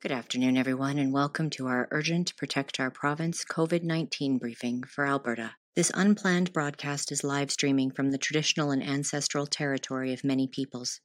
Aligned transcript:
Good 0.00 0.12
afternoon, 0.12 0.56
everyone, 0.56 0.96
and 0.96 1.12
welcome 1.12 1.50
to 1.50 1.66
our 1.66 1.88
Urgent 1.90 2.36
Protect 2.36 2.78
Our 2.78 2.88
Province 2.88 3.44
COVID 3.44 3.82
19 3.82 4.38
briefing 4.38 4.84
for 4.84 5.04
Alberta. 5.04 5.56
This 5.74 5.90
unplanned 5.92 6.52
broadcast 6.52 7.10
is 7.10 7.24
live 7.24 7.50
streaming 7.50 7.90
from 7.90 8.12
the 8.12 8.16
traditional 8.16 8.70
and 8.70 8.80
ancestral 8.80 9.44
territory 9.44 10.12
of 10.12 10.22
many 10.22 10.46
peoples. 10.46 11.00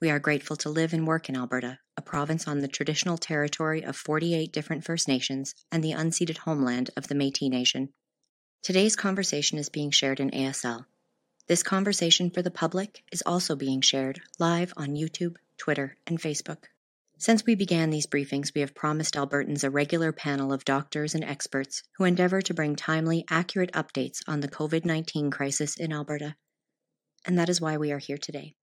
We 0.00 0.10
are 0.10 0.18
grateful 0.18 0.56
to 0.56 0.68
live 0.68 0.94
and 0.94 1.06
work 1.06 1.28
in 1.28 1.36
Alberta, 1.36 1.78
a 1.96 2.02
province 2.02 2.48
on 2.48 2.58
the 2.58 2.66
traditional 2.66 3.18
territory 3.18 3.84
of 3.84 3.94
48 3.94 4.52
different 4.52 4.82
First 4.82 5.06
Nations 5.06 5.54
and 5.70 5.84
the 5.84 5.92
unceded 5.92 6.38
homeland 6.38 6.90
of 6.96 7.06
the 7.06 7.14
Metis 7.14 7.50
Nation. 7.50 7.90
Today's 8.64 8.96
conversation 8.96 9.58
is 9.58 9.68
being 9.68 9.92
shared 9.92 10.18
in 10.18 10.32
ASL. 10.32 10.86
This 11.46 11.62
conversation 11.62 12.30
for 12.32 12.42
the 12.42 12.50
public 12.50 13.04
is 13.12 13.22
also 13.24 13.54
being 13.54 13.80
shared 13.80 14.22
live 14.40 14.72
on 14.76 14.96
YouTube, 14.96 15.36
Twitter, 15.56 15.96
and 16.04 16.20
Facebook. 16.20 16.64
Since 17.18 17.46
we 17.46 17.54
began 17.54 17.88
these 17.88 18.06
briefings, 18.06 18.54
we 18.54 18.60
have 18.60 18.74
promised 18.74 19.14
Albertans 19.14 19.64
a 19.64 19.70
regular 19.70 20.12
panel 20.12 20.52
of 20.52 20.66
doctors 20.66 21.14
and 21.14 21.24
experts 21.24 21.82
who 21.96 22.04
endeavour 22.04 22.42
to 22.42 22.52
bring 22.52 22.76
timely, 22.76 23.24
accurate 23.30 23.72
updates 23.72 24.18
on 24.28 24.40
the 24.40 24.48
COVID 24.48 24.84
19 24.84 25.30
crisis 25.30 25.78
in 25.78 25.94
Alberta. 25.94 26.36
And 27.24 27.38
that 27.38 27.48
is 27.48 27.60
why 27.60 27.78
we 27.78 27.90
are 27.90 27.98
here 27.98 28.18
today. 28.18 28.54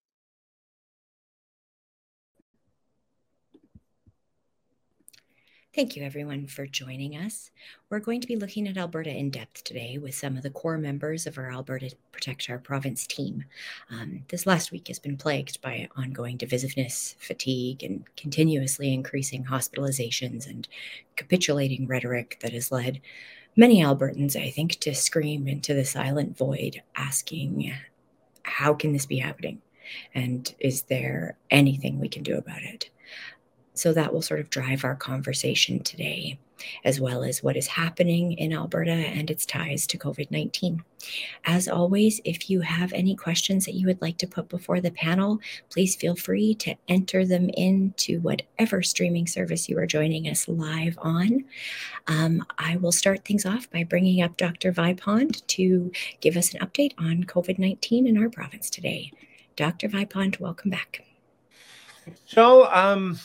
Thank 5.75 5.95
you, 5.95 6.03
everyone, 6.03 6.45
for 6.45 6.67
joining 6.67 7.17
us. 7.17 7.49
We're 7.89 7.97
going 7.97 8.21
to 8.21 8.27
be 8.27 8.35
looking 8.35 8.67
at 8.67 8.77
Alberta 8.77 9.09
in 9.09 9.31
depth 9.31 9.63
today 9.63 9.97
with 9.97 10.13
some 10.13 10.37
of 10.37 10.43
the 10.43 10.51
core 10.51 10.77
members 10.77 11.25
of 11.25 11.35
our 11.39 11.51
Alberta 11.51 11.95
Protect 12.11 12.47
Our 12.47 12.59
Province 12.59 13.07
team. 13.07 13.45
Um, 13.89 14.23
this 14.27 14.45
last 14.45 14.71
week 14.71 14.87
has 14.89 14.99
been 14.99 15.17
plagued 15.17 15.59
by 15.63 15.89
ongoing 15.95 16.37
divisiveness, 16.37 17.15
fatigue, 17.15 17.81
and 17.81 18.03
continuously 18.15 18.93
increasing 18.93 19.45
hospitalizations 19.45 20.47
and 20.47 20.67
capitulating 21.15 21.87
rhetoric 21.87 22.37
that 22.41 22.53
has 22.53 22.71
led 22.71 23.02
many 23.55 23.81
Albertans, 23.81 24.35
I 24.35 24.52
think, 24.52 24.73
to 24.81 24.93
scream 24.93 25.47
into 25.47 25.73
the 25.73 25.85
silent 25.85 26.37
void, 26.37 26.83
asking, 26.95 27.73
How 28.43 28.75
can 28.75 28.93
this 28.93 29.08
be 29.08 29.17
happening? 29.17 29.59
And 30.13 30.53
is 30.59 30.83
there 30.83 31.35
anything 31.49 31.99
we 31.99 32.09
can 32.09 32.21
do 32.21 32.37
about 32.37 32.61
it? 32.61 32.91
So 33.73 33.93
that 33.93 34.13
will 34.13 34.21
sort 34.21 34.39
of 34.39 34.49
drive 34.49 34.83
our 34.83 34.95
conversation 34.95 35.81
today, 35.81 36.38
as 36.85 36.99
well 36.99 37.23
as 37.23 37.41
what 37.41 37.57
is 37.57 37.66
happening 37.66 38.33
in 38.33 38.53
Alberta 38.53 38.91
and 38.91 39.31
its 39.31 39.47
ties 39.47 39.88
to 39.88 39.97
COVID 39.97 40.30
19. 40.30 40.83
As 41.45 41.67
always, 41.67 42.21
if 42.23 42.52
you 42.52 42.61
have 42.61 42.93
any 42.93 43.15
questions 43.15 43.65
that 43.65 43.73
you 43.73 43.88
would 43.88 44.02
like 44.02 44.17
to 44.19 44.27
put 44.27 44.47
before 44.47 44.80
the 44.80 44.91
panel, 44.91 45.39
please 45.71 45.95
feel 45.95 46.15
free 46.15 46.53
to 46.55 46.75
enter 46.88 47.25
them 47.25 47.49
into 47.49 48.19
whatever 48.21 48.83
streaming 48.83 49.25
service 49.25 49.67
you 49.67 49.77
are 49.80 49.87
joining 49.87 50.27
us 50.27 50.47
live 50.47 50.97
on. 51.02 51.43
Um, 52.08 52.45
I 52.59 52.77
will 52.77 52.91
start 52.91 53.25
things 53.25 53.45
off 53.45 53.69
by 53.71 53.83
bringing 53.83 54.21
up 54.21 54.37
Dr. 54.37 54.71
Vipond 54.71 55.45
to 55.47 55.91
give 56.21 56.37
us 56.37 56.53
an 56.53 56.59
update 56.59 56.93
on 56.99 57.23
COVID 57.23 57.58
19 57.58 58.05
in 58.05 58.17
our 58.21 58.30
province 58.30 58.69
today. 58.69 59.11
Dr. 59.55 59.87
Vipond, 59.89 60.39
welcome 60.39 60.69
back. 60.69 61.05
So, 62.25 62.71
um, 62.71 63.19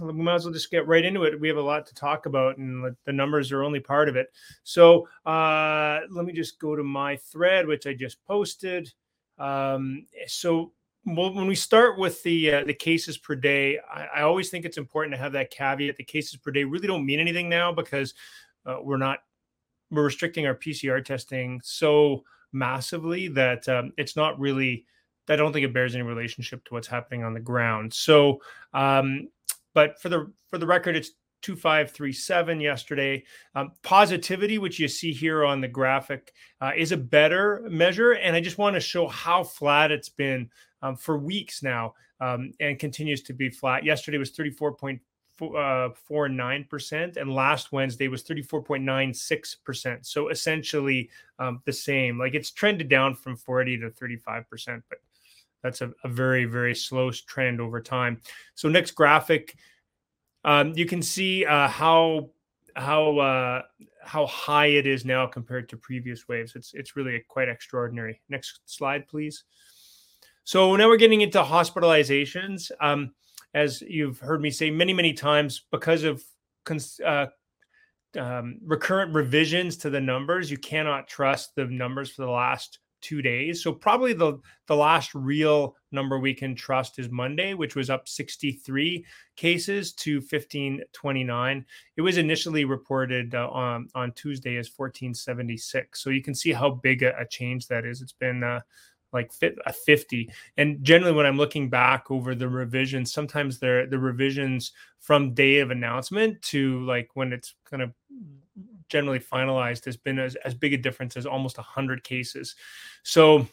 we 0.00 0.12
might 0.12 0.36
as 0.36 0.44
well 0.44 0.52
just 0.54 0.70
get 0.70 0.86
right 0.86 1.04
into 1.04 1.24
it. 1.24 1.40
We 1.40 1.48
have 1.48 1.56
a 1.56 1.62
lot 1.62 1.86
to 1.86 1.94
talk 1.94 2.26
about, 2.26 2.58
and 2.58 2.94
the 3.04 3.12
numbers 3.12 3.52
are 3.52 3.62
only 3.62 3.80
part 3.80 4.08
of 4.08 4.16
it. 4.16 4.32
So 4.62 5.08
uh, 5.26 6.00
let 6.10 6.24
me 6.24 6.32
just 6.32 6.58
go 6.58 6.76
to 6.76 6.82
my 6.82 7.16
thread, 7.16 7.66
which 7.66 7.86
I 7.86 7.94
just 7.94 8.24
posted. 8.24 8.92
Um, 9.38 10.06
so 10.26 10.72
when 11.04 11.46
we 11.46 11.54
start 11.54 11.98
with 11.98 12.22
the 12.22 12.54
uh, 12.54 12.64
the 12.64 12.74
cases 12.74 13.18
per 13.18 13.34
day, 13.34 13.78
I, 13.92 14.06
I, 14.16 14.22
always 14.22 14.48
think 14.48 14.64
it's 14.64 14.78
important 14.78 15.14
to 15.14 15.20
have 15.20 15.32
that 15.32 15.50
caveat. 15.50 15.96
The 15.96 16.04
cases 16.04 16.38
per 16.38 16.50
day 16.50 16.64
really 16.64 16.86
don't 16.86 17.04
mean 17.04 17.20
anything 17.20 17.48
now 17.48 17.72
because 17.72 18.14
uh, 18.64 18.78
we're 18.82 18.96
not 18.96 19.18
we're 19.90 20.04
restricting 20.04 20.46
our 20.46 20.54
PCR 20.54 21.04
testing 21.04 21.60
so 21.62 22.24
massively 22.52 23.28
that 23.28 23.68
um, 23.68 23.92
it's 23.98 24.16
not 24.16 24.38
really. 24.38 24.86
I 25.28 25.36
don't 25.36 25.54
think 25.54 25.64
it 25.64 25.72
bears 25.72 25.94
any 25.94 26.02
relationship 26.02 26.64
to 26.66 26.74
what's 26.74 26.88
happening 26.88 27.24
on 27.24 27.32
the 27.32 27.40
ground. 27.40 27.92
So 27.92 28.42
um, 28.74 29.28
but 29.74 30.00
for 30.00 30.08
the 30.08 30.32
for 30.48 30.58
the 30.58 30.66
record, 30.66 30.96
it's 30.96 31.10
2537 31.44 32.60
yesterday. 32.60 33.22
Um, 33.54 33.72
positivity, 33.82 34.56
which 34.56 34.80
you 34.80 34.88
see 34.88 35.12
here 35.12 35.44
on 35.44 35.60
the 35.60 35.68
graphic, 35.68 36.32
uh, 36.62 36.72
is 36.74 36.90
a 36.90 36.96
better 36.96 37.66
measure. 37.68 38.12
And 38.12 38.34
I 38.34 38.40
just 38.40 38.56
want 38.56 38.74
to 38.74 38.80
show 38.80 39.06
how 39.06 39.44
flat 39.44 39.92
it's 39.92 40.08
been 40.08 40.48
um, 40.80 40.96
for 40.96 41.18
weeks 41.18 41.62
now 41.62 41.94
um, 42.20 42.52
and 42.60 42.78
continues 42.78 43.22
to 43.24 43.34
be 43.34 43.50
flat. 43.50 43.84
Yesterday 43.84 44.16
was 44.16 44.32
34.49%, 44.32 45.00
uh, 45.42 45.90
and 47.20 47.34
last 47.34 47.72
Wednesday 47.72 48.08
was 48.08 48.24
34.96%. 48.24 50.06
So 50.06 50.30
essentially 50.30 51.10
um, 51.38 51.60
the 51.66 51.74
same. 51.74 52.18
Like 52.18 52.34
it's 52.34 52.52
trended 52.52 52.88
down 52.88 53.14
from 53.14 53.36
40 53.36 53.80
to 53.80 53.90
35%, 53.90 54.82
but 54.88 54.98
that's 55.64 55.80
a, 55.80 55.90
a 56.04 56.08
very, 56.08 56.44
very 56.44 56.74
slow 56.74 57.10
trend 57.10 57.58
over 57.58 57.80
time. 57.80 58.20
So 58.54 58.68
next 58.68 58.90
graphic, 58.92 59.56
um, 60.44 60.74
you 60.76 60.84
can 60.84 61.02
see 61.02 61.46
uh, 61.46 61.66
how 61.68 62.30
how 62.76 63.18
uh, 63.18 63.62
how 64.02 64.26
high 64.26 64.66
it 64.66 64.86
is 64.86 65.06
now 65.06 65.26
compared 65.26 65.70
to 65.70 65.78
previous 65.78 66.28
waves. 66.28 66.54
It's 66.54 66.74
it's 66.74 66.96
really 66.96 67.24
quite 67.28 67.48
extraordinary. 67.48 68.20
Next 68.28 68.60
slide, 68.66 69.08
please. 69.08 69.44
So 70.44 70.76
now 70.76 70.88
we're 70.88 70.98
getting 70.98 71.22
into 71.22 71.42
hospitalizations. 71.42 72.70
Um, 72.78 73.14
as 73.54 73.80
you've 73.80 74.18
heard 74.18 74.42
me 74.42 74.50
say 74.50 74.70
many 74.70 74.92
many 74.92 75.14
times, 75.14 75.64
because 75.72 76.04
of 76.04 76.22
cons- 76.64 77.00
uh, 77.00 77.26
um, 78.18 78.58
recurrent 78.62 79.14
revisions 79.14 79.78
to 79.78 79.88
the 79.88 80.00
numbers, 80.00 80.50
you 80.50 80.58
cannot 80.58 81.08
trust 81.08 81.54
the 81.54 81.64
numbers 81.64 82.10
for 82.10 82.22
the 82.22 82.30
last 82.30 82.80
two 83.04 83.20
days. 83.20 83.62
So 83.62 83.72
probably 83.72 84.14
the 84.14 84.40
the 84.66 84.74
last 84.74 85.14
real 85.14 85.76
number 85.92 86.18
we 86.18 86.32
can 86.32 86.54
trust 86.54 86.98
is 86.98 87.10
Monday, 87.10 87.52
which 87.52 87.76
was 87.76 87.90
up 87.90 88.08
63 88.08 89.04
cases 89.36 89.92
to 89.92 90.16
1529. 90.16 91.66
It 91.96 92.00
was 92.00 92.16
initially 92.16 92.64
reported 92.64 93.34
uh, 93.34 93.48
on 93.50 93.88
on 93.94 94.12
Tuesday 94.12 94.56
as 94.56 94.70
1476. 94.74 96.02
So 96.02 96.10
you 96.10 96.22
can 96.22 96.34
see 96.34 96.52
how 96.52 96.70
big 96.70 97.02
a, 97.02 97.16
a 97.18 97.26
change 97.26 97.68
that 97.68 97.84
is. 97.84 98.00
It's 98.00 98.12
been 98.12 98.42
uh, 98.42 98.60
like 99.12 99.30
a 99.64 99.72
50 99.72 100.28
and 100.56 100.82
generally 100.82 101.14
when 101.14 101.24
i'm 101.24 101.36
looking 101.36 101.70
back 101.70 102.10
over 102.10 102.34
the 102.34 102.48
revisions 102.48 103.12
sometimes 103.12 103.60
they're 103.60 103.86
the 103.86 103.96
revisions 103.96 104.72
from 104.98 105.32
day 105.34 105.60
of 105.60 105.70
announcement 105.70 106.42
to 106.42 106.84
like 106.84 107.08
when 107.14 107.32
it's 107.32 107.54
kind 107.64 107.80
of 107.80 107.92
generally 108.94 109.18
finalized 109.18 109.84
has 109.84 109.96
been 109.96 110.20
as, 110.20 110.36
as 110.44 110.54
big 110.54 110.72
a 110.72 110.76
difference 110.76 111.16
as 111.16 111.26
almost 111.26 111.58
100 111.58 112.04
cases. 112.04 112.54
So, 113.02 113.44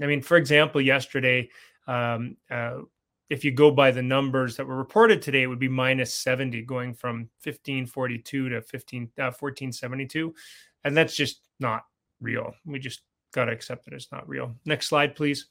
I 0.00 0.06
mean, 0.06 0.22
for 0.22 0.38
example, 0.38 0.80
yesterday, 0.80 1.50
um, 1.86 2.38
uh, 2.50 2.78
if 3.28 3.44
you 3.44 3.50
go 3.50 3.70
by 3.70 3.90
the 3.90 4.00
numbers 4.00 4.56
that 4.56 4.66
were 4.66 4.78
reported 4.78 5.20
today, 5.20 5.42
it 5.42 5.48
would 5.48 5.58
be 5.58 5.68
minus 5.68 6.14
70 6.14 6.62
going 6.62 6.94
from 6.94 7.28
1542 7.44 8.48
to 8.48 8.62
15, 8.62 9.02
uh, 9.18 9.36
1472. 9.38 10.34
And 10.84 10.96
that's 10.96 11.14
just 11.14 11.42
not 11.60 11.82
real. 12.22 12.54
We 12.64 12.78
just 12.78 13.02
got 13.34 13.44
to 13.44 13.52
accept 13.52 13.84
that 13.84 13.92
it's 13.92 14.10
not 14.10 14.26
real. 14.26 14.54
Next 14.64 14.88
slide, 14.88 15.14
please. 15.14 15.48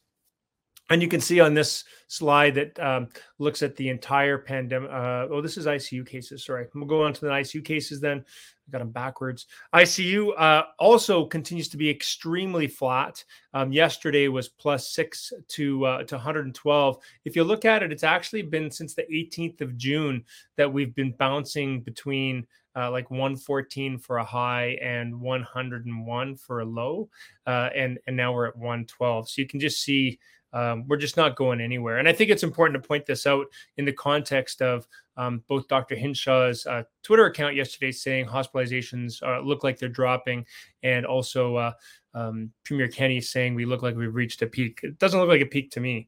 And 0.90 1.02
you 1.02 1.08
can 1.08 1.22
see 1.22 1.40
on 1.40 1.56
this 1.56 1.84
slide 2.08 2.54
that 2.56 2.80
um, 2.80 3.08
looks 3.40 3.64
at 3.64 3.76
the 3.76 3.90
entire 3.90 4.38
pandemic. 4.38 4.92
Uh, 4.92 5.28
oh, 5.32 5.42
this 5.42 5.58
is 5.58 5.66
ICU 5.66 6.06
cases. 6.06 6.46
Sorry. 6.46 6.68
We'll 6.76 6.86
go 6.86 7.04
on 7.04 7.14
to 7.14 7.22
the 7.22 7.32
ICU 7.32 7.66
cases 7.66 8.00
then. 8.00 8.24
I 8.68 8.72
got 8.72 8.80
them 8.80 8.92
backwards. 8.92 9.48
ICU 9.74 10.40
uh, 10.40 10.64
also 10.78 11.26
continues 11.26 11.70
to 11.70 11.78
be 11.78 11.90
extremely 11.90 12.68
flat. 12.68 13.24
Um, 13.54 13.72
yesterday 13.72 14.28
was 14.28 14.48
plus 14.48 14.90
six 14.90 15.34
to 15.50 15.86
uh, 15.86 16.04
to 16.04 16.16
112. 16.16 16.98
If 17.26 17.36
you 17.36 17.44
look 17.44 17.66
at 17.66 17.82
it, 17.82 17.92
it's 17.92 18.04
actually 18.04 18.44
been 18.44 18.70
since 18.70 18.94
the 18.94 19.04
18th 19.12 19.62
of 19.62 19.78
June 19.78 20.24
that 20.56 20.72
we've 20.72 20.94
been 20.94 21.14
bouncing 21.14 21.82
between 21.82 22.46
uh, 22.76 22.92
like 22.92 23.10
114 23.10 23.98
for 23.98 24.18
a 24.18 24.24
high 24.24 24.78
and 24.82 25.20
101 25.20 26.36
for 26.36 26.60
a 26.60 26.66
low, 26.66 27.10
uh, 27.48 27.70
and 27.76 27.98
and 28.08 28.18
now 28.18 28.34
we're 28.34 28.48
at 28.48 28.58
112. 28.58 29.30
So 29.30 29.42
you 29.42 29.48
can 29.48 29.60
just 29.60 29.82
see 29.82 30.20
um, 30.56 30.86
we're 30.88 30.98
just 30.98 31.18
not 31.18 31.36
going 31.36 31.60
anywhere. 31.60 31.98
And 31.98 32.08
I 32.08 32.14
think 32.14 32.32
it's 32.32 32.42
important 32.42 32.82
to 32.82 32.88
point 32.88 33.06
this 33.06 33.28
out 33.28 33.46
in 33.76 33.84
the 33.84 33.92
context 33.92 34.62
of 34.62 34.88
um, 35.18 35.44
both 35.50 35.68
Dr. 35.68 35.96
Hinshaw's 35.96 36.66
uh, 36.66 36.84
Twitter 37.04 37.26
account 37.26 37.56
yesterday 37.56 37.92
saying 37.92 38.26
hospitalizations 38.26 39.22
uh, 39.22 39.42
look 39.42 39.66
like 39.66 39.78
they're 39.78 39.90
dropping, 39.90 40.46
and 40.82 41.06
also 41.06 41.58
uh, 41.58 41.72
um, 42.14 42.52
Premier 42.64 42.88
Kenney 42.88 43.20
saying 43.20 43.54
we 43.54 43.66
look 43.66 43.84
like 43.84 43.98
we've 43.98 44.16
reached 44.16 44.42
a 44.42 44.48
peak. 44.48 44.80
It 44.82 44.98
doesn't 44.98 45.20
look 45.20 45.30
like 45.30 45.42
a 45.42 45.46
peak 45.46 45.72
to 45.72 45.82
me 45.82 46.08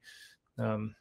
um, 0.57 0.95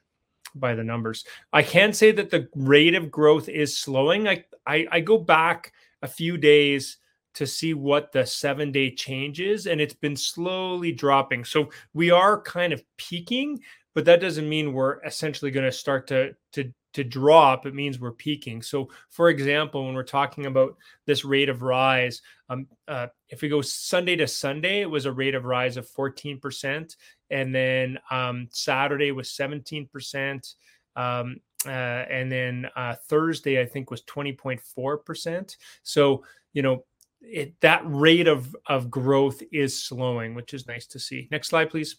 by 0.57 0.75
the 0.75 0.85
numbers. 0.85 1.25
I 1.53 1.63
can 1.63 1.93
say 1.93 2.11
that 2.13 2.31
the 2.31 2.49
rate 2.57 2.97
of 2.97 3.13
growth 3.13 3.49
is 3.49 3.79
slowing. 3.79 4.27
I, 4.27 4.45
I, 4.67 4.89
I 4.91 5.01
go 5.01 5.19
back 5.19 5.73
a 6.03 6.09
few 6.09 6.37
days 6.37 6.99
to 7.37 7.47
see 7.47 7.73
what 7.73 8.13
the 8.13 8.27
seven 8.27 8.73
day 8.73 8.91
change 8.91 9.41
is, 9.41 9.67
and 9.67 9.81
it's 9.81 9.95
been 9.95 10.17
slowly 10.17 10.93
dropping. 10.93 11.45
So 11.45 11.71
we 11.95 12.11
are 12.11 12.41
kind 12.43 12.73
of 12.73 12.83
peaking, 12.99 13.61
but 13.95 14.05
that 14.05 14.21
doesn't 14.21 14.49
mean 14.49 14.73
we're 14.73 15.03
essentially 15.05 15.51
going 15.51 15.67
to 15.67 15.73
start 15.73 16.07
to 16.09 16.35
to 16.53 16.73
to 16.97 17.05
drop, 17.05 17.67
it 17.67 17.75
means 17.75 18.01
we're 18.01 18.11
peaking. 18.11 18.63
So, 18.63 18.89
for 19.11 19.29
example, 19.29 19.85
when 19.85 19.95
we're 19.95 20.03
talking 20.03 20.47
about 20.47 20.79
this 21.05 21.27
rate 21.27 21.51
of 21.51 21.61
rise, 21.61 22.23
um, 22.49 22.67
uh, 22.89 23.09
if 23.29 23.43
we 23.43 23.51
go 23.51 23.61
Sunday 23.61 24.17
to 24.17 24.27
Sunday, 24.27 24.81
it 24.81 24.91
was 24.91 25.05
a 25.05 25.13
rate 25.13 25.35
of 25.35 25.45
rise 25.45 25.77
of 25.77 25.87
14%. 25.91 26.97
And 27.29 27.55
then 27.55 27.99
um, 28.11 28.49
Saturday 28.51 29.13
was 29.13 29.29
17%. 29.29 30.55
Um, 30.97 31.37
uh, 31.67 31.69
and 31.69 32.33
then 32.33 32.67
uh, 32.75 32.95
Thursday, 33.11 33.61
I 33.61 33.67
think, 33.67 33.91
was 33.91 34.01
20.4%. 34.05 35.57
So, 35.83 36.25
you 36.55 36.63
know, 36.63 36.87
it, 37.27 37.61
that 37.61 37.83
rate 37.85 38.29
of, 38.29 38.55
of 38.67 38.91
growth 38.91 39.43
is 39.53 39.83
slowing, 39.83 40.35
which 40.35 40.55
is 40.55 40.67
nice 40.67 40.87
to 40.89 40.99
see. 40.99 41.29
Next 41.31 41.49
slide, 41.49 41.71
please. 41.71 41.97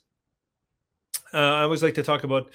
Uh, 1.34 1.38
I 1.38 1.62
always 1.64 1.84
like 1.84 1.96
to 1.96 2.04
talk 2.04 2.24
about 2.24 2.50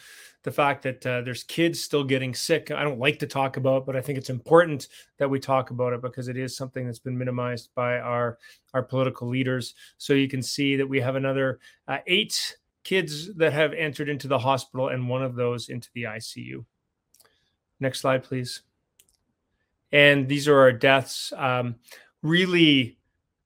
the 0.44 0.50
fact 0.50 0.82
that 0.82 1.06
uh, 1.06 1.20
there's 1.20 1.44
kids 1.44 1.80
still 1.80 2.02
getting 2.02 2.34
sick. 2.34 2.70
I 2.70 2.82
don't 2.82 2.98
like 2.98 3.18
to 3.20 3.26
talk 3.26 3.56
about, 3.56 3.86
but 3.86 3.94
I 3.94 4.00
think 4.00 4.18
it's 4.18 4.30
important 4.30 4.88
that 5.18 5.30
we 5.30 5.38
talk 5.38 5.70
about 5.70 5.92
it 5.92 6.02
because 6.02 6.28
it 6.28 6.36
is 6.36 6.56
something 6.56 6.84
that's 6.84 6.98
been 6.98 7.16
minimized 7.16 7.70
by 7.74 7.98
our 7.98 8.38
our 8.74 8.82
political 8.82 9.28
leaders. 9.28 9.74
So 9.98 10.14
you 10.14 10.28
can 10.28 10.42
see 10.42 10.76
that 10.76 10.88
we 10.88 11.00
have 11.00 11.14
another 11.14 11.60
uh, 11.86 11.98
eight 12.06 12.56
kids 12.82 13.32
that 13.34 13.52
have 13.52 13.72
entered 13.72 14.08
into 14.08 14.26
the 14.26 14.38
hospital, 14.38 14.88
and 14.88 15.08
one 15.08 15.22
of 15.22 15.36
those 15.36 15.68
into 15.68 15.88
the 15.94 16.04
ICU. 16.04 16.64
Next 17.78 18.00
slide, 18.00 18.24
please. 18.24 18.62
And 19.92 20.26
these 20.26 20.48
are 20.48 20.58
our 20.58 20.72
deaths. 20.72 21.32
Um, 21.36 21.76
really 22.22 22.98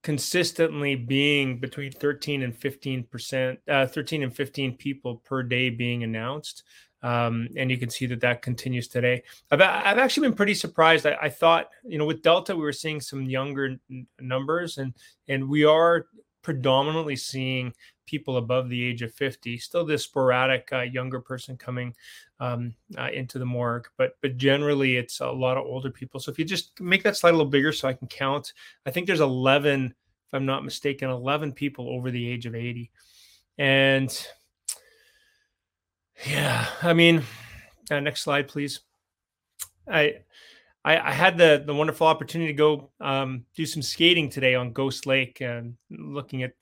consistently 0.03 0.95
being 0.95 1.59
between 1.59 1.91
13 1.91 2.43
and 2.43 2.57
15 2.57 3.05
percent, 3.05 3.59
uh, 3.69 3.87
13 3.87 4.23
and 4.23 4.35
15 4.35 4.77
people 4.77 5.17
per 5.25 5.43
day 5.43 5.71
being 5.71 6.05
announced. 6.05 6.63
Um, 7.03 7.49
and 7.57 7.71
you 7.71 7.77
can 7.77 7.91
see 7.91 8.07
that 8.07 8.21
that 8.21 8.43
continues 8.43 8.89
today. 8.89 9.23
I've, 9.51 9.61
I've 9.61 9.99
actually 9.99 10.29
been 10.29 10.37
pretty 10.37 10.55
surprised. 10.55 11.07
I, 11.07 11.17
I 11.23 11.29
thought, 11.29 11.69
you 11.85 11.99
know, 11.99 12.07
with 12.07 12.23
Delta, 12.23 12.55
we 12.55 12.63
were 12.63 12.73
seeing 12.73 13.01
some 13.01 13.23
younger 13.23 13.77
n- 13.91 14.07
numbers, 14.19 14.79
and 14.79 14.95
and 15.29 15.49
we 15.49 15.65
are 15.65 16.07
predominantly 16.43 17.17
seeing 17.17 17.73
people 18.07 18.37
above 18.37 18.69
the 18.69 18.83
age 18.83 19.03
of 19.03 19.13
50 19.15 19.59
still 19.59 19.85
this 19.85 20.05
sporadic 20.05 20.69
uh, 20.73 20.81
younger 20.81 21.21
person 21.21 21.57
coming 21.57 21.95
um, 22.41 22.75
uh, 22.99 23.09
into 23.13 23.39
the 23.39 23.47
morgue 23.47 23.89
but 23.97 24.17
but 24.23 24.37
generally 24.37 24.97
it's 24.97 25.21
a 25.21 25.29
lot 25.29 25.57
of 25.57 25.65
older 25.65 25.91
people. 25.91 26.21
So 26.21 26.31
if 26.31 26.39
you 26.39 26.45
just 26.45 26.81
make 26.81 27.03
that 27.03 27.17
slide 27.17 27.31
a 27.31 27.37
little 27.37 27.51
bigger 27.51 27.73
so 27.73 27.89
i 27.89 27.93
can 27.93 28.09
count 28.09 28.53
i 28.87 28.91
think 28.91 29.07
there's 29.07 29.21
11 29.21 29.95
if 30.27 30.35
i'm 30.35 30.47
not 30.47 30.65
mistaken 30.65 31.11
11 31.11 31.53
people 31.53 31.89
over 31.89 32.11
the 32.11 32.29
age 32.29 32.47
of 32.47 32.55
80 32.55 32.91
and 33.59 34.27
yeah 36.27 36.67
i 36.83 36.93
mean 36.93 37.23
uh, 37.91 38.01
next 38.01 38.23
slide 38.23 38.49
please. 38.49 38.81
I 39.89 40.17
I, 40.85 41.13
had 41.13 41.37
the 41.37 41.65
the 41.67 41.75
wonderful 41.75 42.07
opportunity 42.07 42.53
to 42.53 42.57
go 42.57 42.91
um, 43.01 43.45
do 43.57 43.67
some 43.67 43.83
skating 43.83 44.29
today 44.29 44.55
on 44.55 44.73
Ghost 44.73 45.05
Lake 45.05 45.41
and 45.41 45.77
looking 45.91 46.45
at 46.45 46.53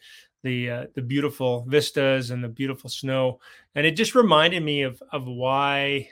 the 0.44 0.70
uh, 0.70 0.86
the 0.94 1.02
beautiful 1.02 1.64
vistas 1.66 2.30
and 2.30 2.44
the 2.44 2.48
beautiful 2.48 2.88
snow, 2.88 3.40
and 3.74 3.84
it 3.84 3.96
just 3.96 4.14
reminded 4.14 4.62
me 4.62 4.82
of 4.82 5.02
of 5.10 5.26
why 5.26 6.10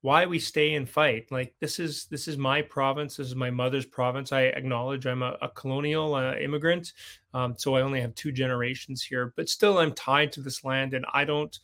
why 0.00 0.26
we 0.26 0.38
stay 0.38 0.74
and 0.74 0.88
fight. 0.88 1.30
Like 1.30 1.54
this 1.60 1.78
is 1.78 2.06
this 2.06 2.26
is 2.26 2.36
my 2.36 2.62
province. 2.62 3.16
This 3.16 3.28
is 3.28 3.36
my 3.36 3.50
mother's 3.50 3.86
province. 3.86 4.32
I 4.32 4.42
acknowledge 4.42 5.06
I'm 5.06 5.22
a, 5.22 5.36
a 5.40 5.48
colonial 5.50 6.14
uh, 6.14 6.34
immigrant, 6.34 6.92
um, 7.34 7.54
so 7.56 7.76
I 7.76 7.82
only 7.82 8.00
have 8.00 8.14
two 8.14 8.32
generations 8.32 9.02
here, 9.02 9.32
but 9.36 9.48
still 9.48 9.78
I'm 9.78 9.92
tied 9.92 10.32
to 10.32 10.40
this 10.40 10.64
land, 10.64 10.94
and 10.94 11.06
I 11.12 11.24
don't. 11.24 11.56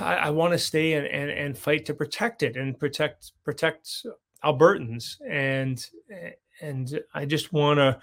I, 0.00 0.16
I 0.16 0.30
want 0.30 0.52
to 0.52 0.58
stay 0.58 0.94
and, 0.94 1.06
and 1.06 1.30
and 1.30 1.56
fight 1.56 1.86
to 1.86 1.94
protect 1.94 2.42
it 2.42 2.56
and 2.56 2.78
protect 2.78 3.32
protect 3.44 4.04
Albertans, 4.44 5.16
and 5.26 5.86
and 6.60 7.00
I 7.14 7.24
just 7.24 7.52
want 7.52 7.78
to 7.78 8.00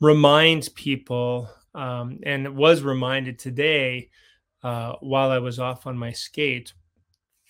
remind 0.00 0.68
people 0.74 1.48
um, 1.74 2.18
and 2.24 2.56
was 2.56 2.82
reminded 2.82 3.38
today 3.38 4.10
uh, 4.62 4.94
while 5.00 5.30
I 5.30 5.38
was 5.38 5.58
off 5.58 5.86
on 5.86 5.96
my 5.96 6.12
skate 6.12 6.72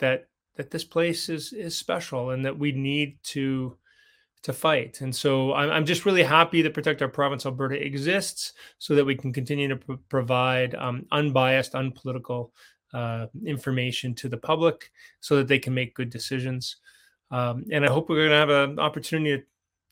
that 0.01 0.29
that 0.57 0.71
this 0.71 0.85
place 0.85 1.29
is 1.29 1.53
is 1.53 1.77
special 1.77 2.31
and 2.31 2.45
that 2.45 2.59
we 2.59 2.73
need 2.73 3.19
to 3.25 3.77
to 4.43 4.53
fight. 4.53 5.01
And 5.01 5.15
so 5.15 5.55
I'm, 5.55 5.71
I'm 5.71 5.87
just 5.87 6.05
really 6.05 6.23
happy 6.23 6.63
that 6.63 6.75
Protect 6.75 7.01
Our 7.01 7.09
Province 7.09 7.47
Alberta 7.47 7.85
exists 7.85 8.55
so 8.79 8.95
that 8.95 9.05
we 9.05 9.15
can 9.15 9.33
continue 9.33 9.69
to 9.69 9.77
pr- 9.77 9.93
provide 10.09 10.75
um, 10.75 11.07
unbiased, 11.13 11.75
unpolitical 11.75 12.53
uh, 12.93 13.27
information 13.47 14.15
to 14.17 14.29
the 14.29 14.37
public 14.37 14.91
so 15.21 15.37
that 15.37 15.47
they 15.47 15.59
can 15.59 15.73
make 15.73 15.95
good 15.95 16.11
decisions. 16.11 16.77
Um, 17.31 17.65
and 17.71 17.85
I 17.85 17.91
hope 17.91 18.09
we're 18.09 18.17
going 18.17 18.31
to 18.31 18.37
have 18.37 18.51
an 18.51 18.79
opportunity 18.79 19.39
to 19.39 19.45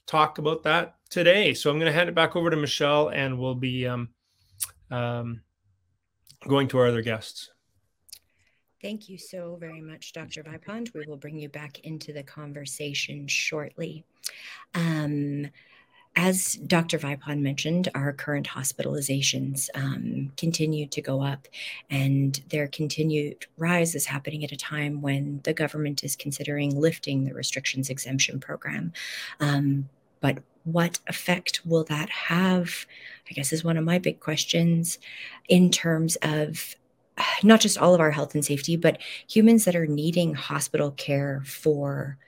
talk 0.06 0.38
about 0.38 0.64
that 0.64 0.96
today. 1.08 1.54
So 1.54 1.70
I'm 1.70 1.78
going 1.78 1.90
to 1.90 1.96
hand 1.96 2.08
it 2.08 2.14
back 2.14 2.34
over 2.34 2.50
to 2.50 2.56
Michelle 2.56 3.08
and 3.08 3.38
we'll 3.38 3.54
be 3.54 3.86
um, 3.86 4.08
um, 4.90 5.40
going 6.46 6.68
to 6.68 6.78
our 6.78 6.88
other 6.88 7.02
guests. 7.02 7.50
Thank 8.82 9.10
you 9.10 9.18
so 9.18 9.56
very 9.60 9.82
much, 9.82 10.14
Dr. 10.14 10.42
Vipond. 10.42 10.94
We 10.94 11.04
will 11.06 11.18
bring 11.18 11.38
you 11.38 11.50
back 11.50 11.80
into 11.80 12.14
the 12.14 12.22
conversation 12.22 13.28
shortly. 13.28 14.04
Um, 14.74 15.50
as 16.16 16.54
Dr. 16.54 16.98
Vipond 16.98 17.40
mentioned, 17.40 17.88
our 17.94 18.12
current 18.12 18.48
hospitalizations 18.48 19.68
um, 19.74 20.32
continue 20.36 20.86
to 20.88 21.00
go 21.00 21.22
up, 21.22 21.46
and 21.88 22.40
their 22.48 22.66
continued 22.66 23.46
rise 23.58 23.94
is 23.94 24.06
happening 24.06 24.42
at 24.42 24.50
a 24.50 24.56
time 24.56 25.02
when 25.02 25.40
the 25.44 25.52
government 25.52 26.02
is 26.02 26.16
considering 26.16 26.78
lifting 26.78 27.24
the 27.24 27.34
restrictions 27.34 27.90
exemption 27.90 28.40
program. 28.40 28.92
Um, 29.38 29.88
but 30.20 30.38
what 30.64 31.00
effect 31.06 31.64
will 31.64 31.84
that 31.84 32.10
have? 32.10 32.86
I 33.28 33.32
guess 33.32 33.52
is 33.52 33.64
one 33.64 33.76
of 33.76 33.84
my 33.84 33.98
big 33.98 34.20
questions 34.20 34.98
in 35.48 35.70
terms 35.70 36.16
of 36.22 36.76
not 37.42 37.60
just 37.60 37.78
all 37.78 37.94
of 37.94 38.00
our 38.00 38.10
health 38.10 38.34
and 38.34 38.44
safety, 38.44 38.76
but 38.76 38.98
humans 39.28 39.64
that 39.64 39.76
are 39.76 39.86
needing 39.86 40.34
hospital 40.34 40.90
care 40.92 41.42
for 41.44 42.18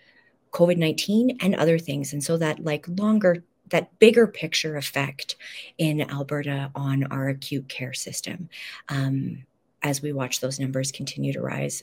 COVID 0.52 0.76
19 0.76 1.38
and 1.40 1.54
other 1.54 1.78
things. 1.78 2.12
And 2.12 2.22
so 2.22 2.36
that, 2.36 2.62
like, 2.62 2.86
longer, 2.88 3.42
that 3.70 3.98
bigger 3.98 4.26
picture 4.26 4.76
effect 4.76 5.36
in 5.78 6.02
Alberta 6.10 6.70
on 6.74 7.04
our 7.04 7.28
acute 7.28 7.68
care 7.68 7.94
system 7.94 8.48
um, 8.88 9.44
as 9.82 10.02
we 10.02 10.12
watch 10.12 10.40
those 10.40 10.60
numbers 10.60 10.92
continue 10.92 11.32
to 11.32 11.40
rise. 11.40 11.82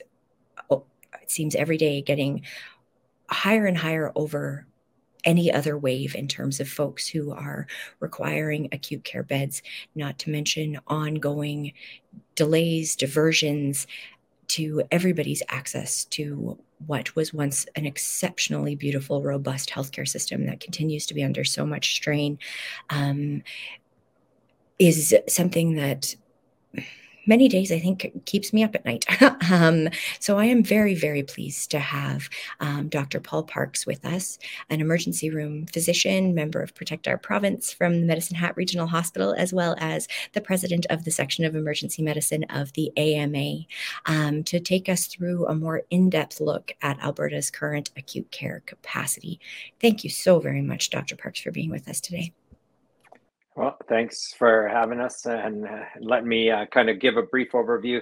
Oh, 0.70 0.84
it 1.20 1.30
seems 1.30 1.54
every 1.56 1.76
day 1.76 2.00
getting 2.00 2.42
higher 3.28 3.66
and 3.66 3.76
higher 3.76 4.12
over 4.14 4.66
any 5.24 5.52
other 5.52 5.76
wave 5.76 6.14
in 6.14 6.28
terms 6.28 6.60
of 6.60 6.68
folks 6.68 7.06
who 7.08 7.32
are 7.32 7.66
requiring 8.00 8.68
acute 8.72 9.04
care 9.04 9.22
beds, 9.22 9.62
not 9.94 10.18
to 10.20 10.30
mention 10.30 10.78
ongoing 10.86 11.72
delays, 12.34 12.96
diversions 12.96 13.86
to 14.48 14.82
everybody's 14.90 15.42
access 15.48 16.04
to 16.06 16.58
what 16.86 17.14
was 17.14 17.32
once 17.32 17.66
an 17.76 17.86
exceptionally 17.86 18.74
beautiful, 18.74 19.22
robust 19.22 19.70
healthcare 19.70 20.08
system 20.08 20.46
that 20.46 20.60
continues 20.60 21.06
to 21.06 21.14
be 21.14 21.22
under 21.22 21.44
so 21.44 21.64
much 21.64 21.94
strain 21.94 22.38
um, 22.88 23.42
is 24.78 25.14
something 25.28 25.76
that 25.76 26.16
many 27.26 27.48
days 27.48 27.72
I 27.72 27.78
think 27.78 28.24
keeps 28.24 28.52
me 28.52 28.62
up 28.62 28.74
at 28.74 28.84
night. 28.84 29.04
um, 29.50 29.88
so 30.18 30.38
I 30.38 30.46
am 30.46 30.62
very, 30.62 30.94
very 30.94 31.22
pleased 31.22 31.70
to 31.72 31.78
have 31.78 32.28
um, 32.60 32.88
Dr. 32.88 33.20
Paul 33.20 33.44
Parks 33.44 33.86
with 33.86 34.04
us, 34.04 34.38
an 34.68 34.80
emergency 34.80 35.30
room 35.30 35.66
physician, 35.66 36.34
member 36.34 36.62
of 36.62 36.74
Protect 36.74 37.08
Our 37.08 37.18
Province 37.18 37.72
from 37.72 38.00
the 38.00 38.06
Medicine 38.06 38.36
Hat 38.36 38.56
Regional 38.56 38.86
Hospital, 38.86 39.34
as 39.36 39.52
well 39.52 39.76
as 39.78 40.08
the 40.32 40.40
president 40.40 40.86
of 40.90 41.04
the 41.04 41.10
section 41.10 41.44
of 41.44 41.54
emergency 41.54 42.02
medicine 42.02 42.44
of 42.50 42.72
the 42.72 42.92
AMA, 42.96 43.66
um, 44.06 44.42
to 44.44 44.60
take 44.60 44.88
us 44.88 45.06
through 45.06 45.46
a 45.46 45.54
more 45.54 45.82
in 45.90 46.10
depth 46.10 46.40
look 46.40 46.72
at 46.82 46.98
Alberta's 47.00 47.50
current 47.50 47.90
acute 47.96 48.30
care 48.30 48.62
capacity. 48.66 49.40
Thank 49.80 50.04
you 50.04 50.10
so 50.10 50.40
very 50.40 50.62
much, 50.62 50.90
Dr. 50.90 51.16
Parks, 51.16 51.40
for 51.40 51.50
being 51.50 51.70
with 51.70 51.88
us 51.88 52.00
today. 52.00 52.32
Well, 53.60 53.76
thanks 53.90 54.32
for 54.38 54.68
having 54.68 55.00
us 55.00 55.26
and 55.26 55.66
let 56.00 56.24
me 56.24 56.50
uh, 56.50 56.64
kind 56.72 56.88
of 56.88 56.98
give 56.98 57.18
a 57.18 57.22
brief 57.24 57.52
overview. 57.52 58.00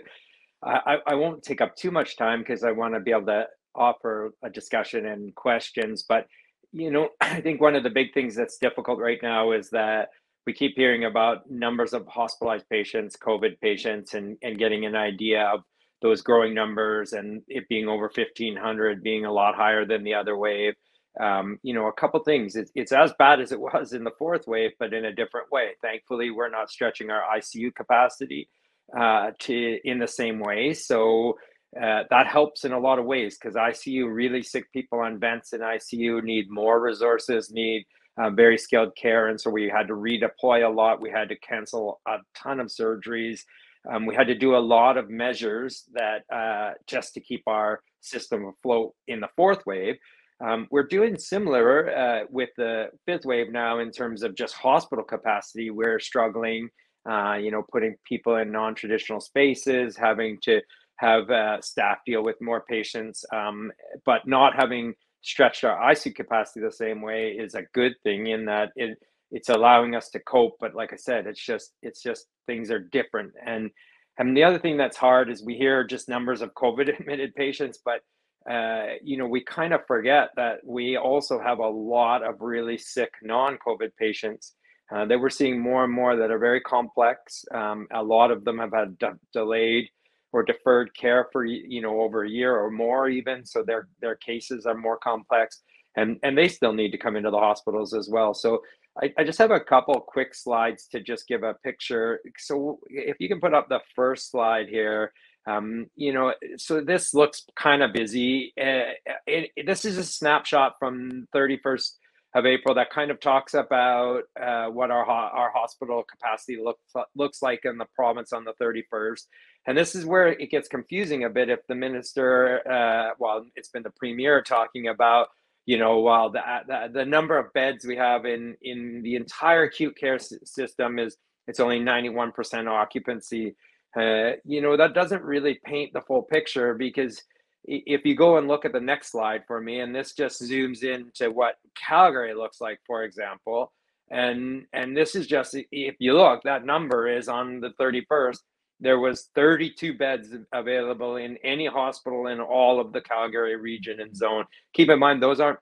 I, 0.63 0.99
I 1.05 1.17
won't 1.17 1.43
take 1.43 1.61
up 1.61 1.75
too 1.75 1.91
much 1.91 2.17
time 2.17 2.43
because 2.43 2.63
I 2.63 2.71
want 2.71 2.95
to 2.95 3.01
be 3.01 3.11
able 3.11 3.27
to 3.27 3.47
offer 3.75 4.31
a 4.45 4.51
discussion 4.51 5.07
and 5.07 5.35
questions. 5.35 6.05
But, 6.09 6.29
you 6.71 6.93
know, 6.93 7.09
I 7.21 7.41
think 7.41 7.61
one 7.61 7.75
of 7.75 7.83
the 7.83 7.91
big 7.91 8.15
things 8.15 8.37
that's 8.37 8.59
difficult 8.59 9.01
right 9.01 9.19
now 9.21 9.51
is 9.51 9.69
that 9.71 10.11
we 10.47 10.53
keep 10.53 10.75
hearing 10.77 11.07
about 11.07 11.51
numbers 11.51 11.93
of 11.93 12.07
hospitalized 12.07 12.69
patients, 12.71 13.17
COVID 13.17 13.59
patients, 13.61 14.15
and, 14.15 14.37
and 14.45 14.61
getting 14.61 14.87
an 14.87 14.95
idea 14.95 15.43
of 15.43 15.65
those 16.03 16.23
growing 16.23 16.55
numbers 16.55 17.15
and 17.15 17.43
it 17.49 17.69
being 17.69 17.89
over 17.89 18.09
1,500 18.15 19.03
being 19.03 19.25
a 19.25 19.33
lot 19.33 19.57
higher 19.57 19.85
than 19.85 20.05
the 20.05 20.15
other 20.15 20.37
wave 20.37 20.75
um, 21.21 21.59
you 21.63 21.75
know, 21.75 21.87
a 21.87 21.93
couple 21.93 22.21
things. 22.23 22.57
It's, 22.57 22.93
as 22.93 23.13
bad 23.19 23.41
as 23.41 23.53
it 23.53 23.61
was 23.73 23.93
in 23.93 24.05
the 24.05 24.13
fourth 24.19 24.47
wave, 24.47 24.73
but 24.79 24.93
in 24.93 25.05
a 25.05 25.15
different 25.15 25.51
way. 25.51 25.71
Thankfully, 25.83 26.31
we're 26.31 26.51
not 26.51 26.71
stretching 26.71 27.11
our 27.11 27.23
ICU 27.37 27.75
capacity 27.75 28.49
uh, 28.97 29.33
to 29.41 29.79
in 29.85 29.99
the 29.99 30.09
same 30.09 30.41
way. 30.41 30.73
So 30.75 31.39
uh, 31.77 32.05
that 32.11 32.27
helps 32.27 32.65
in 32.65 32.73
a 32.73 32.79
lot 32.79 32.99
of 32.99 33.05
ways 33.05 33.37
because 33.39 33.55
ICU 33.55 34.13
really 34.13 34.43
sick 34.43 34.73
people 34.73 35.01
on 35.01 35.21
vents 35.21 35.53
in 35.53 35.61
ICU 35.61 36.23
need 36.23 36.51
more 36.51 36.81
resources, 36.81 37.51
need 37.51 37.85
uh, 38.17 38.31
very 38.31 38.59
skilled 38.59 38.97
care, 38.97 39.29
and 39.29 39.41
so 39.41 39.51
we 39.51 39.69
had 39.69 39.87
to 39.87 39.95
redeploy 39.95 40.67
a 40.67 40.73
lot. 40.73 41.01
We 41.01 41.11
had 41.11 41.29
to 41.29 41.39
cancel 41.39 42.01
a 42.09 42.17
ton 42.35 42.59
of 42.59 42.69
surgeries. 42.69 43.43
Um, 43.89 44.07
we 44.07 44.15
had 44.15 44.27
to 44.27 44.35
do 44.35 44.57
a 44.57 44.59
lot 44.59 44.97
of 44.97 45.09
measures 45.09 45.85
that 45.93 46.25
uh, 46.35 46.73
just 46.87 47.15
to 47.15 47.21
keep 47.21 47.43
our 47.47 47.81
system 48.01 48.47
afloat 48.47 48.95
in 49.07 49.21
the 49.21 49.29
fourth 49.37 49.65
wave. 49.67 49.97
Um, 50.45 50.69
we're 50.71 50.87
doing 50.87 51.19
similar 51.19 51.95
uh, 51.95 52.25
with 52.31 52.51
the 52.57 52.91
fifth 53.07 53.25
wave 53.25 53.51
now 53.51 53.81
in 53.81 53.91
terms 53.91 54.23
of 54.23 54.37
just 54.37 54.55
hospital 54.55 55.05
capacity. 55.05 55.71
We're 55.71 55.99
struggling, 55.99 56.69
uh, 57.11 57.35
you 57.35 57.51
know, 57.51 57.65
putting 57.73 57.97
people 58.05 58.37
in 58.37 58.53
non-traditional 58.53 59.21
spaces, 59.21 59.97
having 59.97 60.39
to 60.43 60.61
have 60.97 61.31
uh, 61.31 61.61
staff 61.61 61.99
deal 62.07 62.23
with 62.23 62.37
more 62.41 62.65
patients, 62.69 63.25
um, 63.33 63.73
but 64.05 64.27
not 64.27 64.55
having 64.55 64.95
stretched 65.23 65.65
our 65.65 65.93
ICU 65.93 66.15
capacity 66.15 66.61
the 66.61 66.71
same 66.71 67.03
way 67.03 67.31
is 67.31 67.55
a 67.55 67.63
good 67.75 67.95
thing 68.05 68.29
in 68.29 68.45
that 68.47 68.71
it 68.77 68.99
it's 69.31 69.51
allowing 69.51 69.95
us 69.95 70.09
to 70.11 70.21
cope. 70.21 70.57
But 70.61 70.75
like 70.75 70.93
I 70.93 70.97
said, 70.97 71.27
it's 71.27 71.45
just 71.45 71.73
it's 71.83 72.03
just 72.03 72.27
things 72.47 72.71
are 72.71 72.79
different. 72.79 73.33
And 73.45 73.71
and 74.19 74.37
the 74.37 74.45
other 74.45 74.59
thing 74.59 74.77
that's 74.77 74.97
hard 74.97 75.31
is 75.31 75.45
we 75.45 75.55
hear 75.55 75.85
just 75.85 76.09
numbers 76.09 76.43
of 76.43 76.55
COVID 76.55 76.89
admitted 77.01 77.35
patients, 77.35 77.81
but 77.85 78.01
uh, 78.49 78.95
you 79.03 79.17
know, 79.17 79.27
we 79.27 79.43
kind 79.45 79.75
of 79.75 79.87
forget 79.87 80.31
that 80.37 80.59
we 80.65 80.97
also 80.97 81.39
have 81.39 81.59
a 81.59 81.69
lot 81.69 82.23
of 82.23 82.41
really 82.41 82.79
sick 82.79 83.13
non-COVID 83.23 83.91
patients 83.99 84.55
uh, 84.95 85.05
that 85.05 85.21
we're 85.21 85.29
seeing 85.29 85.61
more 85.61 85.85
and 85.85 85.93
more 85.93 86.17
that 86.17 86.31
are 86.31 86.39
very 86.39 86.61
complex. 86.63 87.45
Um, 87.55 87.87
a 87.93 88.03
lot 88.03 88.31
of 88.31 88.45
them 88.45 88.59
have 88.59 88.73
had 88.73 88.99
de- 88.99 89.19
delayed 89.33 89.89
or 90.33 90.43
deferred 90.43 90.95
care 90.95 91.29
for 91.33 91.45
you 91.45 91.81
know 91.81 92.01
over 92.01 92.25
a 92.25 92.29
year 92.29 92.57
or 92.57 92.71
more 92.71 93.09
even 93.09 93.45
so 93.45 93.63
their 93.63 93.89
their 94.01 94.17
cases 94.17 94.67
are 94.67 94.75
more 94.75 94.99
complex 94.99 95.63
and 95.97 96.19
and 96.23 96.37
they 96.37 96.49
still 96.49 96.73
need 96.73 96.91
to 96.91 96.99
come 96.99 97.17
into 97.17 97.31
the 97.31 97.39
hospitals 97.39 97.95
as 97.95 98.09
well 98.11 98.35
so 98.35 98.61
I, 99.01 99.13
I 99.19 99.25
just 99.25 99.39
have 99.39 99.51
a 99.51 99.61
couple 99.61 99.99
quick 100.01 100.35
slides 100.35 100.87
to 100.89 101.01
just 101.01 101.29
give 101.29 101.43
a 101.43 101.55
picture 101.65 102.21
so 102.37 102.79
if 102.89 103.17
you 103.21 103.29
can 103.29 103.41
put 103.41 103.55
up 103.55 103.69
the 103.69 103.81
first 103.95 104.31
slide 104.31 104.69
here 104.69 105.13
um, 105.49 105.87
you 105.97 106.13
know 106.13 106.33
so 106.57 106.81
this 106.81 107.15
looks 107.15 107.45
kind 107.57 107.83
of 107.83 107.93
busy 107.93 108.53
uh, 108.61 108.93
it, 109.27 109.51
it, 109.57 109.67
this 109.67 109.85
is 109.85 109.99
a 109.99 110.05
snapshot 110.05 110.75
from 110.79 111.27
31st 111.35 111.93
of 112.35 112.47
April 112.47 112.75
that 112.75 112.91
kind 112.91 113.11
of 113.11 113.21
talks 113.21 113.55
about 113.55 114.23
uh, 114.41 114.67
what 114.67 114.91
our 114.91 115.05
our 115.05 115.51
hospital 115.51 116.05
capacity 116.05 116.59
looks 116.63 116.83
looks 117.17 117.43
like 117.43 117.61
in 117.65 117.79
the 117.79 117.87
province 117.95 118.33
on 118.33 118.45
the 118.45 118.53
31st. 118.63 119.23
And 119.67 119.77
this 119.77 119.95
is 119.95 120.05
where 120.07 120.29
it 120.29 120.51
gets 120.51 120.69
confusing 120.69 121.25
a 121.25 121.31
bit 121.31 121.49
if 121.49 121.61
the 121.69 121.75
minister, 121.75 122.63
uh, 122.71 123.15
well, 123.19 123.45
it's 123.57 123.69
been 123.71 123.83
the 123.83 123.91
premier 123.91 124.43
talking 124.43 124.89
about, 124.89 125.29
you 125.67 125.79
know, 125.79 125.99
while 125.99 126.31
the, 126.31 126.41
the, 126.67 126.89
the 126.93 127.05
number 127.05 127.39
of 127.39 127.53
beds 127.53 127.85
we 127.85 127.97
have 127.97 128.25
in 128.25 128.57
in 128.63 129.03
the 129.03 129.17
entire 129.17 129.65
acute 129.65 129.97
care 129.97 130.19
system 130.19 130.99
is 130.99 131.17
it's 131.47 131.61
only 131.61 131.81
91% 131.81 132.69
occupancy. 132.69 133.57
Uh, 133.97 134.33
you 134.45 134.61
know, 134.61 134.77
that 134.77 134.95
doesn't 134.95 135.23
really 135.23 135.61
paint 135.65 135.93
the 135.93 136.03
full 136.03 136.23
picture 136.23 136.75
because 136.75 137.23
if 137.65 138.05
you 138.05 138.15
go 138.15 138.39
and 138.39 138.49
look 138.49 138.65
at 138.65 138.73
the 138.73 138.81
next 138.81 139.11
slide 139.11 139.43
for 139.47 139.61
me, 139.61 139.81
and 139.81 139.95
this 139.95 140.15
just 140.15 140.43
zooms 140.43 140.83
into 140.83 141.31
what 141.31 141.57
Calgary 141.75 142.35
looks 142.35 142.61
like, 142.61 142.79
for 142.87 143.05
example, 143.05 143.73
and 144.11 144.65
and 144.73 144.97
this 144.97 145.15
is 145.15 145.27
just 145.27 145.55
if 145.55 145.97
you 145.99 146.15
look, 146.15 146.43
that 146.45 146.65
number 146.65 147.09
is 147.09 147.29
on 147.29 147.61
the 147.61 147.71
31st. 147.81 148.39
There 148.81 149.01
was 149.01 149.29
32 149.35 149.99
beds 149.99 150.29
available 150.53 151.17
in 151.17 151.37
any 151.39 151.67
hospital 151.67 152.29
in 152.29 152.41
all 152.41 152.81
of 152.81 152.93
the 152.93 153.01
Calgary 153.01 153.57
region 153.57 154.01
and 154.01 154.17
zone. 154.17 154.45
Keep 154.73 154.91
in 154.91 155.01
mind, 155.01 155.23
those 155.23 155.41
aren't 155.41 155.59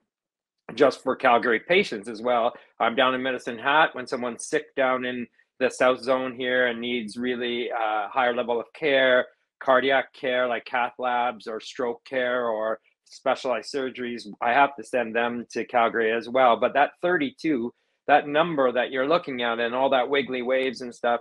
just 0.75 1.02
for 1.02 1.16
Calgary 1.16 1.61
patients 1.61 2.09
as 2.09 2.21
well. 2.21 2.52
I'm 2.78 2.95
down 2.95 3.14
in 3.14 3.23
Medicine 3.23 3.59
Hat 3.59 3.95
when 3.95 4.06
someone's 4.06 4.47
sick 4.47 4.75
down 4.75 5.04
in 5.04 5.26
the 5.58 5.70
South 5.70 6.02
Zone 6.02 6.34
here 6.34 6.66
and 6.66 6.80
needs 6.80 7.16
really 7.16 7.70
uh, 7.70 8.08
higher 8.08 8.34
level 8.34 8.60
of 8.60 8.66
care 8.75 9.26
cardiac 9.60 10.12
care 10.12 10.46
like 10.46 10.64
cath 10.64 10.92
labs 10.98 11.46
or 11.46 11.60
stroke 11.60 12.04
care 12.04 12.46
or 12.46 12.80
specialized 13.04 13.72
surgeries, 13.72 14.26
I 14.40 14.52
have 14.52 14.75
to 14.76 14.84
send 14.84 15.14
them 15.14 15.46
to 15.50 15.64
Calgary 15.64 16.12
as 16.12 16.28
well. 16.28 16.56
But 16.56 16.75
that 16.75 16.92
32, 17.02 17.72
that 18.06 18.28
number 18.28 18.70
that 18.72 18.90
you're 18.90 19.08
looking 19.08 19.42
at 19.42 19.60
and 19.60 19.75
all 19.75 19.90
that 19.90 20.08
wiggly 20.08 20.42
waves 20.42 20.80
and 20.80 20.94
stuff, 20.94 21.20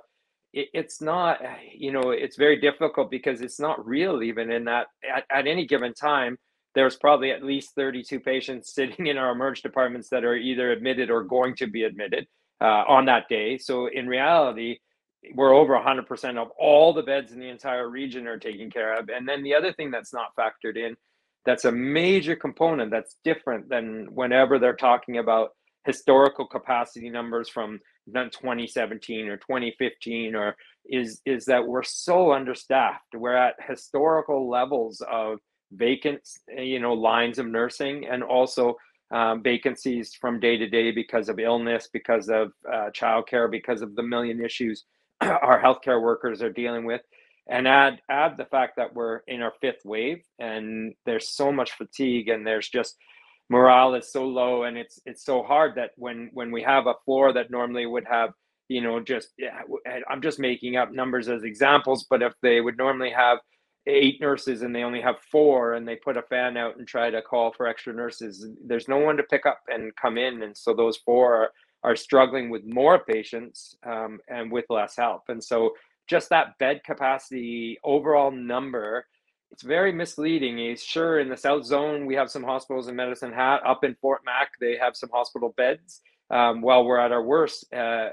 it, 0.54 0.68
it's 0.74 1.02
not, 1.02 1.40
you 1.74 1.92
know, 1.92 2.12
it's 2.12 2.38
very 2.38 2.60
difficult 2.60 3.12
because 3.12 3.42
it's 3.42 3.60
not 3.60 3.86
real 3.86 4.24
even 4.24 4.52
in 4.52 4.66
that 4.66 4.88
at, 5.16 5.26
at 5.32 5.48
any 5.48 5.66
given 5.66 5.94
time. 5.94 6.38
There's 6.74 6.98
probably 6.98 7.32
at 7.32 7.44
least 7.44 7.74
32 7.76 8.20
patients 8.20 8.74
sitting 8.74 9.08
in 9.08 9.18
our 9.18 9.32
emerge 9.32 9.62
departments 9.62 10.10
that 10.10 10.26
are 10.26 10.36
either 10.36 10.72
admitted 10.72 11.10
or 11.10 11.24
going 11.24 11.56
to 11.58 11.68
be 11.68 11.84
admitted 11.84 12.28
uh, 12.62 12.84
on 12.88 13.06
that 13.06 13.28
day. 13.30 13.58
So 13.58 13.88
in 13.88 14.08
reality, 14.08 14.80
we're 15.34 15.54
over 15.54 15.74
100% 15.74 16.38
of 16.38 16.50
all 16.60 16.94
the 16.94 17.04
beds 17.04 17.32
in 17.32 17.40
the 17.40 17.50
entire 17.50 17.90
region 17.90 18.28
are 18.28 18.38
taken 18.38 18.70
care 18.70 18.94
of. 18.94 19.10
And 19.10 19.28
then 19.28 19.44
the 19.44 19.56
other 19.56 19.74
thing 19.74 19.92
that's 19.92 20.14
not 20.14 20.36
factored 20.38 20.78
in, 20.78 20.96
that's 21.46 21.66
a 21.66 21.72
major 21.72 22.36
component 22.36 22.92
that's 22.92 23.18
different 23.24 23.70
than 23.70 24.08
whenever 24.12 24.60
they're 24.60 24.76
talking 24.76 25.18
about 25.18 25.50
historical 25.86 26.46
capacity 26.48 27.10
numbers 27.10 27.48
from 27.48 27.80
2017 28.14 29.28
or 29.28 29.38
2015 29.38 30.36
or 30.36 30.56
is 30.86 31.22
is 31.26 31.46
that 31.46 31.66
we're 31.66 31.84
so 31.84 32.34
understaffed 32.34 33.16
we're 33.16 33.36
at 33.36 33.56
historical 33.68 34.48
levels 34.48 35.02
of 35.12 35.40
vacant 35.74 36.22
you 36.56 36.80
know 36.80 36.94
lines 36.94 37.40
of 37.40 37.48
nursing 37.48 38.06
and 38.06 38.24
also 38.24 38.76
um, 39.12 39.44
vacancies 39.44 40.14
from 40.20 40.40
day 40.40 40.58
to 40.58 40.68
day 40.68 40.92
because 40.92 41.30
of 41.30 41.40
illness 41.40 41.90
because 41.92 42.30
of 42.30 42.52
uh, 42.72 42.90
childcare 42.92 43.50
because 43.50 43.82
of 43.82 43.96
the 43.96 44.04
million 44.04 44.44
issues 44.44 44.86
our 45.22 45.62
healthcare 45.62 46.02
workers 46.02 46.42
are 46.42 46.52
dealing 46.52 46.86
with. 46.86 47.02
And 47.48 47.68
add 47.68 48.02
add 48.10 48.38
the 48.38 48.46
fact 48.46 48.74
that 48.78 48.96
we're 48.96 49.20
in 49.28 49.42
our 49.42 49.54
fifth 49.62 49.86
wave 49.86 50.24
and 50.40 50.94
there's 51.06 51.36
so 51.36 51.52
much 51.52 51.72
fatigue 51.74 52.28
and 52.30 52.46
there's 52.46 52.70
just 52.70 52.96
morale 53.50 53.94
is 53.94 54.12
so 54.12 54.26
low 54.26 54.64
and 54.64 54.78
it's 54.78 55.00
it's 55.06 55.24
so 55.24 55.44
hard 55.44 55.74
that 55.76 55.92
when 55.98 56.30
when 56.34 56.52
we 56.52 56.64
have 56.64 56.88
a 56.88 56.96
floor 57.06 57.32
that 57.34 57.52
normally 57.52 57.86
would 57.86 58.06
have 58.10 58.32
you 58.70 58.82
know 58.82 59.00
just 59.00 59.30
i'm 60.10 60.22
just 60.22 60.40
making 60.40 60.76
up 60.76 60.92
numbers 60.92 61.30
as 61.30 61.44
examples 61.44 62.08
but 62.10 62.24
if 62.24 62.34
they 62.42 62.60
would 62.60 62.78
normally 62.78 63.12
have 63.12 63.38
eight 63.88 64.20
nurses 64.20 64.62
and 64.62 64.76
they 64.76 64.84
only 64.84 65.02
have 65.02 65.16
four 65.32 65.74
and 65.74 65.88
they 65.88 65.96
put 65.96 66.18
a 66.18 66.22
fan 66.24 66.58
out 66.58 66.78
and 66.78 66.88
try 66.88 67.10
to 67.10 67.22
call 67.22 67.52
for 67.52 67.68
extra 67.68 67.94
nurses 67.94 68.48
there's 68.66 68.88
no 68.88 68.98
one 68.98 69.16
to 69.16 69.24
pick 69.24 69.46
up 69.46 69.62
and 69.68 69.96
come 69.96 70.18
in 70.18 70.42
and 70.42 70.58
so 70.58 70.74
those 70.74 70.98
four 70.98 71.36
are, 71.36 71.52
are 71.86 71.96
struggling 71.96 72.50
with 72.50 72.66
more 72.66 73.00
patients 73.06 73.78
um, 73.86 74.20
and 74.28 74.52
with 74.52 74.66
less 74.70 74.96
help. 74.96 75.24
And 75.30 75.42
so, 75.42 75.76
just 76.08 76.30
that 76.30 76.58
bed 76.60 76.82
capacity 76.84 77.80
overall 77.84 78.30
number, 78.30 79.08
it's 79.52 79.64
very 79.64 79.92
misleading. 79.92 80.60
Is 80.60 80.84
sure 80.84 81.20
in 81.20 81.30
the 81.30 81.38
South 81.38 81.64
Zone 81.64 82.06
we 82.06 82.16
have 82.16 82.30
some 82.30 82.44
hospitals 82.44 82.88
in 82.88 82.96
Medicine 82.96 83.34
Hat. 83.34 83.62
Up 83.66 83.84
in 83.84 83.96
Fort 84.02 84.22
Mac 84.26 84.50
they 84.60 84.78
have 84.78 84.96
some 84.96 85.10
hospital 85.12 85.54
beds. 85.56 86.02
Um, 86.32 86.62
while 86.62 86.84
we're 86.84 86.98
at 86.98 87.12
our 87.12 87.22
worst, 87.22 87.72
uh, 87.72 88.10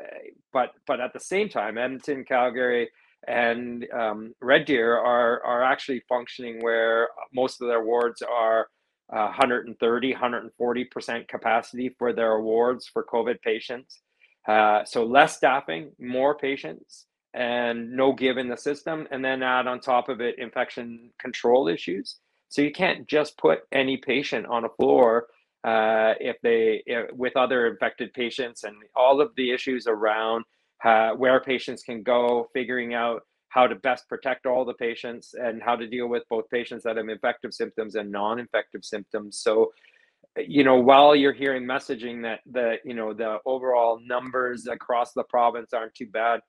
but 0.52 0.73
but 0.87 1.00
at 1.00 1.14
the 1.14 1.21
same 1.21 1.49
time, 1.49 1.79
Edmonton, 1.79 2.25
Calgary, 2.25 2.91
and 3.29 3.87
um, 3.93 4.35
Red 4.41 4.64
Deer 4.64 4.97
are 4.97 5.43
are 5.45 5.62
actually 5.62 6.02
functioning 6.09 6.61
where 6.61 7.09
most 7.33 7.61
of 7.61 7.69
their 7.69 7.85
wards 7.85 8.23
are 8.23 8.69
130, 9.09 10.14
140% 10.14 11.29
capacity 11.29 11.95
for 11.99 12.12
their 12.12 12.41
wards 12.41 12.87
for 12.87 13.05
COVID 13.05 13.41
patients. 13.43 14.00
Uh, 14.49 14.85
so 14.85 15.05
less 15.05 15.37
staffing, 15.37 15.93
more 16.00 16.37
patients, 16.37 17.07
and 17.35 17.93
no 17.93 18.12
give 18.12 18.38
in 18.38 18.49
the 18.49 18.57
system. 18.57 19.07
And 19.11 19.25
then 19.25 19.43
add 19.43 19.67
on 19.67 19.81
top 19.81 20.09
of 20.09 20.21
it 20.21 20.38
infection 20.38 21.11
control 21.21 21.69
issues. 21.69 22.17
So 22.49 22.62
you 22.62 22.73
can't 22.73 23.07
just 23.07 23.37
put 23.38 23.61
any 23.71 23.99
patient 23.99 24.47
on 24.47 24.64
a 24.64 24.69
floor 24.71 25.26
uh, 25.64 26.14
if 26.21 26.37
they 26.43 26.83
if, 26.87 27.12
with 27.14 27.37
other 27.37 27.67
infected 27.67 28.12
patients 28.14 28.64
and 28.64 28.75
all 28.97 29.21
of 29.21 29.31
the 29.37 29.52
issues 29.52 29.87
around 29.87 30.45
uh, 30.85 31.11
where 31.12 31.41
patients 31.41 31.83
can 31.83 32.03
go, 32.03 32.49
figuring 32.53 32.95
out 32.95 33.23
how 33.49 33.67
to 33.67 33.75
best 33.77 34.09
protect 34.09 34.47
all 34.47 34.65
the 34.65 34.75
patients 34.75 35.35
and 35.35 35.62
how 35.62 35.77
to 35.77 35.87
deal 35.87 36.09
with 36.09 36.23
both 36.31 36.49
patients 36.49 36.85
that 36.85 36.97
have 36.97 37.09
infective 37.09 37.53
symptoms 37.53 37.95
and 37.97 38.11
non-infective 38.11 38.85
symptoms. 38.85 39.39
So 39.39 39.73
you 40.39 40.65
know 40.65 40.77
while 40.77 41.15
you're 41.15 41.35
hearing 41.35 41.65
messaging 41.65 42.23
that 42.23 42.41
the 42.51 42.77
you 42.85 42.95
know 42.95 43.12
the 43.12 43.37
overall 43.45 44.01
numbers 44.03 44.67
across 44.67 45.12
the 45.12 45.25
province 45.25 45.75
aren't 45.75 45.95
too 45.95 46.07
bad 46.07 46.41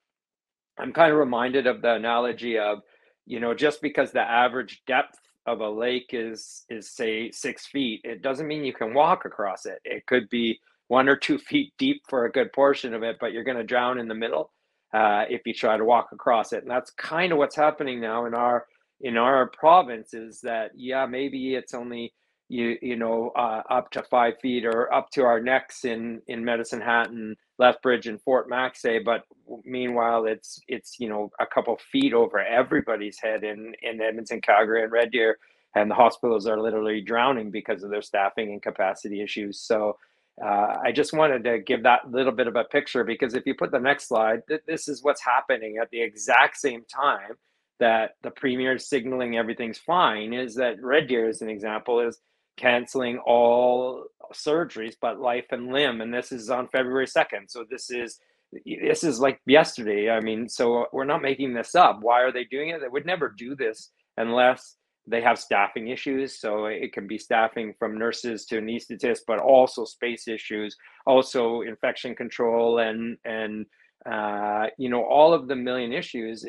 i'm 0.78 0.94
kind 0.94 1.12
of 1.12 1.18
reminded 1.18 1.68
of 1.68 1.82
the 1.82 1.94
analogy 1.94 2.58
of 2.58 2.80
you 3.26 3.42
know 3.42 3.54
just 3.54 3.82
because 3.82 4.14
the 4.14 4.22
average 4.22 4.82
depth 4.88 5.20
of 5.46 5.60
a 5.60 5.70
lake 5.70 6.12
is 6.12 6.64
is 6.70 6.90
say 6.90 7.30
six 7.32 7.66
feet 7.66 8.02
it 8.04 8.22
doesn't 8.22 8.48
mean 8.48 8.64
you 8.64 8.74
can 8.74 8.94
walk 8.94 9.26
across 9.26 9.66
it. 9.66 9.80
It 9.84 10.06
could 10.06 10.30
be 10.30 10.60
one 10.88 11.10
or 11.10 11.16
two 11.16 11.38
feet 11.50 11.74
deep 11.78 12.02
for 12.10 12.26
a 12.26 12.32
good 12.32 12.52
portion 12.54 12.94
of 12.94 13.04
it 13.04 13.18
but 13.20 13.34
you're 13.34 13.44
going 13.44 13.58
to 13.58 13.64
drown 13.64 14.00
in 14.00 14.08
the 14.08 14.16
middle 14.16 14.52
uh, 14.94 15.26
if 15.30 15.42
you 15.46 15.54
try 15.54 15.78
to 15.78 15.84
walk 15.86 16.10
across 16.12 16.54
it. 16.54 16.62
And 16.62 16.72
that's 16.72 16.92
kind 16.92 17.32
of 17.32 17.38
what's 17.38 17.56
happening 17.56 18.00
now 18.00 18.26
in 18.26 18.34
our 18.34 18.68
in 19.02 19.18
our 19.18 19.48
province 19.48 20.14
is 20.14 20.40
that 20.42 20.72
yeah 20.76 21.06
maybe 21.06 21.56
it's 21.56 21.74
only 21.74 22.14
you 22.48 22.78
you 22.82 22.96
know 22.96 23.32
uh, 23.36 23.62
up 23.70 23.90
to 23.92 24.04
five 24.04 24.36
feet 24.42 24.66
or 24.66 24.94
up 24.94 25.10
to 25.12 25.24
our 25.24 25.42
necks 25.42 25.84
in 25.84 26.22
in 26.28 26.46
Medicine 26.46 26.80
Hat 26.82 27.10
and 27.10 27.36
Lethbridge 27.58 28.08
and 28.08 28.22
Fort 28.22 28.50
Macsa, 28.50 29.04
but 29.04 29.24
meanwhile 29.66 30.26
it's 30.26 30.60
it's 30.68 31.00
you 31.00 31.10
know 31.10 31.32
a 31.40 31.46
couple 31.46 31.78
feet 31.92 32.14
over 32.14 32.40
everybody's 32.40 33.20
head 33.20 33.44
in 33.44 33.74
in 33.82 34.00
Edmonton, 34.00 34.42
Calgary, 34.42 34.84
and 34.84 34.92
Red 34.92 35.12
Deer, 35.12 35.38
and 35.76 35.90
the 35.90 35.96
hospitals 35.96 36.48
are 36.48 36.62
literally 36.62 37.02
drowning 37.02 37.50
because 37.52 37.84
of 37.84 37.90
their 37.90 38.02
staffing 38.02 38.52
and 38.52 38.62
capacity 38.62 39.22
issues. 39.22 39.60
So. 39.60 39.98
Uh, 40.44 40.78
I 40.84 40.92
just 40.92 41.14
wanted 41.14 41.44
to 41.46 41.60
give 41.60 41.84
that 41.84 42.10
little 42.10 42.32
bit 42.32 42.48
of 42.48 42.56
a 42.56 42.64
picture 42.64 43.04
because 43.04 43.34
if 43.34 43.46
you 43.46 43.54
put 43.56 43.72
the 43.72 43.80
next 43.80 44.08
slide, 44.08 44.42
th- 44.48 44.62
this 44.68 44.88
is 44.88 45.04
what's 45.04 45.24
happening 45.24 45.78
at 45.82 45.90
the 45.92 46.02
exact 46.02 46.58
same 46.58 46.84
time 46.94 47.34
that 47.80 48.12
the 48.24 48.32
premier 48.32 48.76
is 48.76 48.88
signaling 48.88 49.38
everything's 49.38 49.78
fine. 49.78 50.34
Is 50.34 50.56
that 50.56 50.82
Red 50.82 51.08
Deer, 51.08 51.30
as 51.30 51.42
an 51.42 51.50
example, 51.50 52.00
is 52.00 52.20
canceling 52.58 53.18
all 53.26 54.06
surgeries 54.34 54.96
but 55.02 55.20
life 55.20 55.46
and 55.52 55.74
limb 55.74 56.02
and 56.02 56.14
this 56.14 56.32
is 56.32 56.52
on 56.52 56.68
february 56.68 57.08
2nd 57.08 57.50
so 57.50 57.66
this 57.68 57.90
is 57.90 58.20
this 58.66 59.04
is 59.04 59.20
like 59.20 59.40
yesterday. 59.46 60.10
I 60.10 60.20
mean 60.20 60.48
so 60.48 60.86
we're 60.92 61.06
not 61.06 61.22
making 61.22 61.54
this 61.54 61.76
up. 61.76 62.00
Why 62.02 62.22
are 62.22 62.32
they 62.32 62.44
doing 62.46 62.70
it? 62.70 62.82
They 62.82 62.88
would 62.88 63.06
never 63.06 63.34
do 63.36 63.56
this 63.56 63.92
unless 64.18 64.76
they 65.06 65.22
have 65.22 65.38
staffing 65.38 65.90
issues 65.90 66.40
so 66.40 66.66
it 66.66 66.94
can 66.94 67.08
be 67.08 67.18
staffing 67.18 67.74
from 67.78 67.98
nurses 67.98 68.46
to 68.46 68.60
anesthetists 68.60 69.22
but 69.28 69.40
also 69.40 69.84
space 69.86 70.28
issues 70.28 70.76
also 71.06 71.62
infection 71.62 72.16
control 72.16 72.80
and 72.80 73.18
and 73.26 73.66
uh, 74.10 74.68
you 74.78 74.90
know 74.90 75.04
all 75.04 75.34
of 75.34 75.48
the 75.48 75.56
million 75.56 75.94
issues 75.94 76.46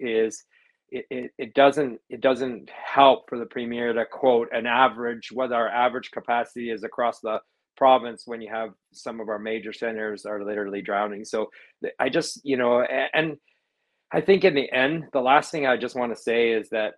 is 0.00 0.44
it, 0.90 1.04
it, 1.10 1.30
it 1.38 1.54
doesn't 1.54 2.00
it 2.08 2.20
doesn't 2.20 2.70
help 2.70 3.28
for 3.28 3.38
the 3.38 3.46
premier 3.46 3.92
to 3.92 4.04
quote 4.06 4.48
an 4.52 4.66
average 4.66 5.30
what 5.32 5.52
our 5.52 5.68
average 5.68 6.10
capacity 6.12 6.70
is 6.70 6.84
across 6.84 7.20
the 7.20 7.38
province 7.76 8.22
when 8.26 8.40
you 8.40 8.50
have 8.50 8.70
some 8.92 9.20
of 9.20 9.28
our 9.28 9.38
major 9.38 9.72
centers 9.72 10.24
are 10.24 10.44
literally 10.44 10.82
drowning. 10.82 11.24
So 11.24 11.50
i 12.00 12.08
just 12.08 12.40
you 12.42 12.56
know 12.56 12.82
and 12.82 13.36
i 14.12 14.20
think 14.20 14.44
in 14.44 14.54
the 14.54 14.70
end 14.72 15.04
the 15.12 15.20
last 15.20 15.50
thing 15.50 15.66
i 15.66 15.76
just 15.76 15.94
want 15.94 16.14
to 16.14 16.20
say 16.20 16.50
is 16.50 16.70
that 16.70 16.94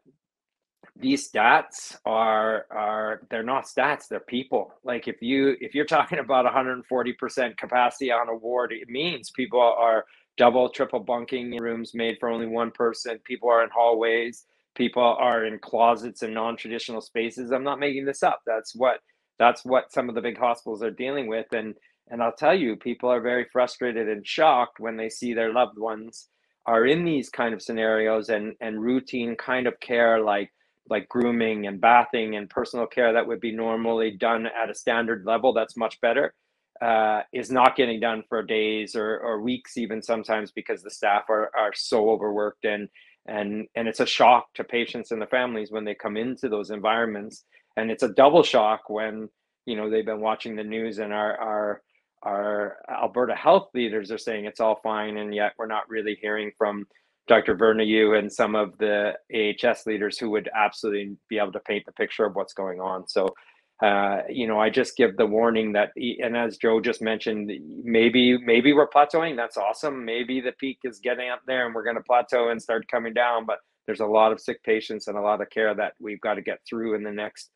these 0.96 1.30
stats 1.30 1.96
are 2.04 2.66
are 2.70 3.22
they're 3.30 3.42
not 3.42 3.66
stats 3.66 4.08
they're 4.08 4.20
people 4.20 4.74
like 4.84 5.08
if 5.08 5.22
you 5.22 5.56
if 5.60 5.74
you're 5.74 5.84
talking 5.84 6.18
about 6.20 6.44
140% 6.46 7.56
capacity 7.56 8.10
on 8.10 8.28
a 8.28 8.34
ward 8.34 8.72
it 8.72 8.88
means 8.88 9.30
people 9.30 9.60
are 9.60 10.04
double, 10.38 10.70
triple 10.70 11.00
bunking 11.00 11.54
rooms 11.60 11.92
made 11.94 12.16
for 12.18 12.30
only 12.30 12.46
one 12.46 12.70
person. 12.70 13.18
People 13.24 13.50
are 13.50 13.62
in 13.62 13.70
hallways. 13.74 14.46
People 14.76 15.02
are 15.18 15.44
in 15.44 15.58
closets 15.58 16.22
and 16.22 16.32
non-traditional 16.32 17.00
spaces. 17.02 17.50
I'm 17.50 17.64
not 17.64 17.80
making 17.80 18.06
this 18.06 18.22
up. 18.22 18.40
That's 18.46 18.74
what 18.74 19.00
that's 19.38 19.64
what 19.64 19.92
some 19.92 20.08
of 20.08 20.14
the 20.14 20.20
big 20.20 20.38
hospitals 20.38 20.82
are 20.82 20.90
dealing 20.90 21.26
with. 21.26 21.46
And 21.52 21.74
and 22.10 22.22
I'll 22.22 22.32
tell 22.34 22.54
you, 22.54 22.76
people 22.76 23.10
are 23.10 23.20
very 23.20 23.46
frustrated 23.52 24.08
and 24.08 24.26
shocked 24.26 24.80
when 24.80 24.96
they 24.96 25.10
see 25.10 25.34
their 25.34 25.52
loved 25.52 25.78
ones 25.78 26.28
are 26.66 26.86
in 26.86 27.04
these 27.04 27.28
kind 27.28 27.52
of 27.52 27.60
scenarios 27.60 28.28
and 28.28 28.54
and 28.60 28.80
routine 28.80 29.34
kind 29.36 29.66
of 29.66 29.78
care 29.80 30.20
like 30.20 30.50
like 30.90 31.08
grooming 31.08 31.66
and 31.66 31.80
bathing 31.80 32.36
and 32.36 32.50
personal 32.50 32.86
care 32.86 33.12
that 33.12 33.26
would 33.26 33.40
be 33.40 33.52
normally 33.52 34.10
done 34.10 34.46
at 34.46 34.70
a 34.70 34.74
standard 34.74 35.24
level 35.26 35.52
that's 35.52 35.76
much 35.76 36.00
better 36.00 36.34
uh, 36.80 37.22
is 37.32 37.50
not 37.50 37.76
getting 37.76 38.00
done 38.00 38.22
for 38.28 38.42
days 38.42 38.94
or, 38.94 39.18
or 39.18 39.40
weeks 39.40 39.76
even 39.76 40.00
sometimes 40.00 40.52
because 40.52 40.82
the 40.82 40.90
staff 40.90 41.24
are, 41.28 41.50
are 41.56 41.72
so 41.74 42.10
overworked 42.10 42.64
and 42.64 42.88
and 43.26 43.66
and 43.74 43.86
it's 43.86 44.00
a 44.00 44.06
shock 44.06 44.46
to 44.54 44.64
patients 44.64 45.10
and 45.10 45.20
the 45.20 45.26
families 45.26 45.70
when 45.70 45.84
they 45.84 45.94
come 45.94 46.16
into 46.16 46.48
those 46.48 46.70
environments. 46.70 47.44
And 47.76 47.90
it's 47.90 48.02
a 48.02 48.14
double 48.14 48.42
shock 48.42 48.88
when 48.88 49.28
you 49.66 49.76
know 49.76 49.90
they've 49.90 50.06
been 50.06 50.20
watching 50.20 50.56
the 50.56 50.64
news 50.64 50.98
and 50.98 51.12
our 51.12 51.36
our 51.36 51.82
our 52.22 52.76
Alberta 52.90 53.34
health 53.34 53.68
leaders 53.74 54.10
are 54.10 54.18
saying 54.18 54.46
it's 54.46 54.60
all 54.60 54.80
fine 54.82 55.18
and 55.18 55.34
yet 55.34 55.52
we're 55.58 55.66
not 55.66 55.88
really 55.88 56.16
hearing 56.20 56.50
from 56.56 56.86
Dr. 57.28 57.54
Verna 57.54 57.84
Yiu 57.84 58.18
and 58.18 58.32
some 58.32 58.54
of 58.54 58.76
the 58.78 59.14
AHS 59.34 59.86
leaders 59.86 60.18
who 60.18 60.30
would 60.30 60.48
absolutely 60.54 61.16
be 61.28 61.38
able 61.38 61.52
to 61.52 61.60
paint 61.60 61.84
the 61.86 61.92
picture 61.92 62.24
of 62.24 62.34
what's 62.34 62.54
going 62.54 62.80
on. 62.80 63.06
So 63.06 63.34
uh, 63.80 64.22
you 64.28 64.48
know, 64.48 64.58
I 64.58 64.70
just 64.70 64.96
give 64.96 65.16
the 65.16 65.26
warning 65.26 65.72
that, 65.72 65.92
and 65.96 66.36
as 66.36 66.56
Joe 66.56 66.80
just 66.80 67.00
mentioned, 67.00 67.52
maybe 67.84 68.36
maybe 68.38 68.72
we're 68.72 68.88
plateauing. 68.88 69.36
That's 69.36 69.56
awesome. 69.56 70.04
Maybe 70.04 70.40
the 70.40 70.52
peak 70.52 70.78
is 70.82 70.98
getting 70.98 71.30
up 71.30 71.42
there, 71.46 71.64
and 71.64 71.74
we're 71.74 71.84
going 71.84 71.96
to 71.96 72.02
plateau 72.02 72.48
and 72.48 72.60
start 72.60 72.88
coming 72.88 73.14
down. 73.14 73.46
But 73.46 73.58
there's 73.86 74.00
a 74.00 74.06
lot 74.06 74.32
of 74.32 74.40
sick 74.40 74.62
patients 74.64 75.06
and 75.06 75.16
a 75.16 75.20
lot 75.20 75.40
of 75.40 75.50
care 75.50 75.74
that 75.76 75.92
we've 76.00 76.20
got 76.20 76.34
to 76.34 76.42
get 76.42 76.58
through 76.68 76.96
in 76.96 77.04
the 77.04 77.12
next 77.12 77.50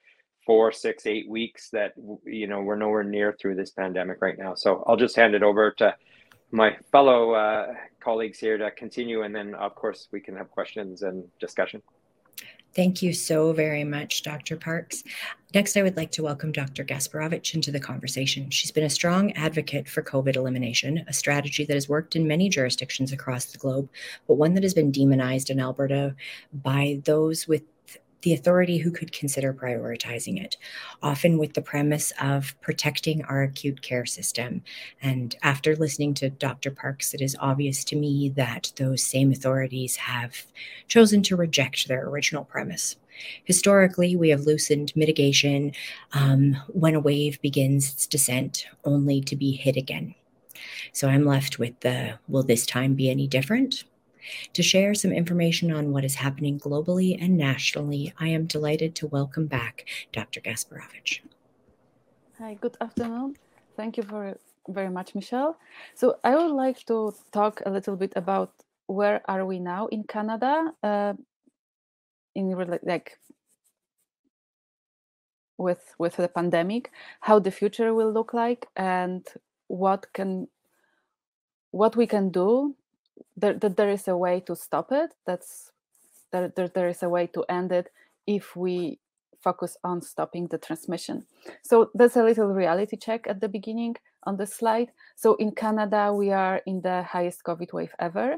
four, 0.47 0.71
six, 0.71 1.07
eight 1.07 1.29
weeks. 1.29 1.71
That 1.73 1.93
you 2.25 2.47
know 2.47 2.61
we're 2.61 2.77
nowhere 2.77 3.03
near 3.03 3.37
through 3.41 3.57
this 3.57 3.73
pandemic 3.73 4.19
right 4.23 4.39
now. 4.39 4.55
So 4.55 4.85
I'll 4.87 4.97
just 4.97 5.17
hand 5.17 5.35
it 5.35 5.43
over 5.43 5.73
to 5.79 5.93
my 6.53 6.77
fellow 6.93 7.33
uh, 7.33 7.75
colleagues 8.01 8.39
here 8.39 8.59
to 8.59 8.71
continue, 8.73 9.23
and 9.23 9.35
then 9.35 9.55
of 9.55 9.75
course 9.75 10.09
we 10.13 10.21
can 10.21 10.37
have 10.37 10.51
questions 10.51 11.03
and 11.03 11.25
discussion. 11.41 11.83
Thank 12.75 13.03
you 13.03 13.13
so 13.13 13.53
very 13.53 13.85
much, 13.85 14.23
Dr. 14.23 14.57
Parks. 14.57 15.05
Next, 15.55 15.77
I 15.77 15.83
would 15.83 15.97
like 15.99 16.11
to 16.13 16.23
welcome 16.23 16.53
Dr. 16.53 16.85
Gasperowicz 16.85 17.55
into 17.55 17.71
the 17.71 17.79
conversation. 17.79 18.49
She's 18.49 18.71
been 18.71 18.85
a 18.85 18.91
strong 18.91 19.33
advocate 19.33 19.87
for 19.87 20.03
COVID 20.03 20.37
elimination, 20.37 21.05
a 21.07 21.13
strategy 21.13 21.67
that 21.67 21.75
has 21.75 21.91
worked 21.91 22.17
in 22.17 22.27
many 22.27 22.49
jurisdictions 22.49 23.13
across 23.13 23.45
the 23.47 23.59
globe, 23.59 23.91
but 24.27 24.35
one 24.35 24.55
that 24.55 24.63
has 24.63 24.73
been 24.73 24.91
demonized 24.91 25.51
in 25.51 25.61
Alberta 25.61 26.15
by 26.55 27.03
those 27.05 27.47
with 27.47 27.63
the 28.23 28.33
authority 28.33 28.79
who 28.79 28.91
could 28.91 29.13
consider 29.13 29.53
prioritizing 29.53 30.43
it, 30.43 30.57
often 31.03 31.39
with 31.39 31.55
the 31.55 31.63
premise 31.63 32.13
of 32.21 32.59
protecting 32.61 33.25
our 33.25 33.43
acute 33.43 33.83
care 33.83 34.07
system. 34.07 34.63
And 35.01 35.37
after 35.43 35.77
listening 35.77 36.15
to 36.15 36.31
Dr. 36.31 36.71
Parks, 36.71 37.15
it 37.15 37.21
is 37.21 37.37
obvious 37.41 37.85
to 37.85 37.97
me 37.97 38.31
that 38.31 38.73
those 38.77 39.03
same 39.03 39.33
authorities 39.33 39.97
have 39.97 40.47
chosen 40.89 41.23
to 41.25 41.37
reject 41.37 41.89
their 41.89 42.09
original 42.09 42.45
premise. 42.45 42.97
Historically, 43.45 44.17
we 44.17 44.31
have 44.31 44.43
loosened 44.43 44.93
mitigation 44.97 45.73
um, 46.13 46.57
when 46.69 46.95
a 46.95 47.01
wave 47.01 47.41
begins 47.43 47.93
its 47.93 48.07
descent, 48.07 48.67
only 48.85 49.21
to 49.21 49.37
be 49.37 49.53
hit 49.53 49.77
again. 49.77 50.15
So 50.93 51.09
I'm 51.09 51.25
left 51.25 51.59
with 51.59 51.79
the 51.81 52.19
will 52.29 52.43
this 52.43 52.67
time 52.67 52.95
be 52.95 53.11
any 53.11 53.27
different? 53.27 53.85
To 54.55 54.63
share 54.63 54.95
some 54.95 55.13
information 55.13 55.73
on 55.73 55.93
what 55.93 56.05
is 56.05 56.17
happening 56.17 56.59
globally 56.59 57.17
and 57.21 57.37
nationally, 57.37 58.13
I 58.19 58.29
am 58.29 58.47
delighted 58.47 58.95
to 58.97 59.07
welcome 59.07 59.47
back 59.47 59.87
Dr. 60.13 60.41
Gasperowicz. 60.41 61.21
Hi, 62.39 62.55
good 62.55 62.77
afternoon. 62.81 63.37
Thank 63.77 63.97
you 63.97 64.03
for 64.03 64.37
very 64.69 64.91
much, 64.91 65.15
Michelle. 65.15 65.59
So 65.95 66.19
I 66.25 66.35
would 66.37 66.53
like 66.53 66.85
to 66.87 67.15
talk 67.33 67.63
a 67.67 67.71
little 67.71 67.97
bit 67.97 68.13
about 68.17 68.53
where 68.87 69.23
are 69.29 69.45
we 69.45 69.59
now 69.59 69.87
in 69.87 70.05
Canada, 70.05 70.73
uh, 70.83 71.15
in 72.35 72.51
like 72.83 73.19
with 75.59 75.95
with 75.99 76.17
the 76.17 76.29
pandemic, 76.29 76.91
how 77.21 77.39
the 77.39 77.51
future 77.51 77.95
will 77.95 78.13
look 78.13 78.35
like, 78.35 78.67
and 78.77 79.27
what 79.69 80.13
can 80.13 80.49
what 81.71 81.97
we 81.97 82.07
can 82.07 82.31
do 82.31 82.75
that 83.43 83.61
there, 83.61 83.71
there 83.71 83.91
is 83.91 84.09
a 84.09 84.17
way 84.17 84.41
to 84.41 84.57
stop 84.57 84.91
it 84.91 85.11
that's 85.27 85.71
there, 86.33 86.51
there, 86.57 86.69
there 86.69 86.89
is 86.89 87.03
a 87.03 87.09
way 87.09 87.27
to 87.27 87.45
end 87.51 87.71
it 87.73 87.91
if 88.27 88.57
we 88.57 88.99
focus 89.43 89.77
on 89.85 90.01
stopping 90.01 90.47
the 90.47 90.57
transmission. 90.57 91.27
So 91.63 91.91
there's 91.93 92.17
a 92.17 92.23
little 92.23 92.47
reality 92.47 92.97
check 92.97 93.27
at 93.29 93.41
the 93.41 93.49
beginning 93.49 93.97
on 94.23 94.37
the 94.39 94.47
slide. 94.47 94.93
So 95.17 95.35
in 95.35 95.51
canada 95.51 96.15
we 96.15 96.31
are 96.31 96.63
in 96.65 96.81
the 96.81 97.03
highest 97.03 97.43
covid 97.45 97.73
wave 97.73 97.93
ever 97.99 98.37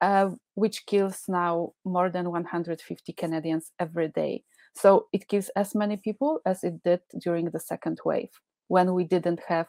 uh, 0.00 0.30
which 0.54 0.86
kills 0.86 1.24
now 1.28 1.72
more 1.84 2.10
than 2.10 2.30
150 2.30 3.12
canadians 3.12 3.72
every 3.78 4.08
day. 4.08 4.44
So 4.74 5.06
it 5.12 5.28
kills 5.28 5.50
as 5.56 5.74
many 5.74 5.96
people 5.96 6.40
as 6.46 6.62
it 6.62 6.82
did 6.84 7.00
during 7.20 7.50
the 7.50 7.60
second 7.60 8.00
wave 8.04 8.30
when 8.68 8.94
we 8.94 9.04
didn't 9.04 9.40
have 9.48 9.68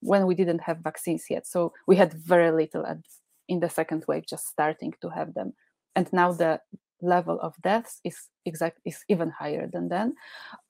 when 0.00 0.26
we 0.26 0.34
didn't 0.34 0.60
have 0.60 0.78
vaccines 0.78 1.24
yet. 1.30 1.46
So 1.46 1.72
we 1.86 1.96
had 1.96 2.12
very 2.12 2.50
little 2.50 2.84
at 2.84 2.98
in 3.48 3.60
the 3.60 3.68
second 3.68 4.04
wave 4.08 4.26
just 4.26 4.46
starting 4.46 4.94
to 5.00 5.08
have 5.08 5.34
them. 5.34 5.52
And 5.96 6.12
now 6.12 6.32
the 6.32 6.60
level 7.00 7.38
of 7.40 7.54
deaths 7.62 8.00
is 8.04 8.28
exact 8.46 8.80
is 8.84 9.04
even 9.08 9.30
higher 9.30 9.66
than 9.66 9.88
then. 9.88 10.14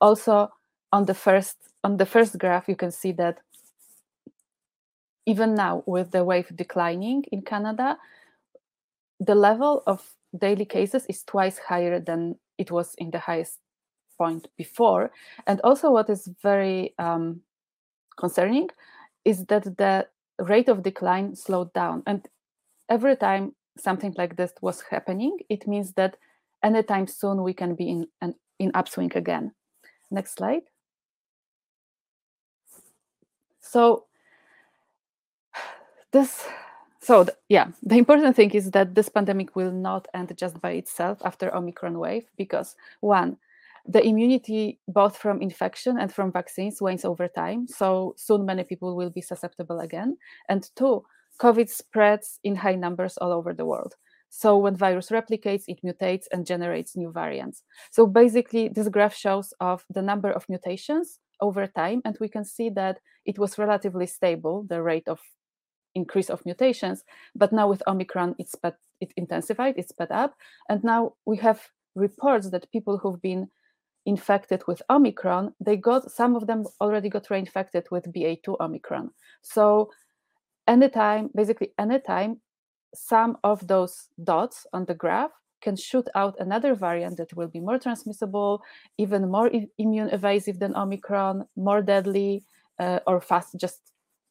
Also 0.00 0.48
on 0.92 1.04
the 1.04 1.14
first 1.14 1.56
on 1.82 1.96
the 1.96 2.06
first 2.06 2.38
graph 2.38 2.68
you 2.68 2.76
can 2.76 2.90
see 2.90 3.12
that 3.12 3.38
even 5.26 5.54
now 5.54 5.82
with 5.87 6.10
the 6.10 6.24
wave 6.24 6.54
declining 6.54 7.24
in 7.32 7.40
canada 7.40 7.96
the 9.20 9.34
level 9.34 9.82
of 9.87 10.14
daily 10.37 10.64
cases 10.64 11.06
is 11.08 11.22
twice 11.22 11.58
higher 11.58 12.00
than 12.00 12.37
it 12.58 12.70
was 12.70 12.94
in 12.98 13.10
the 13.10 13.18
highest 13.18 13.58
point 14.18 14.48
before. 14.56 15.10
And 15.46 15.60
also 15.62 15.90
what 15.90 16.10
is 16.10 16.28
very 16.42 16.94
um, 16.98 17.40
concerning 18.16 18.68
is 19.24 19.46
that 19.46 19.64
the 19.76 20.06
rate 20.38 20.68
of 20.68 20.82
decline 20.82 21.37
slowed 21.37 21.72
down. 21.72 22.02
And 22.06 22.26
every 22.88 23.16
time 23.16 23.55
something 23.77 24.14
like 24.16 24.37
this 24.37 24.53
was 24.61 24.83
happening, 24.90 25.38
it 25.49 25.66
means 25.66 25.92
that 25.94 26.16
anytime 26.62 27.07
soon 27.07 27.42
we 27.42 27.53
can 27.53 27.75
be 27.75 27.88
in 27.88 28.09
an 28.20 28.35
in 28.59 28.70
upswing 28.75 29.12
again. 29.16 29.53
Next 30.11 30.37
slide. 30.37 30.62
So 33.61 34.05
this 36.14 36.47
so 37.01 37.25
th- 37.25 37.37
yeah 37.49 37.66
the 37.83 37.97
important 37.97 38.37
thing 38.37 38.51
is 38.53 38.70
that 38.70 38.94
this 38.94 39.09
pandemic 39.09 39.57
will 39.57 39.73
not 39.73 40.07
end 40.14 40.33
just 40.37 40.61
by 40.61 40.70
itself 40.70 41.18
after 41.25 41.55
omicron 41.55 41.99
wave 41.99 42.25
because 42.38 42.77
one 43.01 43.37
the 43.87 44.01
immunity 44.07 44.79
both 44.87 45.16
from 45.16 45.42
infection 45.42 45.99
and 45.99 46.14
from 46.14 46.31
vaccines 46.31 46.81
wanes 46.81 47.05
over 47.05 47.27
time 47.27 47.66
so 47.66 48.14
soon 48.16 48.47
many 48.47 48.62
people 48.62 48.97
will 48.97 49.11
be 49.11 49.20
susceptible 49.20 49.81
again 49.81 50.16
and 50.49 50.70
two 50.77 51.05
covid 51.40 51.68
spreads 51.68 52.38
in 52.44 52.57
high 52.57 52.75
numbers 52.75 53.16
all 53.18 53.33
over 53.33 53.53
the 53.53 53.64
world. 53.64 53.94
So 54.37 54.59
when 54.59 54.75
virus 54.77 55.11
replicates 55.11 55.64
it 55.68 55.79
mutates 55.85 56.27
and 56.33 56.44
generates 56.44 56.97
new 56.97 57.12
variants. 57.12 57.62
So 57.92 58.05
basically 58.05 58.68
this 58.68 58.88
graph 58.88 59.14
shows 59.14 59.55
of 59.61 59.85
the 59.90 60.03
number 60.03 60.31
of 60.33 60.49
mutations 60.49 61.20
over 61.40 61.68
time 61.68 62.03
and 62.05 62.16
we 62.20 62.29
can 62.29 62.44
see 62.44 62.68
that 62.70 62.99
it 63.27 63.38
was 63.38 63.59
relatively 63.59 64.07
stable 64.07 64.66
the 64.68 64.83
rate 64.83 65.07
of 65.09 65.20
increase 65.94 66.31
of 66.31 66.44
mutations 66.44 67.05
but 67.37 67.53
now 67.53 67.68
with 67.68 67.83
omicron 67.87 68.35
it's 68.38 68.53
sped, 68.53 68.75
it 69.01 69.12
intensified 69.16 69.75
it 69.79 69.88
sped 69.88 70.11
up. 70.11 70.35
And 70.68 70.83
now 70.83 71.14
we 71.27 71.37
have 71.37 71.61
reports 71.94 72.51
that 72.51 72.70
people 72.73 72.99
who've 72.99 73.23
been 73.23 73.49
infected 74.07 74.62
with 74.66 74.83
omicron 74.90 75.55
they 75.61 75.77
got 75.77 76.11
some 76.11 76.35
of 76.35 76.47
them 76.49 76.64
already 76.81 77.09
got 77.09 77.29
reinfected 77.29 77.85
with 77.92 78.12
ba2 78.12 78.57
omicron. 78.61 79.11
So 79.42 79.90
anytime 80.66 81.31
basically 81.35 81.72
anytime 81.79 82.40
some 82.94 83.37
of 83.42 83.66
those 83.66 84.09
dots 84.22 84.66
on 84.72 84.85
the 84.85 84.94
graph 84.94 85.31
can 85.61 85.77
shoot 85.77 86.07
out 86.14 86.37
another 86.38 86.74
variant 86.74 87.16
that 87.16 87.35
will 87.35 87.48
be 87.48 87.61
more 87.61 87.79
transmissible 87.79 88.62
even 88.98 89.31
more 89.31 89.50
immune 89.79 90.11
evasive 90.11 90.59
than 90.59 90.77
omicron 90.77 91.44
more 91.57 91.83
deadly 91.83 92.44
uh, 92.79 93.00
or 93.07 93.20
fast 93.20 93.57
just 93.59 93.81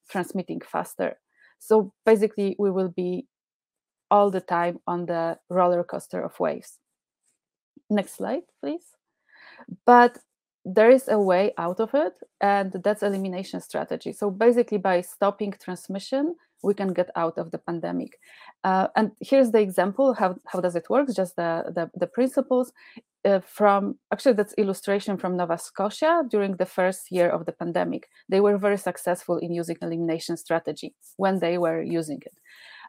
transmitting 0.09 0.61
faster. 0.61 1.17
So 1.59 1.93
basically 2.05 2.55
we 2.59 2.71
will 2.71 2.89
be 2.89 3.27
all 4.11 4.29
the 4.29 4.41
time 4.41 4.79
on 4.85 5.05
the 5.05 5.39
roller 5.49 5.83
coaster 5.83 6.21
of 6.21 6.39
waves. 6.39 6.79
Next 7.89 8.15
slide 8.17 8.43
please. 8.61 8.85
But 9.85 10.19
there 10.65 10.89
is 10.89 11.07
a 11.07 11.19
way 11.19 11.51
out 11.57 11.79
of 11.79 11.93
it 11.93 12.13
and 12.41 12.71
that's 12.83 13.03
elimination 13.03 13.59
strategy. 13.59 14.13
So 14.13 14.31
basically 14.31 14.77
by 14.77 15.01
stopping 15.01 15.53
transmission 15.61 16.35
we 16.63 16.73
can 16.73 16.93
get 16.93 17.09
out 17.17 17.37
of 17.37 17.51
the 17.51 17.57
pandemic. 17.57 18.17
Uh, 18.63 18.87
and 18.95 19.11
here's 19.19 19.51
the 19.51 19.59
example 19.59 20.13
how, 20.13 20.35
how 20.47 20.61
does 20.61 20.75
it 20.75 20.89
work? 20.89 21.09
Just 21.13 21.35
the, 21.35 21.65
the, 21.75 21.91
the 21.95 22.07
principles. 22.07 22.71
Uh, 23.25 23.39
from 23.39 23.97
actually 24.11 24.33
that's 24.33 24.53
illustration 24.57 25.15
from 25.15 25.37
nova 25.37 25.57
scotia 25.57 26.25
during 26.29 26.57
the 26.57 26.65
first 26.65 27.09
year 27.09 27.29
of 27.29 27.45
the 27.45 27.53
pandemic. 27.53 28.09
They 28.27 28.41
were 28.41 28.57
very 28.57 28.77
successful 28.77 29.37
in 29.37 29.53
using 29.53 29.77
elimination 29.81 30.35
strategy 30.35 30.93
when 31.15 31.39
they 31.39 31.57
were 31.57 31.81
using 31.81 32.19
it. 32.25 32.37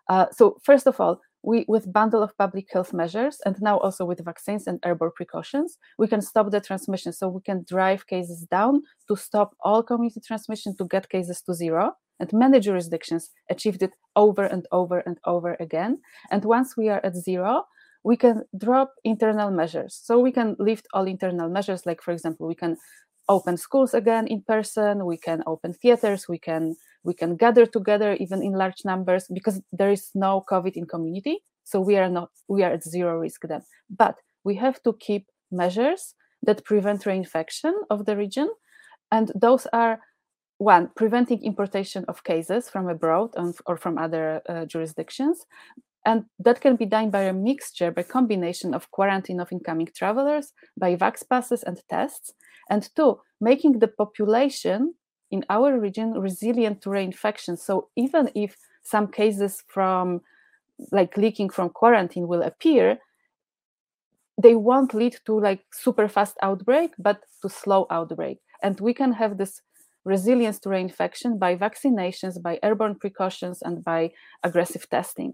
Uh, 0.09 0.27
so 0.33 0.59
first 0.65 0.89
of 0.89 1.01
all 1.01 1.21
we 1.45 1.65
with 1.69 1.93
bundle 1.93 2.23
of 2.23 2.37
public 2.39 2.67
health 2.73 2.93
measures 2.93 3.39
and 3.45 3.61
now 3.61 3.79
also 3.79 4.05
with 4.05 4.25
vaccines 4.25 4.67
and 4.67 4.81
airborne 4.85 5.13
precautions 5.15 5.79
we 5.99 6.09
can 6.09 6.23
stop 6.23 6.51
the 6.51 6.61
transmission. 6.61 7.13
So 7.13 7.29
we 7.29 7.43
can 7.43 7.65
drive 7.69 8.07
cases 8.07 8.47
down 8.51 8.83
to 9.09 9.17
stop 9.17 9.55
all 9.61 9.83
community 9.83 10.21
transmission 10.27 10.75
to 10.79 10.87
get 10.87 11.09
cases 11.09 11.43
to 11.43 11.55
zero 11.55 11.93
and 12.19 12.33
many 12.33 12.61
jurisdictions 12.61 13.31
achieved 13.51 13.83
it 13.83 13.95
over 14.17 14.45
and 14.45 14.67
over 14.73 15.01
and 15.01 15.19
over 15.27 15.57
again. 15.61 16.01
And 16.31 16.45
once 16.45 16.77
we 16.77 16.89
are 16.89 17.01
at 17.05 17.17
zero 17.17 17.65
we 18.05 18.17
can 18.17 18.43
drop 18.59 18.93
internal 19.03 19.51
measures. 19.51 19.99
So 20.03 20.19
we 20.19 20.31
can 20.31 20.57
lift 20.59 20.87
all 20.93 21.07
internal 21.07 21.49
measures 21.49 21.87
like 21.87 22.03
for 22.03 22.13
example 22.13 22.47
we 22.47 22.55
can 22.55 22.77
open 23.29 23.57
schools 23.57 23.95
again 23.95 24.27
in 24.27 24.43
person 24.43 25.07
we 25.07 25.17
can 25.17 25.43
open 25.47 25.73
theaters 25.73 26.29
we 26.29 26.39
can 26.39 26.77
we 27.05 27.15
can 27.15 27.37
gather 27.37 27.67
together 27.67 28.15
even 28.15 28.43
in 28.43 28.53
large 28.53 28.85
numbers 28.85 29.27
because 29.33 29.61
there 29.73 29.91
is 29.91 30.11
no 30.15 30.43
covid 30.51 30.73
in 30.75 30.87
community 30.87 31.41
so 31.65 31.81
we 31.81 31.97
are 31.97 32.09
not 32.09 32.31
we 32.49 32.63
are 32.63 32.73
at 32.73 32.85
zero 32.85 33.19
risk 33.19 33.43
then. 33.49 33.63
But 33.91 34.17
we 34.45 34.55
have 34.57 34.83
to 34.83 34.93
keep 34.93 35.27
measures 35.51 36.15
that 36.43 36.65
prevent 36.65 37.05
reinfection 37.05 37.73
of 37.91 38.05
the 38.05 38.17
region 38.17 38.51
and 39.11 39.33
those 39.35 39.67
are 39.73 40.01
one 40.59 40.91
preventing 40.95 41.43
importation 41.43 42.05
of 42.07 42.23
cases 42.23 42.69
from 42.69 42.89
abroad 42.89 43.31
or 43.67 43.77
from 43.77 43.99
other 43.99 44.43
uh, 44.49 44.67
jurisdictions 44.67 45.47
and 46.05 46.25
that 46.39 46.61
can 46.61 46.77
be 46.77 46.85
done 46.85 47.11
by 47.11 47.23
a 47.23 47.33
mixture 47.33 47.91
by 47.91 48.03
combination 48.03 48.75
of 48.75 48.91
quarantine 48.91 49.41
of 49.41 49.51
incoming 49.51 49.89
travelers 49.97 50.53
by 50.77 50.95
vax 50.95 51.23
passes 51.29 51.63
and 51.63 51.81
tests 51.89 52.33
and 52.71 52.91
two 52.95 53.19
making 53.41 53.79
the 53.79 53.89
population 53.89 54.95
in 55.35 55.45
our 55.51 55.71
region 55.87 56.13
resilient 56.29 56.81
to 56.83 56.89
reinfection. 56.91 57.59
So 57.59 57.89
even 57.97 58.31
if 58.37 58.57
some 58.85 59.07
cases 59.09 59.63
from 59.67 60.21
like 60.93 61.17
leaking 61.17 61.51
from 61.51 61.71
quarantine 61.81 62.29
will 62.29 62.43
appear 62.43 62.99
they 64.45 64.55
won't 64.55 64.95
lead 64.95 65.17
to 65.27 65.33
like 65.49 65.63
super 65.73 66.09
fast 66.09 66.37
outbreak 66.43 66.91
but 66.99 67.19
to 67.43 67.49
slow 67.49 67.87
outbreak. 67.91 68.39
And 68.63 68.81
we 68.81 68.93
can 68.95 69.13
have 69.13 69.39
this 69.39 69.61
resilience 70.05 70.59
to 70.61 70.69
reinfection 70.69 71.39
by 71.39 71.57
vaccinations 71.57 72.41
by 72.41 72.59
airborne 72.63 72.97
precautions 72.97 73.63
and 73.63 73.85
by 73.85 74.13
aggressive 74.43 74.89
testing. 74.89 75.33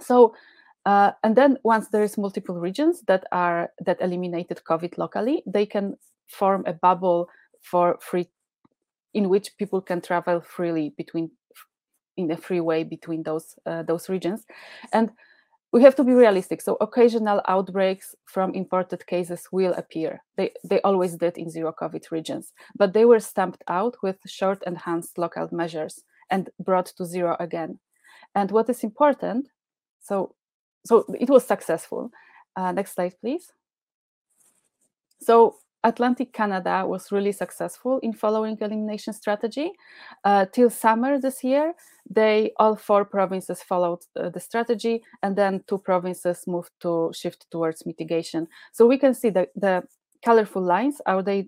So 0.00 0.34
uh, 0.86 1.12
and 1.22 1.36
then 1.36 1.58
once 1.62 1.88
there 1.88 2.02
is 2.02 2.18
multiple 2.18 2.58
regions 2.68 3.02
that 3.06 3.24
are 3.32 3.70
that 3.86 4.00
eliminated 4.00 4.60
covid 4.70 4.98
locally 4.98 5.42
they 5.46 5.66
can 5.66 5.96
form 6.28 6.62
a 6.66 6.74
bubble 6.86 7.28
for 7.62 7.98
free 8.00 8.28
in 9.14 9.28
which 9.28 9.56
people 9.56 9.80
can 9.80 10.00
travel 10.00 10.40
freely 10.40 10.92
between 10.96 11.30
in 12.16 12.30
a 12.30 12.36
free 12.36 12.60
way 12.60 12.84
between 12.84 13.22
those 13.22 13.56
uh, 13.66 13.82
those 13.82 14.08
regions. 14.08 14.44
And 14.92 15.10
we 15.72 15.82
have 15.82 15.96
to 15.96 16.04
be 16.04 16.12
realistic. 16.12 16.60
So 16.60 16.76
occasional 16.80 17.42
outbreaks 17.48 18.14
from 18.26 18.54
imported 18.54 19.04
cases 19.06 19.48
will 19.50 19.74
appear. 19.74 20.22
They 20.36 20.52
they 20.62 20.80
always 20.82 21.16
did 21.16 21.38
in 21.38 21.50
zero 21.50 21.72
covid 21.72 22.10
regions 22.10 22.52
but 22.76 22.92
they 22.92 23.04
were 23.04 23.20
stamped 23.20 23.64
out 23.68 23.96
with 24.02 24.18
short 24.26 24.62
enhanced 24.66 25.18
local 25.18 25.48
measures 25.50 26.04
and 26.30 26.50
brought 26.58 26.86
to 26.96 27.04
zero 27.04 27.36
again. 27.40 27.78
And 28.34 28.50
what 28.50 28.68
is 28.68 28.84
important 28.84 29.48
so 30.00 30.34
so 30.86 31.04
it 31.18 31.30
was 31.30 31.46
successful. 31.46 32.10
Uh, 32.56 32.72
next 32.72 32.94
slide 32.94 33.14
please. 33.20 33.52
So 35.20 35.56
Atlantic 35.84 36.32
Canada 36.32 36.84
was 36.86 37.12
really 37.12 37.32
successful 37.32 37.98
in 38.02 38.12
following 38.12 38.56
elimination 38.60 39.12
strategy. 39.12 39.70
Uh, 40.24 40.46
till 40.52 40.70
summer 40.70 41.20
this 41.20 41.44
year, 41.44 41.74
they 42.08 42.52
all 42.58 42.74
four 42.74 43.04
provinces 43.04 43.62
followed 43.62 44.00
uh, 44.16 44.30
the 44.30 44.40
strategy, 44.40 45.02
and 45.22 45.36
then 45.36 45.62
two 45.66 45.78
provinces 45.78 46.44
moved 46.46 46.72
to 46.80 47.12
shift 47.14 47.46
towards 47.50 47.86
mitigation. 47.86 48.48
So 48.72 48.86
we 48.86 48.98
can 48.98 49.14
see 49.14 49.30
that 49.30 49.50
the 49.54 49.82
colorful 50.24 50.62
lines 50.62 51.00
are 51.04 51.22
they 51.22 51.46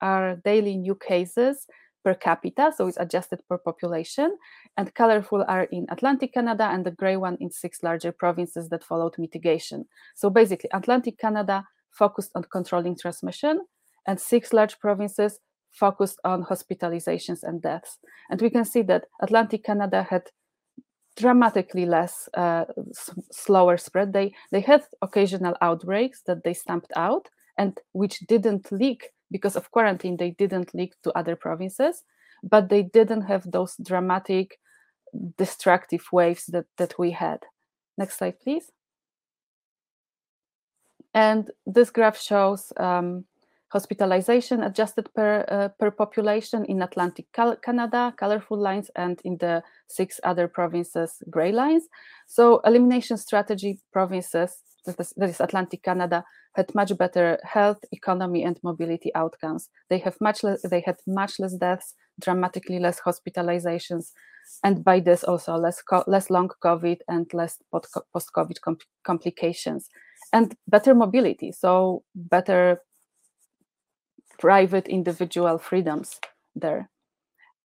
are 0.00 0.36
daily 0.44 0.76
new 0.76 0.94
cases 0.94 1.66
per 2.04 2.14
capita, 2.14 2.72
so 2.76 2.88
it's 2.88 2.98
adjusted 2.98 3.40
per 3.48 3.58
population, 3.58 4.36
and 4.76 4.94
colorful 4.94 5.44
are 5.46 5.64
in 5.64 5.86
Atlantic 5.90 6.34
Canada, 6.34 6.64
and 6.64 6.84
the 6.84 6.90
gray 6.90 7.16
one 7.16 7.36
in 7.40 7.50
six 7.50 7.82
larger 7.82 8.12
provinces 8.12 8.68
that 8.68 8.84
followed 8.84 9.14
mitigation. 9.18 9.84
So 10.14 10.30
basically, 10.30 10.70
Atlantic 10.72 11.18
Canada 11.18 11.64
focused 11.90 12.30
on 12.34 12.42
controlling 12.44 12.96
transmission, 12.96 13.60
and 14.06 14.20
six 14.20 14.52
large 14.52 14.78
provinces 14.78 15.38
focused 15.72 16.20
on 16.24 16.44
hospitalizations 16.44 17.42
and 17.42 17.62
deaths. 17.62 17.98
And 18.30 18.40
we 18.40 18.50
can 18.50 18.64
see 18.64 18.82
that 18.82 19.06
Atlantic 19.20 19.64
Canada 19.64 20.06
had 20.08 20.24
dramatically 21.16 21.86
less 21.86 22.28
uh, 22.34 22.64
slower 23.30 23.76
spread. 23.76 24.12
They 24.12 24.34
they 24.50 24.60
had 24.60 24.84
occasional 25.02 25.56
outbreaks 25.60 26.22
that 26.26 26.44
they 26.44 26.54
stamped 26.54 26.92
out 26.96 27.28
and 27.58 27.78
which 27.92 28.20
didn't 28.20 28.72
leak 28.72 29.10
because 29.30 29.56
of 29.56 29.70
quarantine. 29.70 30.16
They 30.16 30.30
didn't 30.30 30.74
leak 30.74 30.94
to 31.02 31.16
other 31.18 31.36
provinces, 31.36 32.04
but 32.42 32.68
they 32.68 32.82
didn't 32.82 33.22
have 33.22 33.50
those 33.50 33.76
dramatic, 33.76 34.58
destructive 35.36 36.06
waves 36.12 36.46
that 36.46 36.66
that 36.78 36.98
we 36.98 37.10
had. 37.10 37.40
Next 37.98 38.18
slide, 38.18 38.40
please. 38.40 38.70
And 41.14 41.50
this 41.66 41.90
graph 41.90 42.18
shows 42.18 42.72
um, 42.78 43.26
hospitalization 43.72 44.62
adjusted 44.62 45.08
per, 45.14 45.44
uh, 45.48 45.68
per 45.78 45.90
population 45.90 46.64
in 46.66 46.82
Atlantic 46.82 47.26
Canada, 47.32 48.12
colorful 48.18 48.58
lines, 48.58 48.90
and 48.96 49.20
in 49.24 49.38
the 49.38 49.62
six 49.88 50.20
other 50.24 50.46
provinces, 50.46 51.22
gray 51.30 51.52
lines. 51.52 51.84
So 52.26 52.60
elimination 52.66 53.16
strategy 53.16 53.80
provinces, 53.92 54.58
that 54.84 55.00
is, 55.00 55.14
that 55.16 55.30
is 55.30 55.40
Atlantic 55.40 55.82
Canada, 55.82 56.24
had 56.54 56.74
much 56.74 56.96
better 56.98 57.38
health, 57.44 57.78
economy, 57.92 58.44
and 58.44 58.60
mobility 58.62 59.10
outcomes. 59.14 59.70
They 59.88 59.98
have 59.98 60.16
much 60.20 60.42
less, 60.44 60.60
they 60.62 60.82
had 60.84 60.98
much 61.06 61.40
less 61.40 61.54
deaths, 61.54 61.94
dramatically 62.20 62.78
less 62.78 63.00
hospitalizations, 63.00 64.12
and 64.62 64.84
by 64.84 65.00
this 65.00 65.24
also 65.24 65.56
less 65.56 65.82
less 66.06 66.28
long 66.28 66.50
COVID 66.62 66.98
and 67.08 67.32
less 67.32 67.58
post 67.72 68.28
COVID 68.36 68.58
complications. 69.02 69.88
and 70.32 70.56
better 70.66 70.94
mobility, 70.94 71.52
so 71.52 72.02
better 72.14 72.80
private 74.42 74.88
individual 74.88 75.56
freedoms 75.56 76.20
there. 76.56 76.90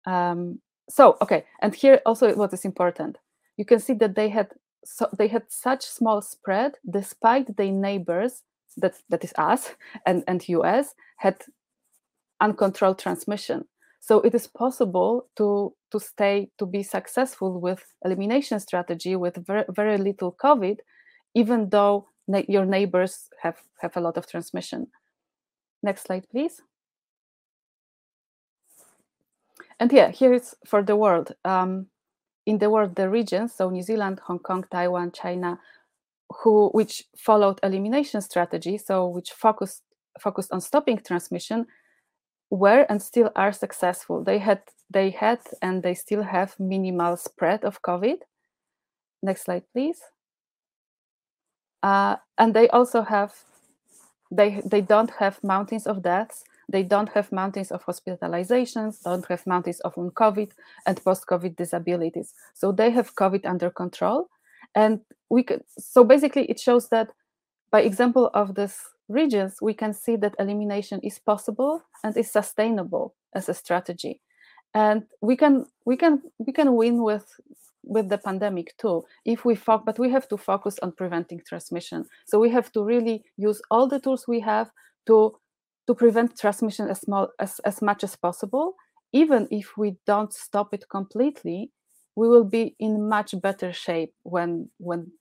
Um, 0.05 0.59
so 0.89 1.17
okay, 1.21 1.45
and 1.61 1.73
here 1.73 2.01
also 2.05 2.35
what 2.35 2.53
is 2.53 2.65
important, 2.65 3.17
you 3.55 3.63
can 3.63 3.79
see 3.79 3.93
that 3.93 4.15
they 4.15 4.29
had 4.29 4.49
so 4.83 5.07
they 5.17 5.29
had 5.29 5.43
such 5.47 5.83
small 5.85 6.21
spread 6.21 6.73
despite 6.87 7.55
their 7.55 7.71
neighbors 7.71 8.43
that 8.77 8.95
that 9.09 9.23
is 9.23 9.33
us 9.37 9.73
and 10.05 10.23
and 10.27 10.49
US 10.49 10.93
had 11.17 11.37
uncontrolled 12.41 12.99
transmission. 12.99 13.65
So 14.01 14.19
it 14.21 14.35
is 14.35 14.45
possible 14.45 15.29
to 15.37 15.73
to 15.91 15.99
stay 15.99 16.51
to 16.57 16.65
be 16.65 16.83
successful 16.83 17.61
with 17.61 17.81
elimination 18.03 18.59
strategy 18.59 19.15
with 19.15 19.47
very, 19.47 19.63
very 19.69 19.97
little 19.97 20.35
COVID, 20.43 20.79
even 21.33 21.69
though 21.69 22.09
your 22.49 22.65
neighbors 22.65 23.29
have 23.41 23.57
have 23.81 23.95
a 23.95 24.01
lot 24.01 24.17
of 24.17 24.27
transmission. 24.27 24.87
Next 25.85 26.05
slide, 26.05 26.27
please. 26.31 26.63
And 29.79 29.91
yeah, 29.91 30.09
here 30.09 30.33
is 30.33 30.55
for 30.65 30.81
the 30.81 30.95
world. 30.95 31.35
Um, 31.45 31.87
in 32.47 32.57
the 32.57 32.71
world, 32.71 32.95
the 32.95 33.07
regions, 33.07 33.53
so 33.53 33.69
New 33.69 33.83
Zealand, 33.83 34.19
Hong 34.25 34.39
Kong, 34.39 34.65
Taiwan, 34.71 35.11
China, 35.11 35.59
who 36.41 36.69
which 36.69 37.03
followed 37.15 37.59
elimination 37.61 38.21
strategy, 38.21 38.79
so 38.79 39.07
which 39.07 39.31
focused 39.31 39.83
focused 40.19 40.51
on 40.51 40.59
stopping 40.59 40.97
transmission, 40.97 41.67
were 42.49 42.87
and 42.89 42.99
still 42.99 43.29
are 43.35 43.53
successful. 43.53 44.23
They 44.23 44.39
had 44.39 44.61
they 44.89 45.11
had 45.11 45.41
and 45.61 45.83
they 45.83 45.93
still 45.93 46.23
have 46.23 46.59
minimal 46.59 47.15
spread 47.15 47.63
of 47.63 47.83
COVID. 47.83 48.17
Next 49.21 49.43
slide, 49.43 49.65
please. 49.71 50.01
Uh, 51.83 52.15
and 52.39 52.55
they 52.55 52.69
also 52.69 53.03
have 53.03 53.35
they 54.35 54.61
they 54.65 54.81
don't 54.81 55.11
have 55.11 55.43
mountains 55.43 55.87
of 55.87 56.01
deaths 56.01 56.43
they 56.67 56.83
don't 56.83 57.09
have 57.09 57.31
mountains 57.31 57.71
of 57.71 57.85
hospitalizations, 57.85 59.03
don't 59.03 59.25
have 59.27 59.45
mountains 59.45 59.79
of 59.81 59.95
COVID 59.95 60.51
and 60.85 61.03
post-COVID 61.03 61.55
disabilities. 61.55 62.33
So 62.53 62.71
they 62.71 62.89
have 62.91 63.15
COVID 63.15 63.45
under 63.45 63.69
control. 63.69 64.29
And 64.73 65.01
we 65.29 65.43
could, 65.43 65.63
so 65.77 66.03
basically 66.03 66.45
it 66.45 66.59
shows 66.59 66.89
that 66.89 67.09
by 67.71 67.81
example 67.81 68.31
of 68.33 68.55
these 68.55 68.79
regions, 69.07 69.57
we 69.61 69.73
can 69.73 69.93
see 69.93 70.15
that 70.17 70.35
elimination 70.39 70.99
is 71.01 71.19
possible 71.19 71.83
and 72.03 72.17
is 72.17 72.31
sustainable 72.31 73.13
as 73.33 73.47
a 73.47 73.53
strategy. 73.53 74.21
And 74.73 75.03
we 75.21 75.37
can 75.37 75.67
we 75.85 75.95
can 75.95 76.21
we 76.37 76.51
can 76.51 76.75
win 76.75 77.01
with 77.03 77.25
with 77.87 78.09
the 78.09 78.17
pandemic 78.17 78.75
too 78.77 79.03
if 79.25 79.45
we 79.45 79.55
focus 79.55 79.83
but 79.85 79.99
we 79.99 80.09
have 80.09 80.27
to 80.27 80.37
focus 80.37 80.77
on 80.81 80.91
preventing 80.91 81.41
transmission 81.47 82.05
so 82.25 82.39
we 82.39 82.49
have 82.49 82.71
to 82.71 82.83
really 82.83 83.23
use 83.37 83.61
all 83.71 83.87
the 83.87 83.99
tools 83.99 84.27
we 84.27 84.39
have 84.39 84.71
to 85.05 85.35
to 85.87 85.93
prevent 85.93 86.37
transmission 86.37 86.89
as, 86.89 87.01
small, 87.01 87.29
as, 87.39 87.59
as 87.59 87.81
much 87.81 88.03
as 88.03 88.15
possible. 88.15 88.75
Even 89.13 89.47
if 89.51 89.77
we 89.77 89.97
don't 90.05 90.33
stop 90.33 90.73
it 90.73 90.85
completely, 90.89 91.71
we 92.15 92.27
will 92.27 92.43
be 92.43 92.75
in 92.79 93.07
much 93.07 93.39
better 93.41 93.71
shape 93.73 94.13
when 94.23 94.69
when 94.77 95.11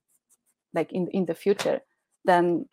like 0.72 0.92
in, 0.92 1.08
in 1.08 1.26
the 1.26 1.34
future 1.34 1.80
than 2.24 2.68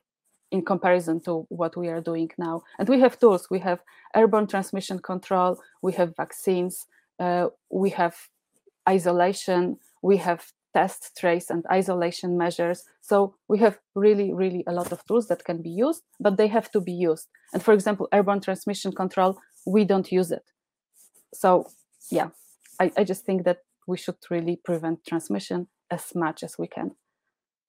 in 0.52 0.64
comparison 0.64 1.20
to 1.22 1.46
what 1.50 1.78
we 1.78 1.88
are 1.88 2.02
doing 2.02 2.30
now. 2.38 2.62
And 2.80 2.90
we 2.90 3.00
have 3.00 3.20
tools. 3.20 3.48
We 3.50 3.60
have 3.60 3.82
airborne 4.16 4.48
transmission 4.48 5.00
control. 5.00 5.60
We 5.82 5.94
have 5.94 6.16
vaccines. 6.16 6.88
Uh, 7.20 7.48
we 7.70 7.90
have 7.92 8.16
isolation. 8.88 9.78
We 10.02 10.18
have 10.18 10.52
test, 10.74 11.18
trace, 11.18 11.50
and 11.50 11.66
isolation 11.72 12.38
measures. 12.38 12.84
So 13.02 13.36
we 13.48 13.60
have 13.60 13.80
really, 13.96 14.34
really 14.34 14.64
a 14.68 14.72
lot 14.72 14.92
of 14.92 15.06
tools 15.06 15.28
that 15.28 15.44
can 15.44 15.62
be 15.62 15.70
used, 15.70 16.04
but 16.20 16.38
they 16.38 16.48
have 16.48 16.72
to 16.72 16.82
be 16.82 16.94
used. 16.94 17.28
And 17.54 17.62
for 17.62 17.74
example, 17.74 18.08
airborne 18.12 18.42
transmission 18.42 18.94
control, 18.94 19.38
we 19.66 19.86
don't 19.86 20.12
use 20.12 20.32
it. 20.32 20.44
So 21.34 21.68
yeah, 22.10 22.30
I, 22.80 22.92
I 22.98 23.04
just 23.04 23.26
think 23.26 23.44
that 23.44 23.60
we 23.88 23.98
should 23.98 24.18
really 24.30 24.60
prevent 24.64 25.06
transmission 25.06 25.68
as 25.90 26.16
much 26.16 26.44
as 26.44 26.58
we 26.58 26.68
can. 26.68 26.92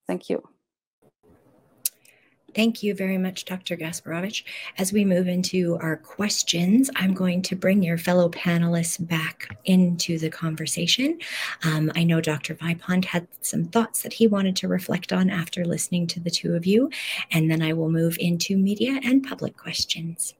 Thank 0.06 0.30
you. 0.30 0.42
Thank 2.54 2.82
you 2.82 2.94
very 2.94 3.16
much, 3.16 3.46
Dr. 3.46 3.76
Gasperowicz. 3.76 4.44
As 4.76 4.92
we 4.92 5.04
move 5.04 5.26
into 5.26 5.78
our 5.80 5.96
questions, 5.96 6.90
I'm 6.96 7.14
going 7.14 7.40
to 7.42 7.56
bring 7.56 7.82
your 7.82 7.96
fellow 7.96 8.28
panelists 8.28 9.06
back 9.06 9.56
into 9.64 10.18
the 10.18 10.28
conversation. 10.28 11.18
Um, 11.64 11.90
I 11.94 12.04
know 12.04 12.20
Dr. 12.20 12.54
Vipond 12.54 13.06
had 13.06 13.26
some 13.40 13.64
thoughts 13.64 14.02
that 14.02 14.12
he 14.12 14.26
wanted 14.26 14.56
to 14.56 14.68
reflect 14.68 15.12
on 15.12 15.30
after 15.30 15.64
listening 15.64 16.06
to 16.08 16.20
the 16.20 16.30
two 16.30 16.54
of 16.54 16.66
you, 16.66 16.90
and 17.30 17.50
then 17.50 17.62
I 17.62 17.72
will 17.72 17.90
move 17.90 18.18
into 18.20 18.58
media 18.58 19.00
and 19.02 19.26
public 19.26 19.56
questions. 19.56 20.34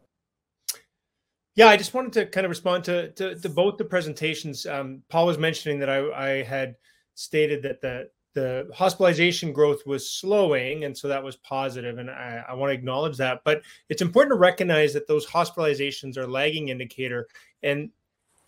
Yeah, 1.55 1.69
I 1.69 1.77
just 1.77 1.95
wanted 1.95 2.13
to 2.15 2.27
kind 2.27 2.45
of 2.45 2.51
respond 2.51 2.85
to, 2.85 3.11
to, 3.13 3.35
to 3.37 3.49
both 3.49 3.79
the 3.79 3.85
presentations. 3.85 4.67
Um, 4.67 5.03
Paul 5.09 5.27
was 5.27 5.39
mentioning 5.39 5.79
that 5.81 5.91
I, 5.91 6.11
I 6.11 6.43
had 6.43 6.77
stated 7.15 7.63
that 7.63 7.81
the 7.81 8.09
the 8.35 8.69
hospitalization 8.75 9.53
growth 9.53 9.87
was 9.87 10.09
slowing, 10.09 10.85
and 10.85 10.97
so 10.97 11.09
that 11.09 11.23
was 11.23 11.37
positive, 11.37 11.99
and 11.99 12.11
I, 12.11 12.45
I 12.49 12.55
want 12.55 12.71
to 12.71 12.75
acknowledge 12.75 13.17
that. 13.19 13.43
But 13.45 13.63
it's 13.89 14.03
important 14.03 14.33
to 14.33 14.39
recognize 14.39 14.93
that 14.95 15.07
those 15.07 15.27
hospitalizations 15.27 16.17
are 16.17 16.27
lagging 16.27 16.69
indicator, 16.69 17.29
and 17.63 17.91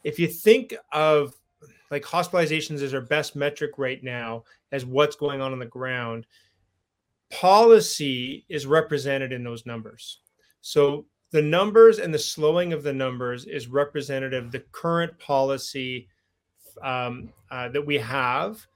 if 0.04 0.18
you 0.18 0.28
think 0.28 0.74
of 0.92 1.34
like 1.90 2.02
hospitalizations 2.02 2.82
as 2.82 2.94
our 2.94 3.00
best 3.00 3.36
metric 3.36 3.72
right 3.78 4.02
now 4.02 4.44
as 4.72 4.84
what's 4.84 5.16
going 5.16 5.40
on 5.40 5.52
on 5.52 5.58
the 5.58 5.66
ground, 5.66 6.26
policy 7.30 8.44
is 8.48 8.66
represented 8.66 9.32
in 9.32 9.44
those 9.44 9.66
numbers. 9.66 10.20
So 10.60 11.06
the 11.30 11.42
numbers 11.42 11.98
and 11.98 12.12
the 12.12 12.18
slowing 12.18 12.72
of 12.72 12.82
the 12.82 12.92
numbers 12.92 13.44
is 13.44 13.68
representative 13.68 14.50
the 14.50 14.64
current 14.72 15.18
policy 15.18 16.08
um, 16.82 17.32
uh, 17.50 17.68
that 17.68 17.84
we 17.84 17.98
have 17.98 18.66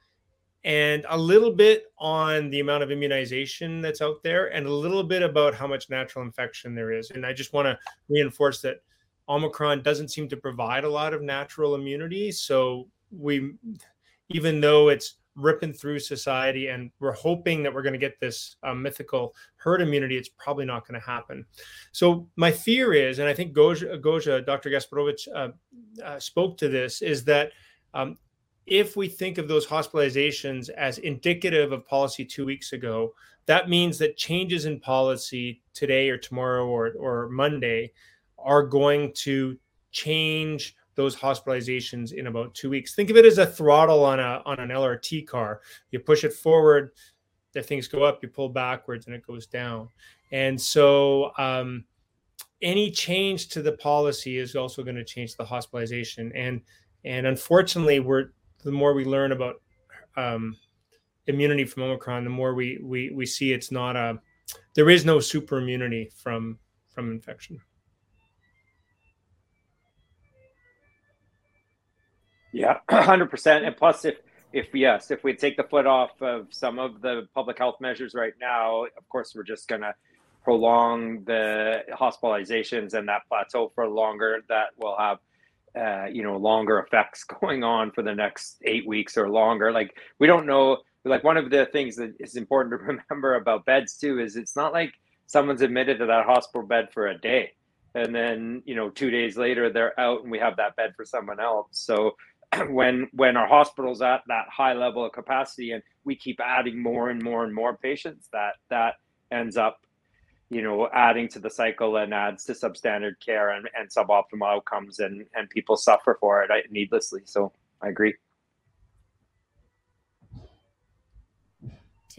and 0.68 1.06
a 1.08 1.16
little 1.16 1.50
bit 1.50 1.86
on 1.98 2.50
the 2.50 2.60
amount 2.60 2.82
of 2.82 2.90
immunization 2.90 3.80
that's 3.80 4.02
out 4.02 4.22
there 4.22 4.52
and 4.54 4.66
a 4.66 4.72
little 4.72 5.02
bit 5.02 5.22
about 5.22 5.54
how 5.54 5.66
much 5.66 5.88
natural 5.88 6.22
infection 6.22 6.74
there 6.74 6.92
is. 6.92 7.10
And 7.10 7.24
i 7.24 7.32
just 7.32 7.54
want 7.54 7.66
to 7.66 7.78
reinforce 8.08 8.60
that 8.60 8.82
omicron 9.30 9.82
doesn't 9.82 10.08
seem 10.08 10.28
to 10.28 10.36
provide 10.36 10.84
a 10.84 10.88
lot 10.88 11.14
of 11.14 11.22
natural 11.22 11.74
immunity. 11.74 12.30
So 12.30 12.86
we 13.10 13.54
even 14.28 14.60
though 14.60 14.90
it's 14.90 15.14
ripping 15.36 15.72
through 15.72 16.00
society 16.00 16.68
and 16.68 16.90
we're 17.00 17.12
hoping 17.12 17.62
that 17.62 17.72
we're 17.72 17.82
going 17.82 17.92
to 17.92 17.98
get 17.98 18.20
this 18.20 18.56
uh, 18.62 18.74
mythical 18.74 19.34
herd 19.56 19.80
immunity 19.80 20.18
it's 20.18 20.28
probably 20.28 20.66
not 20.66 20.86
going 20.86 21.00
to 21.00 21.06
happen. 21.06 21.46
So 21.92 22.28
my 22.36 22.52
fear 22.52 22.92
is 22.92 23.20
and 23.20 23.28
i 23.28 23.32
think 23.32 23.54
goja, 23.54 23.98
gosia 24.02 24.44
dr 24.44 24.68
gasperowicz 24.68 25.28
uh, 25.34 25.48
uh, 26.04 26.20
spoke 26.20 26.58
to 26.58 26.68
this 26.68 27.00
is 27.00 27.24
that 27.24 27.52
um, 27.94 28.18
if 28.68 28.96
we 28.96 29.08
think 29.08 29.38
of 29.38 29.48
those 29.48 29.66
hospitalizations 29.66 30.68
as 30.70 30.98
indicative 30.98 31.72
of 31.72 31.86
policy 31.86 32.24
two 32.24 32.44
weeks 32.44 32.72
ago, 32.72 33.14
that 33.46 33.68
means 33.68 33.98
that 33.98 34.16
changes 34.16 34.66
in 34.66 34.78
policy 34.78 35.62
today 35.72 36.10
or 36.10 36.18
tomorrow 36.18 36.66
or, 36.66 36.92
or 36.98 37.28
Monday 37.30 37.92
are 38.38 38.62
going 38.62 39.12
to 39.14 39.58
change 39.90 40.76
those 40.94 41.16
hospitalizations 41.16 42.12
in 42.12 42.26
about 42.26 42.54
two 42.54 42.68
weeks. 42.68 42.94
Think 42.94 43.08
of 43.08 43.16
it 43.16 43.24
as 43.24 43.38
a 43.38 43.46
throttle 43.46 44.04
on 44.04 44.20
a 44.20 44.42
on 44.44 44.58
an 44.58 44.68
LRT 44.68 45.26
car. 45.26 45.60
You 45.90 46.00
push 46.00 46.24
it 46.24 46.32
forward, 46.32 46.90
the 47.52 47.62
things 47.62 47.88
go 47.88 48.02
up. 48.02 48.18
You 48.22 48.28
pull 48.28 48.48
backwards, 48.48 49.06
and 49.06 49.14
it 49.14 49.26
goes 49.26 49.46
down. 49.46 49.88
And 50.32 50.60
so, 50.60 51.30
um, 51.38 51.84
any 52.60 52.90
change 52.90 53.48
to 53.50 53.62
the 53.62 53.72
policy 53.72 54.38
is 54.38 54.56
also 54.56 54.82
going 54.82 54.96
to 54.96 55.04
change 55.04 55.36
the 55.36 55.44
hospitalization. 55.44 56.32
And 56.34 56.60
and 57.04 57.26
unfortunately, 57.26 58.00
we're 58.00 58.30
the 58.64 58.72
more 58.72 58.92
we 58.92 59.04
learn 59.04 59.32
about 59.32 59.56
um, 60.16 60.56
immunity 61.26 61.64
from 61.64 61.84
Omicron, 61.84 62.24
the 62.24 62.30
more 62.30 62.54
we 62.54 62.78
we 62.82 63.10
we 63.10 63.26
see 63.26 63.52
it's 63.52 63.70
not 63.70 63.96
a 63.96 64.18
there 64.74 64.90
is 64.90 65.04
no 65.04 65.20
super 65.20 65.58
immunity 65.58 66.10
from 66.16 66.58
from 66.94 67.10
infection. 67.10 67.60
Yeah, 72.52 72.78
hundred 72.90 73.30
percent. 73.30 73.64
And 73.64 73.76
plus, 73.76 74.04
if 74.04 74.16
if 74.52 74.74
yes, 74.74 75.10
if 75.10 75.22
we 75.22 75.34
take 75.34 75.56
the 75.56 75.64
foot 75.64 75.86
off 75.86 76.20
of 76.22 76.48
some 76.50 76.78
of 76.78 77.00
the 77.02 77.28
public 77.34 77.58
health 77.58 77.76
measures 77.80 78.14
right 78.14 78.32
now, 78.40 78.84
of 78.84 79.08
course, 79.08 79.32
we're 79.34 79.42
just 79.42 79.68
gonna 79.68 79.94
prolong 80.42 81.24
the 81.24 81.82
hospitalizations 81.92 82.94
and 82.94 83.08
that 83.08 83.22
plateau 83.28 83.70
for 83.74 83.86
longer. 83.86 84.40
That 84.48 84.68
will 84.78 84.96
have 84.98 85.18
uh, 85.76 86.06
you 86.06 86.22
know 86.22 86.36
longer 86.36 86.78
effects 86.78 87.24
going 87.40 87.64
on 87.64 87.90
for 87.92 88.02
the 88.02 88.14
next 88.14 88.58
eight 88.64 88.86
weeks 88.86 89.16
or 89.16 89.28
longer. 89.28 89.72
Like 89.72 89.94
we 90.18 90.26
don't 90.26 90.46
know 90.46 90.78
like 91.04 91.24
one 91.24 91.36
of 91.36 91.50
the 91.50 91.66
things 91.66 91.96
that 91.96 92.14
is 92.20 92.36
important 92.36 92.72
to 92.80 92.84
remember 92.84 93.34
about 93.36 93.64
beds 93.64 93.96
too 93.96 94.20
is 94.20 94.36
it's 94.36 94.56
not 94.56 94.72
like 94.72 94.92
someone's 95.26 95.62
admitted 95.62 95.98
to 95.98 96.06
that 96.06 96.26
hospital 96.26 96.66
bed 96.66 96.88
for 96.92 97.08
a 97.08 97.18
day 97.18 97.52
and 97.94 98.14
then 98.14 98.62
you 98.66 98.74
know 98.74 98.90
two 98.90 99.10
days 99.10 99.36
later 99.36 99.70
they're 99.70 99.98
out 99.98 100.22
and 100.22 100.30
we 100.30 100.38
have 100.38 100.56
that 100.56 100.76
bed 100.76 100.92
for 100.96 101.04
someone 101.04 101.40
else. 101.40 101.68
So 101.72 102.16
when 102.68 103.08
when 103.12 103.36
our 103.36 103.48
hospitals 103.48 104.02
at 104.02 104.22
that 104.28 104.46
high 104.50 104.74
level 104.74 105.04
of 105.04 105.12
capacity 105.12 105.72
and 105.72 105.82
we 106.04 106.14
keep 106.14 106.40
adding 106.40 106.82
more 106.82 107.10
and 107.10 107.22
more 107.22 107.44
and 107.44 107.54
more 107.54 107.76
patients 107.76 108.28
that 108.32 108.54
that 108.70 108.94
ends 109.30 109.56
up 109.56 109.80
you 110.50 110.62
know 110.62 110.88
adding 110.92 111.28
to 111.28 111.38
the 111.38 111.50
cycle 111.50 111.96
and 111.96 112.14
adds 112.14 112.44
to 112.44 112.52
substandard 112.52 113.14
care 113.24 113.50
and, 113.50 113.68
and 113.78 113.88
suboptimal 113.88 114.46
outcomes 114.46 114.98
and 114.98 115.24
and 115.34 115.50
people 115.50 115.76
suffer 115.76 116.16
for 116.20 116.42
it 116.42 116.50
needlessly 116.70 117.22
so 117.24 117.52
i 117.82 117.88
agree 117.88 118.14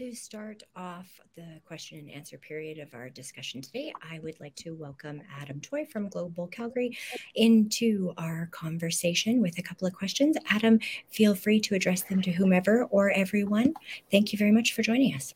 to 0.00 0.14
start 0.14 0.62
off 0.76 1.20
the 1.36 1.60
question 1.66 1.98
and 1.98 2.10
answer 2.10 2.38
period 2.38 2.78
of 2.78 2.94
our 2.94 3.10
discussion 3.10 3.60
today, 3.60 3.92
I 4.10 4.18
would 4.20 4.40
like 4.40 4.54
to 4.56 4.74
welcome 4.74 5.20
Adam 5.38 5.60
Toy 5.60 5.84
from 5.84 6.08
Global 6.08 6.46
Calgary 6.46 6.96
into 7.34 8.14
our 8.16 8.48
conversation 8.50 9.42
with 9.42 9.58
a 9.58 9.62
couple 9.62 9.86
of 9.86 9.92
questions. 9.92 10.38
Adam, 10.48 10.78
feel 11.10 11.34
free 11.34 11.60
to 11.60 11.74
address 11.74 12.00
them 12.00 12.22
to 12.22 12.32
whomever 12.32 12.84
or 12.84 13.10
everyone. 13.10 13.74
Thank 14.10 14.32
you 14.32 14.38
very 14.38 14.52
much 14.52 14.72
for 14.72 14.80
joining 14.80 15.14
us. 15.14 15.34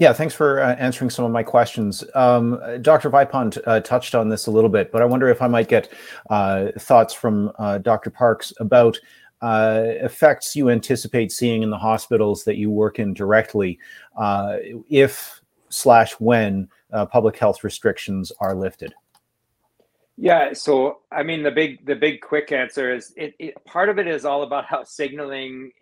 Yeah, 0.00 0.14
thanks 0.14 0.32
for 0.32 0.62
uh, 0.62 0.76
answering 0.76 1.10
some 1.10 1.26
of 1.26 1.30
my 1.30 1.42
questions. 1.42 2.02
Um, 2.14 2.58
Dr. 2.80 3.10
Vipond 3.10 3.60
uh, 3.66 3.80
touched 3.80 4.14
on 4.14 4.30
this 4.30 4.46
a 4.46 4.50
little 4.50 4.70
bit, 4.70 4.90
but 4.90 5.02
I 5.02 5.04
wonder 5.04 5.28
if 5.28 5.42
I 5.42 5.46
might 5.46 5.68
get 5.68 5.92
uh, 6.30 6.68
thoughts 6.78 7.12
from 7.12 7.52
uh, 7.58 7.76
Dr. 7.76 8.08
Parks 8.08 8.50
about 8.60 8.98
uh, 9.42 9.82
effects 9.84 10.56
you 10.56 10.70
anticipate 10.70 11.30
seeing 11.30 11.62
in 11.62 11.68
the 11.68 11.76
hospitals 11.76 12.44
that 12.44 12.56
you 12.56 12.70
work 12.70 12.98
in 12.98 13.12
directly 13.12 13.78
uh, 14.16 14.56
if 14.88 15.42
slash 15.68 16.12
when 16.12 16.66
public 17.12 17.36
health 17.36 17.62
restrictions 17.62 18.32
are 18.40 18.54
lifted? 18.54 18.94
Yeah, 20.16 20.54
so 20.54 21.00
I 21.12 21.22
mean, 21.22 21.42
the 21.42 21.50
big 21.50 21.84
the 21.84 21.94
big 21.94 22.22
quick 22.22 22.52
answer 22.52 22.94
is 22.94 23.12
it, 23.16 23.34
it 23.38 23.64
part 23.66 23.90
of 23.90 23.98
it 23.98 24.06
is 24.06 24.24
all 24.24 24.44
about 24.44 24.64
how 24.64 24.82
signaling 24.82 25.72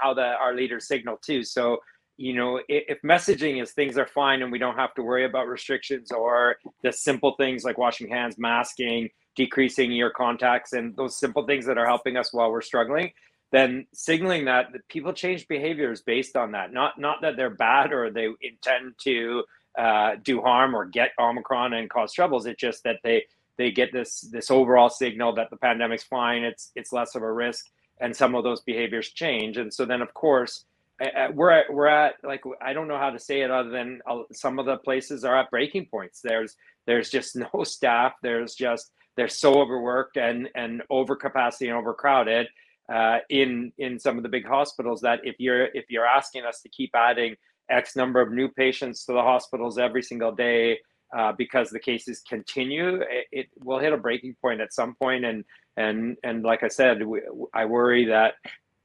how 0.00 0.14
the 0.14 0.36
our 0.36 0.54
leaders 0.54 0.86
signal 0.86 1.16
too. 1.16 1.42
So 1.42 1.78
you 2.16 2.34
know, 2.34 2.60
if, 2.68 3.00
messaging 3.02 3.62
is 3.62 3.72
things 3.72 3.98
are 3.98 4.06
fine 4.06 4.42
and 4.42 4.52
we 4.52 4.58
don't 4.58 4.76
have 4.76 4.94
to 4.94 5.02
worry 5.02 5.24
about 5.24 5.48
restrictions 5.48 6.12
or 6.12 6.56
the 6.82 6.92
simple 6.92 7.34
things 7.36 7.64
like 7.64 7.78
washing 7.78 8.08
hands, 8.08 8.36
masking, 8.38 9.10
decreasing 9.34 9.90
your 9.92 10.10
contacts 10.10 10.72
and 10.72 10.96
those 10.96 11.16
simple 11.16 11.44
things 11.44 11.66
that 11.66 11.78
are 11.78 11.86
helping 11.86 12.16
us 12.16 12.32
while 12.32 12.50
we're 12.50 12.62
struggling 12.62 13.10
then 13.54 13.86
signaling 13.92 14.46
that, 14.46 14.72
that 14.72 14.86
people 14.88 15.12
change 15.12 15.46
behaviors 15.46 16.02
based 16.02 16.36
on 16.36 16.52
that. 16.52 16.72
Not 16.72 16.98
not 16.98 17.22
that 17.22 17.36
they're 17.36 17.50
bad 17.50 17.92
or 17.92 18.10
they 18.10 18.28
intend 18.42 18.94
to 19.04 19.44
uh, 19.78 20.16
do 20.22 20.42
harm 20.42 20.74
or 20.74 20.86
get 20.86 21.12
omicron 21.20 21.72
and 21.72 21.88
cause 21.88 22.12
troubles. 22.12 22.46
It's 22.46 22.60
just 22.60 22.82
that 22.82 22.98
they 23.04 23.24
they 23.56 23.70
get 23.70 23.92
this 23.92 24.22
this 24.32 24.50
overall 24.50 24.90
signal 24.90 25.36
that 25.36 25.50
the 25.50 25.56
pandemic's 25.56 26.02
fine 26.02 26.42
it's 26.42 26.72
it's 26.74 26.92
less 26.92 27.14
of 27.14 27.22
a 27.22 27.32
risk 27.32 27.66
and 28.00 28.16
some 28.16 28.34
of 28.34 28.42
those 28.42 28.60
behaviors 28.62 29.10
change. 29.10 29.56
And 29.56 29.72
so 29.72 29.84
then 29.84 30.02
of 30.02 30.12
course 30.14 30.64
we're 31.32 31.50
at, 31.50 31.72
we're 31.72 31.86
at 31.86 32.14
like 32.22 32.42
I 32.62 32.72
don't 32.72 32.88
know 32.88 32.98
how 32.98 33.10
to 33.10 33.18
say 33.18 33.40
it 33.40 33.50
other 33.50 33.70
than 33.70 34.00
uh, 34.08 34.22
some 34.32 34.58
of 34.58 34.66
the 34.66 34.76
places 34.78 35.24
are 35.24 35.36
at 35.36 35.50
breaking 35.50 35.86
points. 35.86 36.20
There's 36.22 36.56
there's 36.86 37.10
just 37.10 37.36
no 37.54 37.64
staff. 37.64 38.12
There's 38.22 38.54
just 38.54 38.90
they're 39.16 39.28
so 39.28 39.60
overworked 39.60 40.16
and 40.16 40.48
and 40.54 40.82
overcapacity 40.90 41.68
and 41.68 41.76
overcrowded 41.76 42.48
uh, 42.92 43.18
in 43.28 43.72
in 43.78 43.98
some 43.98 44.16
of 44.16 44.22
the 44.22 44.28
big 44.28 44.46
hospitals 44.46 45.00
that 45.00 45.20
if 45.24 45.36
you're 45.38 45.66
if 45.66 45.86
you're 45.88 46.06
asking 46.06 46.44
us 46.44 46.60
to 46.62 46.68
keep 46.68 46.90
adding 46.94 47.36
X 47.70 47.96
number 47.96 48.20
of 48.20 48.32
new 48.32 48.48
patients 48.48 49.04
to 49.06 49.12
the 49.12 49.22
hospitals 49.22 49.78
every 49.78 50.02
single 50.02 50.32
day 50.32 50.78
uh, 51.16 51.32
because 51.32 51.70
the 51.70 51.78
cases 51.78 52.22
continue, 52.28 52.96
it, 52.96 53.26
it, 53.30 53.46
will 53.62 53.78
hit 53.78 53.92
a 53.92 53.96
breaking 53.96 54.34
point 54.40 54.60
at 54.60 54.74
some 54.74 54.94
point. 54.96 55.24
And 55.24 55.44
and 55.76 56.16
and 56.22 56.42
like 56.42 56.62
I 56.62 56.68
said, 56.68 57.04
we, 57.06 57.20
I 57.52 57.64
worry 57.66 58.06
that 58.06 58.34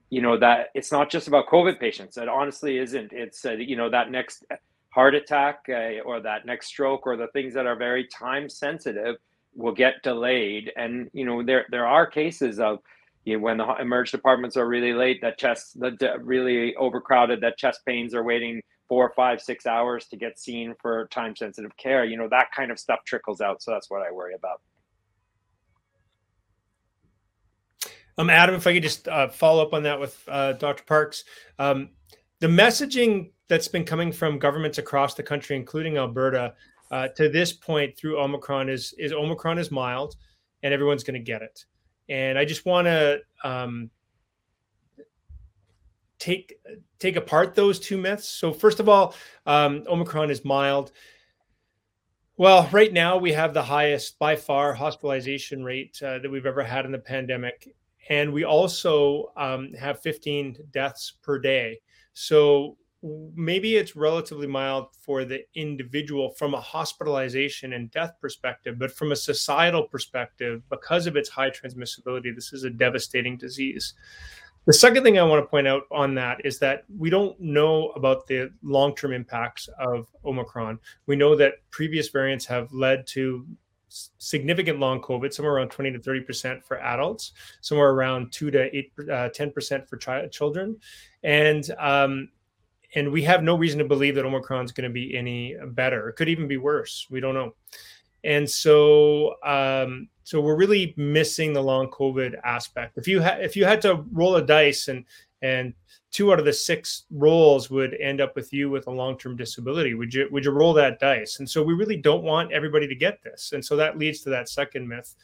you 0.09 0.21
know 0.21 0.37
that 0.37 0.67
it's 0.73 0.91
not 0.91 1.09
just 1.09 1.27
about 1.27 1.47
COVID 1.47 1.79
patients. 1.79 2.17
It 2.17 2.27
honestly 2.27 2.77
isn't. 2.77 3.11
It's 3.13 3.45
uh, 3.45 3.51
you 3.53 3.75
know 3.75 3.89
that 3.89 4.11
next 4.11 4.45
heart 4.89 5.15
attack 5.15 5.65
uh, 5.69 6.01
or 6.05 6.19
that 6.21 6.45
next 6.45 6.67
stroke 6.67 7.05
or 7.05 7.15
the 7.15 7.27
things 7.27 7.53
that 7.53 7.67
are 7.67 7.75
very 7.75 8.07
time 8.07 8.49
sensitive 8.49 9.17
will 9.55 9.73
get 9.73 10.01
delayed. 10.03 10.71
And 10.75 11.09
you 11.13 11.25
know 11.25 11.43
there 11.43 11.65
there 11.69 11.87
are 11.87 12.07
cases 12.07 12.59
of 12.59 12.79
you 13.25 13.37
know, 13.37 13.43
when 13.43 13.57
the 13.57 13.75
emerge 13.79 14.11
departments 14.11 14.57
are 14.57 14.67
really 14.67 14.93
late, 14.93 15.21
that 15.21 15.37
chest 15.37 15.79
the 15.79 16.15
really 16.21 16.75
overcrowded, 16.75 17.41
that 17.41 17.57
chest 17.57 17.81
pains 17.85 18.15
are 18.15 18.23
waiting 18.23 18.61
four, 18.87 19.13
five, 19.15 19.39
six 19.39 19.67
hours 19.67 20.07
to 20.07 20.17
get 20.17 20.39
seen 20.39 20.73
for 20.81 21.07
time 21.11 21.35
sensitive 21.35 21.75
care. 21.77 22.05
You 22.05 22.17
know 22.17 22.27
that 22.29 22.47
kind 22.55 22.71
of 22.71 22.79
stuff 22.79 22.99
trickles 23.05 23.41
out. 23.41 23.61
So 23.61 23.71
that's 23.71 23.89
what 23.89 24.01
I 24.01 24.11
worry 24.11 24.33
about. 24.33 24.61
Um, 28.19 28.29
Adam, 28.29 28.53
if 28.53 28.67
I 28.67 28.73
could 28.73 28.83
just 28.83 29.07
uh, 29.07 29.29
follow 29.29 29.63
up 29.63 29.73
on 29.73 29.81
that 29.83 29.97
with 29.97 30.21
uh, 30.27 30.51
Dr. 30.53 30.83
Parks, 30.83 31.23
um, 31.57 31.89
the 32.41 32.47
messaging 32.47 33.31
that's 33.47 33.69
been 33.69 33.85
coming 33.85 34.11
from 34.11 34.37
governments 34.37 34.77
across 34.77 35.13
the 35.13 35.23
country, 35.23 35.55
including 35.55 35.97
Alberta, 35.97 36.53
uh, 36.91 37.07
to 37.15 37.29
this 37.29 37.53
point 37.53 37.97
through 37.97 38.19
Omicron 38.19 38.67
is 38.67 38.93
is 38.97 39.13
Omicron 39.13 39.57
is 39.57 39.71
mild, 39.71 40.17
and 40.63 40.73
everyone's 40.73 41.03
going 41.03 41.13
to 41.13 41.25
get 41.25 41.41
it. 41.41 41.63
And 42.09 42.37
I 42.37 42.43
just 42.43 42.65
want 42.65 42.87
to 42.87 43.19
um, 43.45 43.89
take 46.17 46.55
take 46.99 47.15
apart 47.15 47.55
those 47.55 47.79
two 47.79 47.97
myths. 47.97 48.27
So 48.27 48.51
first 48.51 48.81
of 48.81 48.89
all, 48.89 49.15
um, 49.45 49.85
Omicron 49.87 50.29
is 50.29 50.43
mild. 50.43 50.91
Well, 52.35 52.69
right 52.71 52.91
now 52.91 53.17
we 53.17 53.33
have 53.33 53.53
the 53.53 53.63
highest 53.63 54.19
by 54.19 54.35
far 54.35 54.73
hospitalization 54.73 55.63
rate 55.63 56.01
uh, 56.01 56.19
that 56.19 56.29
we've 56.29 56.45
ever 56.45 56.63
had 56.63 56.85
in 56.85 56.91
the 56.91 56.99
pandemic, 56.99 57.67
and 58.09 58.33
we 58.33 58.43
also 58.43 59.31
um, 59.37 59.73
have 59.73 60.01
15 60.01 60.57
deaths 60.71 61.13
per 61.21 61.39
day. 61.39 61.79
So 62.13 62.77
maybe 63.01 63.77
it's 63.77 63.95
relatively 63.95 64.47
mild 64.47 64.87
for 64.99 65.23
the 65.23 65.41
individual 65.55 66.31
from 66.31 66.53
a 66.53 66.59
hospitalization 66.59 67.73
and 67.73 67.91
death 67.91 68.13
perspective, 68.19 68.77
but 68.77 68.91
from 68.91 69.11
a 69.11 69.15
societal 69.15 69.83
perspective, 69.83 70.61
because 70.69 71.07
of 71.07 71.15
its 71.15 71.29
high 71.29 71.49
transmissibility, 71.49 72.35
this 72.35 72.51
is 72.51 72.63
a 72.65 72.69
devastating 72.69 73.37
disease. 73.37 73.93
The 74.65 74.73
second 74.73 75.03
thing 75.03 75.17
I 75.17 75.23
want 75.23 75.43
to 75.43 75.49
point 75.49 75.67
out 75.67 75.83
on 75.89 76.13
that 76.15 76.45
is 76.45 76.59
that 76.59 76.83
we 76.97 77.09
don't 77.09 77.39
know 77.39 77.89
about 77.91 78.27
the 78.27 78.51
long 78.61 78.93
term 78.95 79.13
impacts 79.13 79.69
of 79.79 80.07
Omicron. 80.25 80.79
We 81.05 81.15
know 81.15 81.35
that 81.37 81.53
previous 81.71 82.09
variants 82.09 82.45
have 82.45 82.71
led 82.73 83.07
to 83.07 83.47
significant 83.89 84.79
long 84.79 85.01
COVID, 85.01 85.33
somewhere 85.33 85.53
around 85.53 85.69
20 85.69 85.91
to 85.91 85.99
30% 85.99 86.63
for 86.63 86.79
adults, 86.79 87.33
somewhere 87.61 87.89
around 87.89 88.31
2 88.31 88.51
to 88.51 88.75
8, 88.75 88.91
uh, 88.99 89.03
10% 89.29 89.87
for 89.87 89.97
chi- 89.97 90.27
children. 90.27 90.77
And 91.23 91.69
um, 91.77 92.29
and 92.95 93.11
we 93.11 93.21
have 93.23 93.43
no 93.43 93.55
reason 93.55 93.79
to 93.79 93.85
believe 93.85 94.15
that 94.15 94.25
Omicron 94.25 94.65
is 94.65 94.71
going 94.71 94.89
to 94.89 94.93
be 94.93 95.15
any 95.15 95.55
better. 95.67 96.09
It 96.09 96.15
could 96.15 96.29
even 96.29 96.47
be 96.47 96.57
worse. 96.57 97.05
We 97.09 97.19
don't 97.19 97.35
know. 97.35 97.53
And 98.23 98.49
so, 98.49 99.35
um, 99.43 100.09
so 100.23 100.41
we're 100.41 100.55
really 100.55 100.93
missing 100.97 101.53
the 101.53 101.61
long 101.61 101.89
COVID 101.89 102.39
aspect. 102.43 102.97
If 102.97 103.07
you 103.07 103.19
had 103.19 103.41
if 103.41 103.55
you 103.55 103.65
had 103.65 103.81
to 103.81 104.05
roll 104.11 104.35
a 104.35 104.45
dice 104.45 104.87
and 104.87 105.05
and 105.41 105.73
two 106.11 106.31
out 106.31 106.39
of 106.39 106.45
the 106.45 106.53
six 106.53 107.05
rolls 107.11 107.69
would 107.69 107.95
end 108.01 108.21
up 108.21 108.35
with 108.35 108.51
you 108.51 108.69
with 108.69 108.87
a 108.87 108.91
long-term 108.91 109.35
disability. 109.35 109.93
Would 109.93 110.13
you 110.13 110.27
would 110.31 110.45
you 110.45 110.51
roll 110.51 110.73
that 110.73 110.99
dice? 110.99 111.39
And 111.39 111.49
so 111.49 111.61
we 111.61 111.73
really 111.73 111.97
don't 111.97 112.23
want 112.23 112.51
everybody 112.51 112.87
to 112.87 112.95
get 112.95 113.23
this. 113.23 113.51
And 113.53 113.63
so 113.63 113.75
that 113.75 113.97
leads 113.97 114.21
to 114.21 114.29
that 114.31 114.49
second 114.49 114.87
myth 114.87 115.15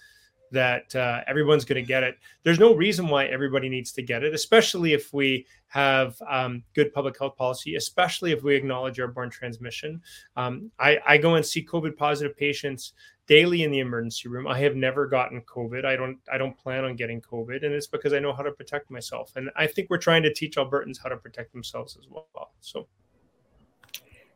that 0.51 0.95
uh, 0.95 1.21
everyone's 1.27 1.65
going 1.65 1.81
to 1.81 1.87
get 1.87 2.03
it 2.03 2.17
there's 2.43 2.59
no 2.59 2.73
reason 2.73 3.07
why 3.07 3.25
everybody 3.25 3.69
needs 3.69 3.91
to 3.91 4.01
get 4.01 4.23
it 4.23 4.33
especially 4.33 4.93
if 4.93 5.13
we 5.13 5.45
have 5.67 6.15
um, 6.29 6.63
good 6.73 6.93
public 6.93 7.17
health 7.17 7.35
policy 7.35 7.75
especially 7.75 8.31
if 8.31 8.43
we 8.43 8.55
acknowledge 8.55 8.99
airborne 8.99 9.29
transmission 9.29 10.01
um, 10.37 10.71
I, 10.79 10.99
I 11.07 11.17
go 11.17 11.35
and 11.35 11.45
see 11.45 11.65
covid 11.65 11.97
positive 11.97 12.37
patients 12.37 12.93
daily 13.27 13.63
in 13.63 13.71
the 13.71 13.79
emergency 13.79 14.29
room. 14.29 14.47
I 14.47 14.59
have 14.59 14.75
never 14.75 15.07
gotten 15.07 15.41
COVID. 15.41 15.85
I 15.85 15.95
don't 15.95 16.17
I 16.31 16.37
don't 16.37 16.57
plan 16.57 16.83
on 16.83 16.95
getting 16.95 17.21
COVID, 17.21 17.65
and 17.65 17.73
it's 17.73 17.87
because 17.87 18.13
I 18.13 18.19
know 18.19 18.33
how 18.33 18.43
to 18.43 18.51
protect 18.51 18.91
myself. 18.91 19.35
And 19.35 19.49
I 19.55 19.67
think 19.67 19.89
we're 19.89 19.97
trying 19.97 20.23
to 20.23 20.33
teach 20.33 20.55
Albertans 20.57 21.01
how 21.01 21.09
to 21.09 21.17
protect 21.17 21.51
themselves 21.51 21.97
as 21.99 22.07
well. 22.09 22.53
So, 22.61 22.87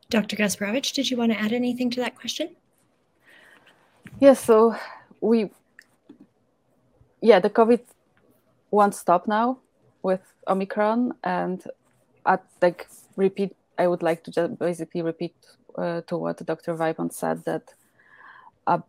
Dr. 0.10 0.36
Gasperowicz, 0.36 0.93
did 0.93 1.10
you 1.10 1.18
want 1.18 1.32
to 1.32 1.39
add 1.39 1.53
anything 1.53 1.89
to 1.91 1.99
that 2.01 2.16
question? 2.16 2.55
Yes. 4.05 4.16
Yeah, 4.20 4.34
so 4.34 4.76
we, 5.22 5.51
yeah, 7.22 7.39
the 7.39 7.49
COVID 7.49 7.82
won't 8.72 8.95
stop 8.95 9.28
now 9.28 9.59
with 10.03 10.22
Omicron, 10.47 11.13
and 11.24 11.63
at 12.26 12.43
like 12.61 12.88
repeat. 13.15 13.55
I 13.78 13.88
would 13.88 14.03
like 14.03 14.24
to 14.26 14.32
just 14.32 14.59
basically 14.59 15.01
repeat 15.01 15.34
uh, 15.78 16.01
to 16.07 16.17
what 16.17 16.45
Dr. 16.45 16.76
Vipond 16.76 17.13
said 17.13 17.45
that 17.45 17.74
uh, 18.67 18.80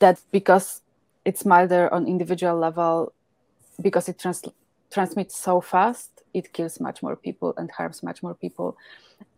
that 0.00 0.20
because 0.32 0.82
it's 1.24 1.44
milder 1.44 1.92
on 1.94 2.06
individual 2.06 2.56
level, 2.56 3.12
because 3.80 4.08
it 4.08 4.18
trans- 4.18 4.42
transmits 4.90 5.36
so 5.36 5.60
fast, 5.60 6.22
it 6.34 6.52
kills 6.52 6.80
much 6.80 7.02
more 7.02 7.14
people 7.16 7.54
and 7.56 7.70
harms 7.70 8.02
much 8.02 8.22
more 8.22 8.34
people, 8.34 8.76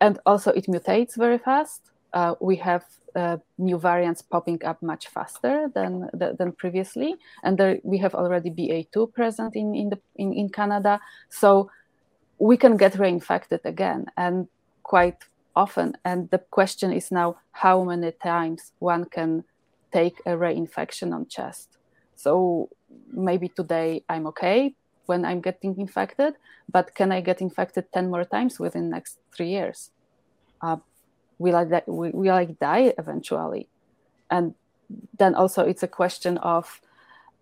and 0.01 0.19
also 0.25 0.51
it 0.51 0.65
mutates 0.65 1.15
very 1.15 1.37
fast. 1.37 1.81
Uh, 2.15 2.33
we 2.39 2.55
have 2.55 2.85
uh, 3.15 3.37
new 3.57 3.77
variants 3.77 4.21
popping 4.21 4.63
up 4.63 4.81
much 4.81 5.07
faster 5.09 5.69
than 5.75 6.09
than 6.13 6.51
previously, 6.53 7.15
and 7.43 7.57
there, 7.57 7.79
we 7.83 7.97
have 7.97 8.15
already 8.15 8.49
BA2 8.49 9.13
present 9.13 9.55
in 9.55 9.75
in, 9.75 9.89
the, 9.89 9.99
in 10.15 10.33
in 10.33 10.49
Canada, 10.49 10.99
so 11.29 11.69
we 12.39 12.57
can 12.57 12.77
get 12.77 12.93
reinfected 12.93 13.59
again, 13.65 14.05
and 14.15 14.47
quite 14.83 15.25
often. 15.55 15.97
And 16.05 16.29
the 16.31 16.39
question 16.39 16.93
is 16.93 17.11
now 17.11 17.37
how 17.51 17.83
many 17.83 18.11
times 18.11 18.71
one 18.79 19.05
can 19.05 19.43
take 19.91 20.19
a 20.25 20.31
reinfection 20.31 21.13
on 21.13 21.27
chest. 21.27 21.77
So 22.15 22.69
maybe 23.11 23.49
today 23.49 24.03
I'm 24.09 24.27
okay 24.27 24.73
when 25.05 25.25
I'm 25.25 25.41
getting 25.41 25.77
infected, 25.77 26.33
but 26.71 26.95
can 26.95 27.11
I 27.11 27.21
get 27.21 27.41
infected 27.41 27.91
10 27.93 28.09
more 28.09 28.25
times 28.25 28.59
within 28.59 28.89
next 28.89 29.19
three 29.31 29.49
years? 29.49 29.91
Uh, 30.61 30.77
will 31.39 31.55
I 31.55 31.81
we 31.87 32.29
like 32.29 32.59
die 32.59 32.93
eventually? 32.97 33.67
And 34.29 34.55
then 35.17 35.35
also 35.35 35.63
it's 35.63 35.83
a 35.83 35.87
question 35.87 36.37
of 36.39 36.81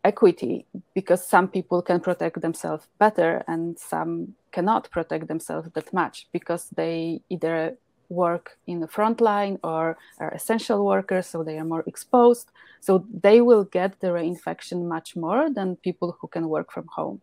equity 0.03 0.65
because 0.93 1.25
some 1.25 1.47
people 1.47 1.81
can 1.81 1.99
protect 1.99 2.41
themselves 2.41 2.87
better 2.99 3.43
and 3.47 3.79
some 3.79 4.35
cannot 4.51 4.89
protect 4.91 5.27
themselves 5.27 5.69
that 5.73 5.93
much 5.93 6.27
because 6.31 6.69
they 6.75 7.21
either 7.29 7.77
work 8.09 8.57
in 8.67 8.79
the 8.79 8.87
front 8.87 9.21
line 9.21 9.57
or 9.63 9.97
are 10.19 10.31
essential 10.31 10.85
workers 10.85 11.25
so 11.27 11.41
they 11.41 11.57
are 11.57 11.65
more 11.65 11.83
exposed 11.87 12.51
so 12.81 13.05
they 13.21 13.41
will 13.41 13.63
get 13.63 13.99
the 14.01 14.07
reinfection 14.07 14.85
much 14.85 15.15
more 15.15 15.49
than 15.49 15.75
people 15.77 16.17
who 16.19 16.27
can 16.27 16.49
work 16.49 16.71
from 16.71 16.85
home 16.87 17.21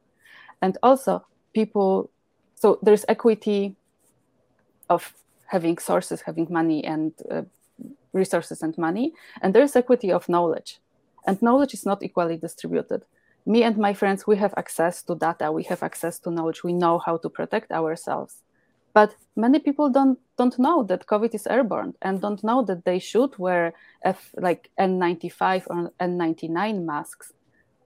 and 0.63 0.79
also 0.83 1.25
people 1.53 2.11
so 2.55 2.79
there's 2.83 3.05
equity 3.09 3.77
of 4.89 5.15
having 5.51 5.79
sources 5.79 6.23
having 6.23 6.47
money 6.51 6.85
and 6.85 7.13
uh, 7.31 7.43
resources 8.13 8.63
and 8.63 8.77
money. 8.79 9.13
And 9.43 9.55
there's 9.55 9.77
equity 9.77 10.11
of 10.13 10.29
knowledge. 10.29 10.79
And 11.27 11.41
knowledge 11.43 11.75
is 11.75 11.85
not 11.85 12.03
equally 12.03 12.37
distributed. 12.37 13.03
Me 13.47 13.63
and 13.63 13.77
my 13.77 13.93
friends 13.95 14.27
we 14.27 14.37
have 14.37 14.55
access 14.57 15.03
to 15.05 15.15
data. 15.15 15.51
We 15.51 15.65
have 15.65 15.83
access 15.83 16.19
to 16.21 16.31
knowledge. 16.31 16.63
We 16.63 16.73
know 16.73 16.99
how 16.99 17.17
to 17.19 17.29
protect 17.29 17.73
ourselves. 17.73 18.43
But 18.93 19.15
many 19.37 19.59
people 19.59 19.89
don't 19.89 20.19
don't 20.37 20.59
know 20.59 20.83
that 20.91 21.07
covid 21.07 21.35
is 21.35 21.47
airborne 21.47 21.95
and 22.03 22.21
don't 22.21 22.43
know 22.43 22.61
that 22.69 22.85
they 22.85 22.99
should 22.99 23.33
wear 23.39 23.73
F, 24.03 24.21
like 24.37 24.71
n95 24.79 25.67
or 25.73 25.93
n99 26.01 26.85
masks 26.85 27.33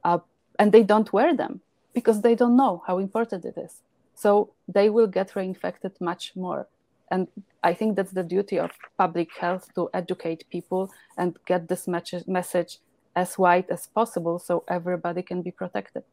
uh, 0.04 0.18
and 0.58 0.72
they 0.72 0.82
don't 0.82 1.12
wear 1.12 1.34
them 1.36 1.60
because 1.92 2.20
they 2.20 2.34
don't 2.34 2.56
know 2.56 2.82
how 2.86 2.98
important 2.98 3.44
it 3.44 3.56
is. 3.56 3.82
So 4.14 4.52
they 4.68 4.88
will 4.90 5.06
get 5.06 5.34
reinfected 5.34 6.00
much 6.00 6.32
more. 6.36 6.68
And 7.10 7.28
i 7.64 7.74
think 7.74 7.96
that's 7.96 8.12
the 8.12 8.22
duty 8.22 8.58
of 8.58 8.70
public 8.96 9.28
health 9.36 9.68
to 9.74 9.88
educate 9.92 10.44
people 10.50 10.90
and 11.18 11.36
get 11.46 11.68
this 11.68 11.88
message 11.88 12.78
as 13.16 13.38
wide 13.38 13.66
as 13.70 13.86
possible 13.88 14.38
so 14.38 14.62
everybody 14.68 15.22
can 15.22 15.42
be 15.42 15.50
protected 15.50 16.04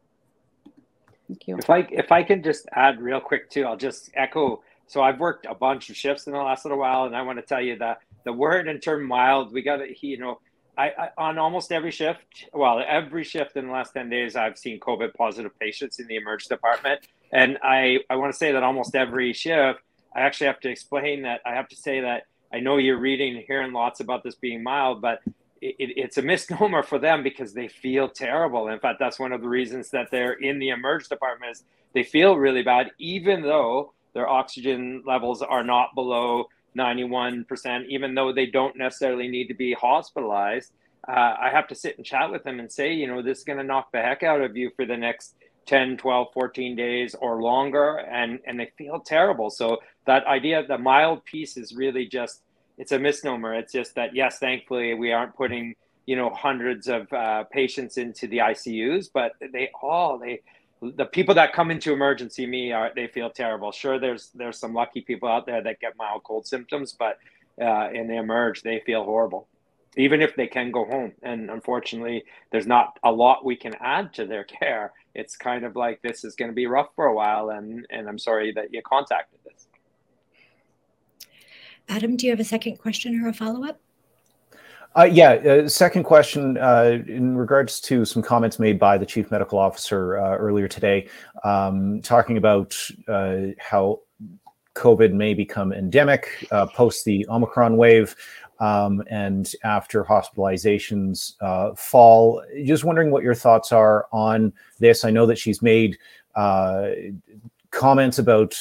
thank 1.28 1.48
you 1.48 1.58
if 1.58 1.70
i 1.70 1.80
if 1.92 2.12
i 2.12 2.24
can 2.24 2.42
just 2.42 2.68
add 2.74 3.00
real 3.00 3.20
quick 3.20 3.50
too 3.50 3.64
i'll 3.66 3.78
just 3.78 4.10
echo 4.16 4.62
so 4.92 5.02
I've 5.02 5.22
worked 5.22 5.46
a 5.50 5.56
bunch 5.56 5.90
of 5.90 5.96
shifts 5.96 6.28
in 6.28 6.34
the 6.34 6.40
last 6.40 6.66
little 6.66 6.78
while, 6.78 7.06
and 7.06 7.16
I 7.16 7.22
want 7.22 7.40
to 7.40 7.46
tell 7.46 7.62
you 7.62 7.78
that 7.78 8.00
the 8.26 8.34
word 8.34 8.68
and 8.68 8.84
term 8.84 9.08
mild, 9.08 9.54
we 9.54 9.62
got 9.62 9.78
to, 9.78 9.88
you 10.06 10.18
know, 10.18 10.42
I, 10.78 10.88
I, 10.90 11.10
on 11.18 11.38
almost 11.38 11.72
every 11.72 11.92
shift, 11.92 12.50
well, 12.52 12.84
every 12.86 13.24
shift 13.24 13.56
in 13.56 13.68
the 13.68 13.72
last 13.72 13.94
10 13.94 14.10
days, 14.10 14.36
I've 14.36 14.58
seen 14.58 14.82
COVID 14.82 15.14
positive 15.14 15.58
patients 15.58 16.00
in 16.00 16.08
the 16.08 16.18
emerge 16.18 16.44
department. 16.44 17.08
And 17.32 17.58
I, 17.64 18.00
I 18.10 18.18
want 18.18 18.34
to 18.34 18.38
say 18.38 18.52
that 18.52 18.64
almost 18.64 18.94
every 18.94 19.32
shift, 19.32 19.80
I 20.16 20.22
actually 20.22 20.48
have 20.48 20.60
to 20.62 20.70
explain 20.70 21.24
that 21.24 21.42
I 21.46 21.54
have 21.54 21.70
to 21.70 21.76
say 21.76 22.02
that 22.02 22.28
I 22.54 22.60
know 22.60 22.78
you're 22.78 23.00
reading 23.00 23.38
and 23.38 23.46
hearing 23.46 23.72
lots 23.72 24.00
about 24.00 24.24
this 24.24 24.36
being 24.36 24.62
mild, 24.62 25.02
but 25.02 25.22
it, 25.62 25.76
it's 25.80 26.18
a 26.18 26.22
misnomer 26.34 26.84
for 26.84 27.00
them 27.00 27.24
because 27.24 27.54
they 27.54 27.68
feel 27.68 28.10
terrible. 28.10 28.68
In 28.68 28.80
fact, 28.80 29.00
that's 29.00 29.20
one 29.20 29.32
of 29.32 29.42
the 29.42 29.48
reasons 29.48 29.90
that 29.92 30.12
they're 30.12 30.34
in 30.34 30.60
the 30.60 30.70
emerge 30.70 31.08
department 31.08 31.52
is 31.54 31.64
they 31.94 32.04
feel 32.04 32.36
really 32.36 32.64
bad, 32.64 32.92
even 33.00 33.42
though 33.42 33.94
their 34.14 34.28
oxygen 34.28 35.04
levels 35.06 35.42
are 35.42 35.64
not 35.64 35.96
below 35.96 36.48
91%, 36.78 37.86
even 37.88 38.16
though 38.16 38.34
they 38.34 38.46
don't 38.46 38.78
necessarily 38.78 39.28
need 39.28 39.48
to 39.48 39.54
be 39.54 39.74
hospitalized. 39.74 40.72
Uh, 41.08 41.36
I 41.42 41.50
have 41.52 41.68
to 41.70 41.76
sit 41.76 41.98
and 41.98 42.06
chat 42.06 42.32
with 42.32 42.44
them 42.44 42.60
and 42.60 42.72
say, 42.72 42.94
you 42.94 43.08
know, 43.08 43.22
this 43.22 43.40
is 43.40 43.44
going 43.44 43.58
to 43.58 43.64
knock 43.64 43.92
the 43.92 44.02
heck 44.02 44.24
out 44.24 44.42
of 44.42 44.56
you 44.56 44.72
for 44.76 44.86
the 44.86 44.98
next 44.98 45.36
10, 45.66 45.98
12, 45.98 46.28
14 46.34 46.76
days 46.76 47.16
or 47.16 47.42
longer. 47.42 47.98
And, 47.98 48.40
and 48.46 48.60
they 48.60 48.72
feel 48.78 49.00
terrible. 49.00 49.50
So 49.50 49.80
that 50.06 50.26
idea, 50.26 50.60
of 50.60 50.68
the 50.68 50.78
mild 50.78 51.24
piece 51.26 51.58
is 51.58 51.76
really 51.76 52.06
just, 52.06 52.42
it's 52.78 52.92
a 52.92 53.00
misnomer. 53.00 53.54
It's 53.54 53.74
just 53.74 53.96
that, 53.96 54.16
yes, 54.16 54.40
thankfully 54.40 54.94
we 54.94 55.12
aren't 55.12 55.36
putting, 55.36 55.76
you 56.06 56.16
know, 56.16 56.30
hundreds 56.30 56.88
of 56.88 57.12
uh, 57.14 57.44
patients 57.46 57.98
into 57.98 58.28
the 58.28 58.38
ICUs, 58.38 59.10
but 59.14 59.34
they 59.54 59.70
all, 59.82 60.18
they, 60.18 60.42
the 60.82 61.06
people 61.06 61.36
that 61.36 61.54
come 61.54 61.70
into 61.70 61.94
emergency 61.94 62.46
me 62.46 62.72
are 62.72 62.92
they 62.96 63.08
feel 63.08 63.30
terrible. 63.30 63.72
Sure, 63.72 64.00
there's 64.00 64.32
there's 64.34 64.58
some 64.58 64.74
lucky 64.74 65.02
people 65.02 65.30
out 65.30 65.46
there 65.46 65.62
that 65.62 65.80
get 65.80 65.96
mild 65.96 66.24
cold 66.24 66.48
symptoms, 66.48 66.96
but 66.98 67.20
uh, 67.62 67.90
and 67.94 68.10
they 68.10 68.18
emerge, 68.18 68.64
they 68.64 68.82
feel 68.86 69.04
horrible, 69.04 69.48
even 69.96 70.22
if 70.22 70.36
they 70.36 70.48
can 70.48 70.72
go 70.72 70.86
home. 70.86 71.12
And 71.22 71.52
unfortunately, 71.52 72.24
there's 72.52 72.66
not 72.66 72.98
a 73.04 73.12
lot 73.12 73.46
we 73.46 73.56
can 73.56 73.76
add 73.80 74.14
to 74.16 74.26
their 74.26 74.44
care. 74.44 74.94
It's 75.14 75.36
kind 75.36 75.66
of 75.66 75.76
like 75.76 76.02
this 76.02 76.24
is 76.24 76.34
going 76.34 76.50
to 76.50 76.56
be 76.56 76.66
rough 76.66 76.90
for 76.96 77.06
a 77.06 77.14
while, 77.14 77.50
and 77.50 77.86
and 77.92 78.10
I'm 78.10 78.20
sorry 78.20 78.52
that 78.54 78.74
you 78.74 78.82
contacted 78.82 79.40
this. 79.46 79.68
Adam, 81.92 82.16
do 82.16 82.26
you 82.26 82.32
have 82.32 82.40
a 82.40 82.46
second 82.46 82.78
question 82.78 83.22
or 83.22 83.28
a 83.28 83.34
follow 83.34 83.66
up? 83.66 83.78
Uh, 84.98 85.04
yeah. 85.04 85.32
Uh, 85.32 85.68
second 85.68 86.04
question 86.04 86.58
uh, 86.58 87.00
in 87.06 87.36
regards 87.36 87.82
to 87.82 88.06
some 88.06 88.22
comments 88.22 88.60
made 88.60 88.80
by 88.80 88.98
the 88.98 89.06
chief 89.06 89.30
medical 89.30 89.60
officer 89.60 90.18
uh, 90.18 90.38
earlier 90.38 90.70
today, 90.70 91.10
um, 91.44 92.02
talking 92.02 92.38
about 92.38 92.78
uh, 93.10 93.48
how 93.60 94.00
COVID 94.76 95.12
may 95.12 95.34
become 95.34 95.74
endemic 95.74 96.48
uh, 96.52 96.66
post 96.66 97.04
the 97.04 97.26
Omicron 97.30 97.76
wave. 97.76 98.16
Um, 98.62 99.04
and 99.10 99.52
after 99.66 100.06
hospitalizations 100.06 101.34
fall, 101.78 102.42
just 102.64 102.86
wondering 102.86 103.12
what 103.12 103.24
your 103.24 103.36
thoughts 103.36 103.74
are 103.74 104.08
on 104.14 104.54
this. 104.80 105.04
I 105.04 105.10
know 105.10 105.26
that 105.26 105.38
she's 105.38 105.62
made 105.62 105.98
comments 107.72 108.20
about 108.20 108.56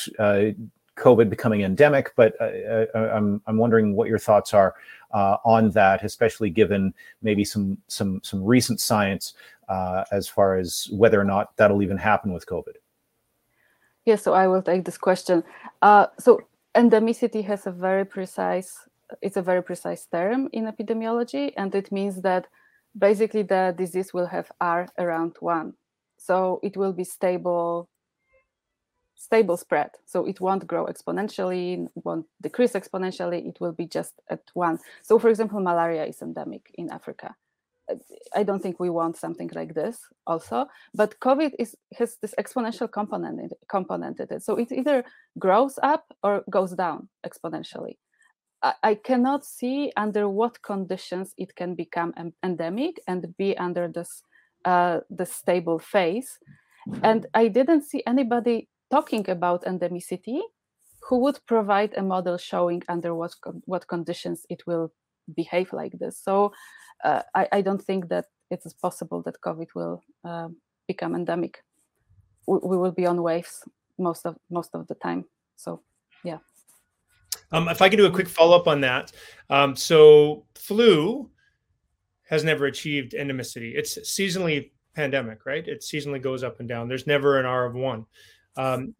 COVID 1.00 1.28
becoming 1.28 1.62
endemic, 1.62 2.12
but 2.14 2.34
I'm, 2.94 3.40
I'm 3.46 3.56
wondering 3.56 3.96
what 3.96 4.08
your 4.08 4.18
thoughts 4.18 4.54
are 4.54 4.74
uh, 5.12 5.36
on 5.44 5.70
that, 5.70 6.04
especially 6.04 6.50
given 6.50 6.94
maybe 7.22 7.44
some 7.44 7.78
some 7.88 8.20
some 8.22 8.44
recent 8.44 8.80
science 8.80 9.34
uh, 9.68 10.04
as 10.12 10.28
far 10.28 10.56
as 10.56 10.88
whether 10.92 11.20
or 11.20 11.24
not 11.24 11.56
that'll 11.56 11.82
even 11.82 11.98
happen 11.98 12.32
with 12.32 12.46
COVID. 12.46 12.76
Yes, 14.04 14.22
so 14.22 14.32
I 14.32 14.46
will 14.46 14.62
take 14.62 14.84
this 14.84 14.98
question. 14.98 15.42
Uh, 15.82 16.06
so 16.18 16.40
endemicity 16.74 17.44
has 17.44 17.66
a 17.66 17.72
very 17.72 18.04
precise 18.04 18.88
it's 19.22 19.36
a 19.36 19.42
very 19.42 19.62
precise 19.62 20.06
term 20.06 20.48
in 20.52 20.66
epidemiology, 20.66 21.52
and 21.56 21.74
it 21.74 21.90
means 21.90 22.22
that 22.22 22.46
basically 22.96 23.42
the 23.42 23.74
disease 23.76 24.12
will 24.14 24.26
have 24.26 24.50
R 24.60 24.88
around 24.98 25.36
one. 25.40 25.74
So 26.16 26.60
it 26.62 26.76
will 26.76 26.92
be 26.92 27.04
stable 27.04 27.88
stable 29.20 29.58
spread. 29.58 29.90
So 30.06 30.24
it 30.24 30.40
won't 30.40 30.66
grow 30.66 30.86
exponentially, 30.86 31.86
won't 31.94 32.26
decrease 32.40 32.72
exponentially, 32.72 33.46
it 33.46 33.60
will 33.60 33.72
be 33.72 33.86
just 33.86 34.14
at 34.30 34.40
one. 34.54 34.78
So 35.02 35.18
for 35.18 35.28
example, 35.28 35.60
malaria 35.60 36.06
is 36.06 36.22
endemic 36.22 36.70
in 36.74 36.90
Africa. 36.90 37.36
Uh, 37.90 37.96
I 38.34 38.44
don't 38.44 38.62
think 38.62 38.80
we 38.80 38.88
want 38.88 39.18
something 39.18 39.50
like 39.54 39.74
this 39.74 39.98
also, 40.26 40.66
but 40.94 41.20
COVID 41.20 41.52
is 41.58 41.76
has 41.98 42.16
this 42.22 42.34
exponential 42.38 42.90
component 42.90 43.40
in, 43.40 43.50
component 43.68 44.20
in 44.20 44.28
it. 44.30 44.42
So 44.42 44.56
it 44.56 44.72
either 44.72 45.04
grows 45.38 45.78
up 45.82 46.04
or 46.22 46.42
goes 46.48 46.72
down 46.72 47.10
exponentially. 47.22 47.98
I, 48.62 48.72
I 48.82 48.94
cannot 48.94 49.44
see 49.44 49.92
under 49.98 50.30
what 50.30 50.62
conditions 50.62 51.34
it 51.36 51.54
can 51.56 51.74
become 51.74 52.14
endemic 52.42 53.00
and 53.06 53.36
be 53.36 53.54
under 53.58 53.86
this 53.86 54.22
uh, 54.64 55.00
the 55.10 55.26
stable 55.26 55.78
phase. 55.78 56.38
And 57.02 57.26
I 57.34 57.48
didn't 57.48 57.82
see 57.82 58.02
anybody 58.06 58.68
talking 58.90 59.28
about 59.30 59.64
endemicity 59.64 60.40
who 61.02 61.18
would 61.18 61.38
provide 61.46 61.94
a 61.96 62.02
model 62.02 62.36
showing 62.36 62.82
under 62.88 63.14
what 63.14 63.34
what 63.64 63.86
conditions 63.88 64.46
it 64.48 64.62
will 64.66 64.92
behave 65.34 65.72
like 65.72 65.92
this. 65.98 66.18
So 66.22 66.52
uh, 67.04 67.22
I, 67.34 67.48
I, 67.52 67.60
don't 67.62 67.82
think 67.82 68.08
that 68.08 68.26
it 68.50 68.60
is 68.64 68.74
possible 68.74 69.22
that 69.22 69.40
COVID 69.40 69.68
will 69.74 70.02
uh, 70.24 70.48
become 70.86 71.14
endemic. 71.14 71.62
We, 72.46 72.58
we, 72.62 72.76
will 72.76 72.90
be 72.92 73.06
on 73.06 73.22
waves 73.22 73.62
most 73.98 74.26
of 74.26 74.36
most 74.50 74.74
of 74.74 74.86
the 74.88 74.94
time. 74.96 75.24
So 75.56 75.82
yeah. 76.24 76.38
Um, 77.52 77.68
if 77.68 77.82
I 77.82 77.88
can 77.88 77.98
do 77.98 78.06
a 78.06 78.10
quick 78.10 78.28
follow 78.28 78.56
up 78.56 78.68
on 78.68 78.80
that, 78.82 79.12
um, 79.48 79.74
so 79.74 80.44
flu 80.54 81.30
has 82.28 82.44
never 82.44 82.66
achieved 82.66 83.12
endemicity. 83.12 83.72
It's 83.74 83.98
seasonally 83.98 84.70
pandemic, 84.94 85.46
right? 85.46 85.66
It 85.66 85.80
seasonally 85.80 86.22
goes 86.22 86.44
up 86.44 86.60
and 86.60 86.68
down. 86.68 86.88
There's 86.88 87.06
never 87.06 87.40
an 87.40 87.46
R 87.46 87.66
of 87.66 87.74
one. 87.74 88.06
Um, 88.56 88.94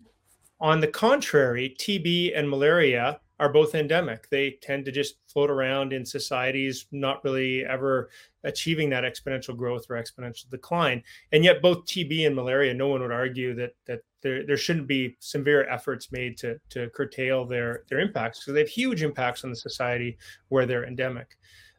on 0.61 0.81
the 0.81 0.89
contrary, 0.89 1.75
TB 1.81 2.39
and 2.39 2.49
malaria 2.49 3.21
are 3.41 3.51
both 3.51 3.75
endemic. 3.75 4.29
They 4.29 4.59
tend 4.63 4.85
to 4.85 4.93
just 4.93 5.17
float 5.27 5.51
around 5.51 5.95
in 5.95 6.05
societies, 6.05 6.87
not 6.93 7.25
really 7.25 7.65
ever 7.65 8.11
achieving 8.45 8.91
that 8.91 9.05
exponential 9.05 9.57
growth 9.57 9.87
or 9.89 9.97
exponential 9.97 10.51
decline. 10.51 11.03
And 11.33 11.43
yet, 11.43 11.63
both 11.63 11.87
TB 11.87 12.27
and 12.27 12.37
malaria, 12.37 12.75
no 12.75 12.89
one 12.89 13.01
would 13.01 13.11
argue 13.11 13.55
that 13.55 13.75
that 13.87 14.01
there, 14.23 14.47
there 14.47 14.59
shouldn't 14.59 14.87
be 14.87 15.17
severe 15.21 15.67
efforts 15.69 16.13
made 16.13 16.37
to 16.39 16.61
to 16.69 16.91
curtail 16.91 17.47
their 17.47 17.85
their 17.89 18.01
impacts 18.01 18.41
because 18.41 18.53
they 18.53 18.61
have 18.61 18.69
huge 18.69 19.03
impacts 19.03 19.43
on 19.43 19.51
the 19.51 19.57
society 19.57 20.19
where 20.51 20.67
they're 20.67 20.87
endemic. 20.87 21.39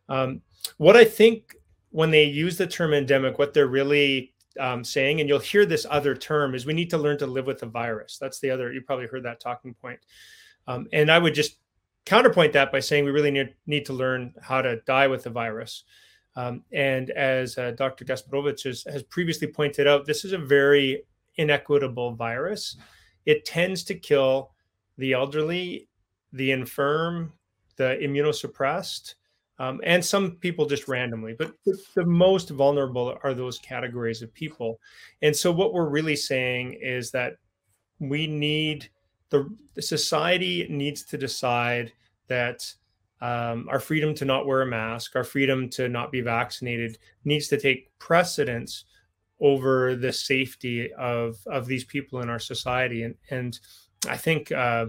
Um, 0.09 0.41
what 0.77 0.97
I 0.97 1.05
think 1.05 1.55
when 1.91 2.09
they 2.09 2.23
use 2.23 2.57
the 2.57 2.65
term 2.65 2.93
endemic, 2.93 3.37
what 3.37 3.53
they're 3.53 3.67
really 3.67 4.30
um, 4.59 4.83
saying, 4.83 5.19
and 5.19 5.29
you'll 5.29 5.39
hear 5.39 5.65
this 5.65 5.85
other 5.89 6.15
term, 6.15 6.55
is 6.55 6.65
we 6.65 6.73
need 6.73 6.89
to 6.89 6.97
learn 6.97 7.17
to 7.19 7.27
live 7.27 7.47
with 7.47 7.59
the 7.59 7.65
virus. 7.65 8.17
That's 8.19 8.39
the 8.39 8.51
other. 8.51 8.71
You 8.71 8.81
probably 8.81 9.07
heard 9.07 9.23
that 9.23 9.39
talking 9.39 9.73
point. 9.73 9.99
Um, 10.67 10.87
and 10.93 11.11
I 11.11 11.19
would 11.19 11.33
just 11.33 11.57
counterpoint 12.05 12.53
that 12.53 12.71
by 12.71 12.79
saying 12.79 13.05
we 13.05 13.11
really 13.11 13.31
need, 13.31 13.55
need 13.65 13.85
to 13.85 13.93
learn 13.93 14.33
how 14.41 14.61
to 14.61 14.81
die 14.81 15.07
with 15.07 15.23
the 15.23 15.29
virus. 15.29 15.83
Um, 16.35 16.63
and 16.71 17.09
as 17.11 17.57
uh, 17.57 17.71
Dr. 17.71 18.05
Gasperowicz 18.05 18.63
has, 18.63 18.83
has, 18.85 19.03
previously 19.03 19.47
pointed 19.47 19.85
out, 19.85 20.05
this 20.05 20.23
is 20.23 20.31
a 20.31 20.37
very 20.37 21.03
inequitable 21.35 22.15
virus. 22.15 22.77
It 23.25 23.45
tends 23.45 23.83
to 23.85 23.95
kill 23.95 24.51
the 24.97 25.13
elderly, 25.13 25.89
the 26.31 26.51
infirm, 26.51 27.33
the 27.75 27.99
immunosuppressed, 28.01 29.15
um, 29.61 29.79
and 29.83 30.03
some 30.03 30.31
people 30.37 30.65
just 30.65 30.87
randomly. 30.87 31.35
But 31.37 31.53
the 31.93 32.05
most 32.05 32.49
vulnerable 32.49 33.15
are 33.23 33.35
those 33.35 33.59
categories 33.59 34.23
of 34.23 34.33
people. 34.33 34.79
And 35.21 35.35
so, 35.35 35.51
what 35.51 35.71
we're 35.71 35.89
really 35.89 36.15
saying 36.15 36.79
is 36.81 37.11
that 37.11 37.35
we 37.99 38.25
need 38.25 38.89
the, 39.29 39.47
the 39.75 39.81
society 39.83 40.65
needs 40.67 41.03
to 41.03 41.17
decide 41.17 41.93
that 42.27 42.73
um, 43.21 43.67
our 43.69 43.79
freedom 43.79 44.15
to 44.15 44.25
not 44.25 44.47
wear 44.47 44.63
a 44.63 44.65
mask, 44.65 45.15
our 45.15 45.23
freedom 45.23 45.69
to 45.69 45.87
not 45.87 46.11
be 46.11 46.21
vaccinated 46.21 46.97
needs 47.23 47.47
to 47.49 47.59
take 47.59 47.87
precedence 47.99 48.85
over 49.39 49.95
the 49.95 50.11
safety 50.11 50.91
of 50.93 51.37
of 51.45 51.67
these 51.67 51.83
people 51.83 52.21
in 52.21 52.29
our 52.29 52.39
society. 52.39 53.03
And 53.03 53.13
and 53.29 53.59
I 54.09 54.17
think 54.17 54.51
uh, 54.51 54.87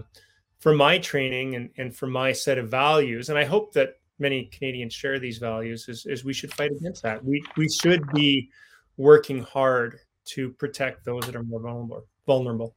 for 0.57 0.73
my 0.73 0.97
training 0.97 1.53
and, 1.53 1.69
and 1.77 1.95
for 1.95 2.07
my 2.07 2.31
set 2.31 2.57
of 2.57 2.69
values, 2.69 3.29
and 3.29 3.37
I 3.37 3.45
hope 3.45 3.73
that 3.73 3.97
many 4.19 4.45
Canadians 4.45 4.93
share 4.93 5.19
these 5.19 5.37
values, 5.37 5.87
is, 5.89 6.05
is 6.05 6.23
we 6.23 6.33
should 6.33 6.53
fight 6.53 6.71
against 6.71 7.03
that. 7.03 7.23
We 7.23 7.43
we 7.57 7.67
should 7.69 8.07
be 8.11 8.49
working 8.97 9.41
hard 9.43 9.99
to 10.25 10.51
protect 10.51 11.05
those 11.05 11.25
that 11.25 11.35
are 11.35 11.43
more 11.43 11.59
vulnerable. 11.59 12.05
vulnerable. 12.25 12.75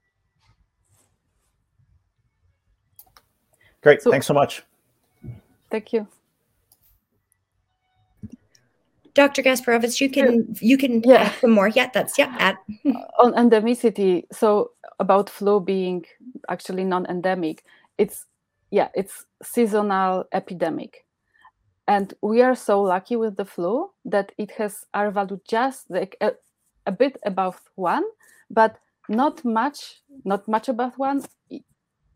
Great. 3.82 4.02
So, 4.02 4.10
Thanks 4.10 4.26
so 4.26 4.34
much. 4.34 4.62
Thank 5.70 5.92
you. 5.92 6.08
Dr. 9.14 9.42
Gasperowicz, 9.42 9.98
you 9.98 10.10
can 10.10 10.54
you 10.60 10.76
can 10.76 11.02
yeah. 11.02 11.22
add 11.22 11.32
some 11.40 11.50
more. 11.50 11.68
Yeah, 11.68 11.88
that's 11.92 12.18
yeah. 12.18 12.36
Add. 12.38 12.58
Uh, 12.84 12.92
on 13.18 13.32
endemicity, 13.32 14.24
so 14.30 14.72
about 14.98 15.30
flu 15.30 15.58
being 15.58 16.04
actually 16.50 16.84
non-endemic, 16.84 17.64
it's 17.96 18.26
yeah, 18.70 18.88
it's 18.94 19.24
seasonal 19.42 20.24
epidemic, 20.32 21.05
and 21.88 22.14
we 22.20 22.42
are 22.42 22.54
so 22.54 22.82
lucky 22.82 23.16
with 23.16 23.36
the 23.36 23.44
flu 23.44 23.90
that 24.04 24.32
it 24.38 24.52
has 24.52 24.84
R 24.92 25.10
value 25.10 25.40
just 25.48 25.90
like 25.90 26.16
a, 26.20 26.32
a 26.86 26.92
bit 26.92 27.16
above 27.24 27.60
one, 27.76 28.04
but 28.50 28.78
not 29.08 29.44
much, 29.44 30.02
not 30.24 30.48
much 30.48 30.68
above 30.68 30.98
one, 30.98 31.22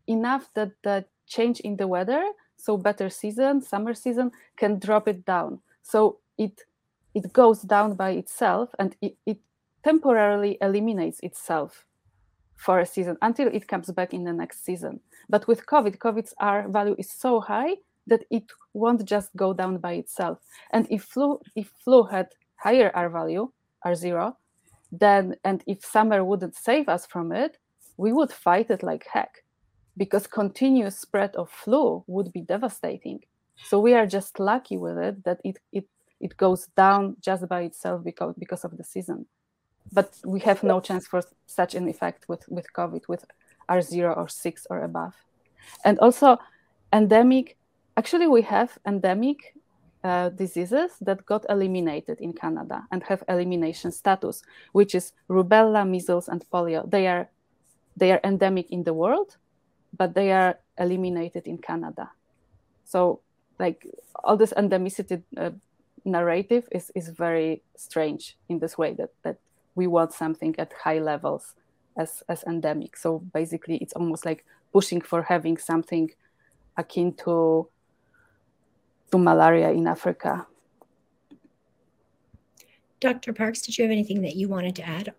enough 0.07 0.49
that 0.55 0.71
the 0.83 1.05
change 1.25 1.61
in 1.61 1.77
the 1.77 1.87
weather 1.87 2.23
so 2.57 2.77
better 2.77 3.09
season 3.09 3.61
summer 3.61 3.93
season 3.93 4.31
can 4.57 4.77
drop 4.77 5.07
it 5.07 5.25
down. 5.25 5.59
So 5.81 6.19
it 6.37 6.61
it 7.13 7.33
goes 7.33 7.61
down 7.61 7.95
by 7.95 8.11
itself 8.11 8.69
and 8.77 8.95
it, 9.01 9.15
it 9.25 9.39
temporarily 9.83 10.57
eliminates 10.61 11.19
itself 11.21 11.85
for 12.55 12.79
a 12.79 12.85
season 12.85 13.17
until 13.21 13.47
it 13.47 13.67
comes 13.67 13.89
back 13.91 14.13
in 14.13 14.23
the 14.23 14.33
next 14.33 14.63
season. 14.65 14.99
But 15.29 15.47
with 15.47 15.65
covid 15.65 15.97
covid's 15.99 16.33
r 16.39 16.67
value 16.67 16.95
is 16.99 17.09
so 17.09 17.39
high 17.39 17.77
that 18.07 18.23
it 18.29 18.43
won't 18.73 19.05
just 19.05 19.29
go 19.35 19.53
down 19.53 19.77
by 19.77 19.93
itself 19.93 20.39
and 20.71 20.87
if 20.89 21.03
flu 21.03 21.39
if 21.55 21.71
flu 21.83 22.03
had 22.03 22.27
higher 22.55 22.91
r 22.93 23.09
value 23.09 23.51
r 23.83 23.95
zero 23.95 24.37
then 24.91 25.35
and 25.43 25.63
if 25.67 25.83
summer 25.85 26.23
wouldn't 26.23 26.55
save 26.55 26.89
us 26.89 27.05
from 27.05 27.31
it 27.31 27.57
we 27.97 28.11
would 28.11 28.31
fight 28.31 28.69
it 28.69 28.83
like 28.83 29.05
heck 29.11 29.43
because 29.97 30.27
continuous 30.27 30.97
spread 30.97 31.35
of 31.35 31.49
flu 31.49 32.03
would 32.07 32.31
be 32.33 32.41
devastating. 32.41 33.19
So 33.63 33.79
we 33.79 33.93
are 33.93 34.07
just 34.07 34.39
lucky 34.39 34.77
with 34.77 34.97
it 34.97 35.23
that 35.23 35.39
it 35.43 35.59
it 35.71 35.85
it 36.19 36.37
goes 36.37 36.67
down 36.75 37.17
just 37.21 37.47
by 37.47 37.61
itself 37.61 38.03
because 38.03 38.33
because 38.37 38.63
of 38.63 38.77
the 38.77 38.83
season. 38.83 39.25
But 39.91 40.15
we 40.25 40.39
have 40.41 40.63
no 40.63 40.79
chance 40.79 41.07
for 41.07 41.21
such 41.45 41.75
an 41.75 41.87
effect 41.87 42.29
with 42.29 42.47
with 42.49 42.67
COVID 42.73 43.07
with 43.07 43.25
R 43.69 43.81
zero 43.81 44.13
or 44.13 44.27
six 44.27 44.65
or 44.69 44.83
above, 44.83 45.13
and 45.83 45.99
also 45.99 46.37
endemic. 46.91 47.57
Actually, 47.97 48.27
we 48.27 48.41
have 48.41 48.77
endemic 48.85 49.55
uh, 50.03 50.29
diseases 50.29 50.91
that 51.01 51.25
got 51.25 51.45
eliminated 51.49 52.19
in 52.19 52.33
Canada 52.33 52.83
and 52.91 53.03
have 53.03 53.23
elimination 53.27 53.91
status, 53.91 54.41
which 54.71 54.95
is 54.95 55.13
rubella, 55.29 55.87
measles, 55.87 56.27
and 56.27 56.45
polio. 56.51 56.89
They 56.89 57.07
are 57.07 57.29
they 57.97 58.11
are 58.11 58.21
endemic 58.23 58.71
in 58.71 58.83
the 58.83 58.93
world, 58.93 59.37
but 59.97 60.13
they 60.13 60.31
are 60.31 60.57
eliminated 60.77 61.45
in 61.45 61.57
Canada. 61.57 62.11
So, 62.85 63.21
like 63.59 63.85
all 64.23 64.37
this 64.37 64.53
endemicity 64.53 65.21
uh, 65.37 65.51
narrative 66.05 66.67
is 66.71 66.91
is 66.95 67.09
very 67.09 67.61
strange 67.75 68.37
in 68.49 68.59
this 68.59 68.77
way 68.77 68.93
that 68.93 69.11
that 69.23 69.37
we 69.75 69.87
want 69.87 70.13
something 70.13 70.55
at 70.57 70.73
high 70.83 70.99
levels 70.99 71.53
as 71.97 72.23
as 72.27 72.43
endemic. 72.43 72.97
So 72.97 73.19
basically, 73.19 73.77
it's 73.77 73.93
almost 73.93 74.25
like 74.25 74.45
pushing 74.73 75.01
for 75.01 75.23
having 75.23 75.57
something 75.57 76.09
akin 76.77 77.13
to 77.13 77.67
to 79.11 79.17
malaria 79.17 79.69
in 79.71 79.87
Africa. 79.87 80.47
Dr. 82.99 83.33
Parks, 83.33 83.61
did 83.61 83.77
you 83.77 83.83
have 83.83 83.91
anything 83.91 84.21
that 84.21 84.35
you 84.35 84.47
wanted 84.47 84.75
to 84.77 84.87
add? 84.87 85.13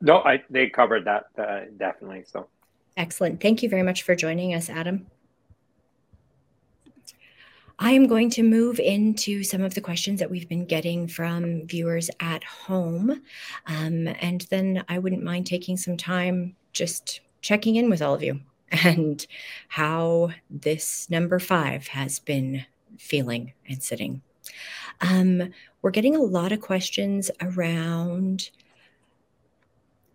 No, 0.00 0.22
I 0.22 0.42
they 0.48 0.68
covered 0.68 1.04
that 1.04 1.26
uh, 1.38 1.60
definitely. 1.76 2.24
So 2.26 2.48
Excellent. 2.96 3.40
Thank 3.40 3.62
you 3.62 3.68
very 3.68 3.82
much 3.82 4.02
for 4.02 4.14
joining 4.14 4.54
us, 4.54 4.68
Adam. 4.68 5.06
I 7.78 7.92
am 7.92 8.08
going 8.08 8.28
to 8.30 8.42
move 8.42 8.78
into 8.78 9.42
some 9.42 9.62
of 9.62 9.72
the 9.74 9.80
questions 9.80 10.20
that 10.20 10.30
we've 10.30 10.48
been 10.48 10.66
getting 10.66 11.08
from 11.08 11.66
viewers 11.66 12.10
at 12.20 12.44
home. 12.44 13.22
Um, 13.66 14.06
and 14.20 14.42
then 14.50 14.84
I 14.88 14.98
wouldn't 14.98 15.22
mind 15.22 15.46
taking 15.46 15.78
some 15.78 15.96
time 15.96 16.56
just 16.72 17.20
checking 17.40 17.76
in 17.76 17.88
with 17.88 18.02
all 18.02 18.12
of 18.12 18.22
you 18.22 18.40
and 18.70 19.26
how 19.68 20.30
this 20.48 21.08
number 21.10 21.38
five 21.38 21.88
has 21.88 22.18
been 22.18 22.64
feeling 22.98 23.52
and 23.68 23.82
sitting. 23.82 24.22
Um, 25.00 25.52
we're 25.82 25.90
getting 25.90 26.16
a 26.16 26.22
lot 26.22 26.52
of 26.52 26.60
questions 26.60 27.30
around 27.40 28.50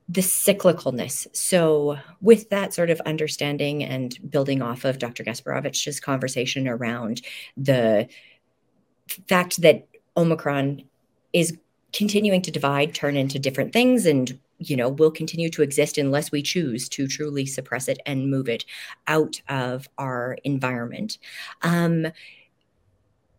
the 0.07 0.21
cyclicalness. 0.21 1.27
So, 1.35 1.97
with 2.21 2.49
that 2.49 2.73
sort 2.73 2.91
of 2.91 3.01
understanding 3.01 3.83
and 3.83 4.17
building 4.29 4.61
off 4.61 4.85
of 4.85 4.99
Dr. 4.99 5.23
Gasperowicz's 5.23 5.99
conversation 5.99 6.67
around 6.67 7.21
the 7.57 8.07
fact 9.27 9.61
that 9.61 9.87
Omicron 10.15 10.83
is 11.33 11.57
continuing 11.91 12.41
to 12.43 12.51
divide, 12.51 12.93
turn 12.93 13.15
into 13.15 13.39
different 13.39 13.73
things, 13.73 14.05
and 14.05 14.37
you 14.59 14.75
know 14.75 14.89
will 14.89 15.11
continue 15.11 15.49
to 15.49 15.61
exist 15.61 15.97
unless 15.97 16.31
we 16.31 16.41
choose 16.41 16.87
to 16.89 17.07
truly 17.07 17.45
suppress 17.45 17.87
it 17.87 17.99
and 18.05 18.29
move 18.29 18.47
it 18.47 18.65
out 19.07 19.41
of 19.49 19.87
our 19.97 20.37
environment. 20.43 21.17
Um, 21.61 22.07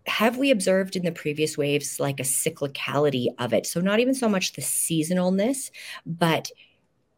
have 0.07 0.37
we 0.37 0.51
observed 0.51 0.97
in 0.97 1.05
the 1.05 1.13
previous 1.13 1.59
waves 1.59 1.99
like 1.99 2.21
a 2.21 2.25
cyclicality 2.25 3.27
of 3.39 3.53
it? 3.53 3.67
So, 3.67 3.81
not 3.81 4.01
even 4.01 4.15
so 4.15 4.29
much 4.29 4.53
the 4.53 4.63
seasonalness, 4.63 5.71
but 6.05 6.51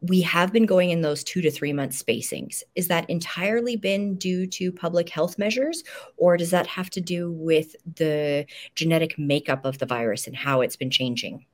we 0.01 0.21
have 0.21 0.53
been 0.53 0.65
going 0.65 0.91
in 0.91 1.01
those 1.01 1.23
two 1.23 1.41
to 1.41 1.51
three 1.51 1.73
month 1.73 1.91
spacings. 1.91 2.63
Is 2.75 2.87
that 2.87 3.09
entirely 3.09 3.75
been 3.75 4.15
due 4.15 4.47
to 4.47 4.71
public 4.71 5.09
health 5.09 5.37
measures, 5.37 5.83
or 6.17 6.37
does 6.37 6.51
that 6.51 6.67
have 6.67 6.89
to 6.91 7.01
do 7.01 7.31
with 7.31 7.75
the 7.95 8.45
genetic 8.75 9.19
makeup 9.19 9.65
of 9.65 9.77
the 9.77 9.85
virus 9.85 10.25
and 10.25 10.35
how 10.35 10.61
it's 10.61 10.77
been 10.77 10.91
changing? 10.91 11.45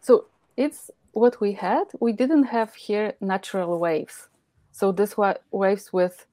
So, 0.00 0.26
it's 0.56 0.90
what 1.16 1.40
we 1.40 1.52
had. 1.52 1.86
We 2.00 2.12
didn't 2.12 2.44
have 2.44 2.74
here 2.74 3.14
natural 3.20 3.78
waves. 3.78 4.28
So, 4.72 4.92
this 4.92 5.14
waves 5.50 5.92
with 5.92 6.26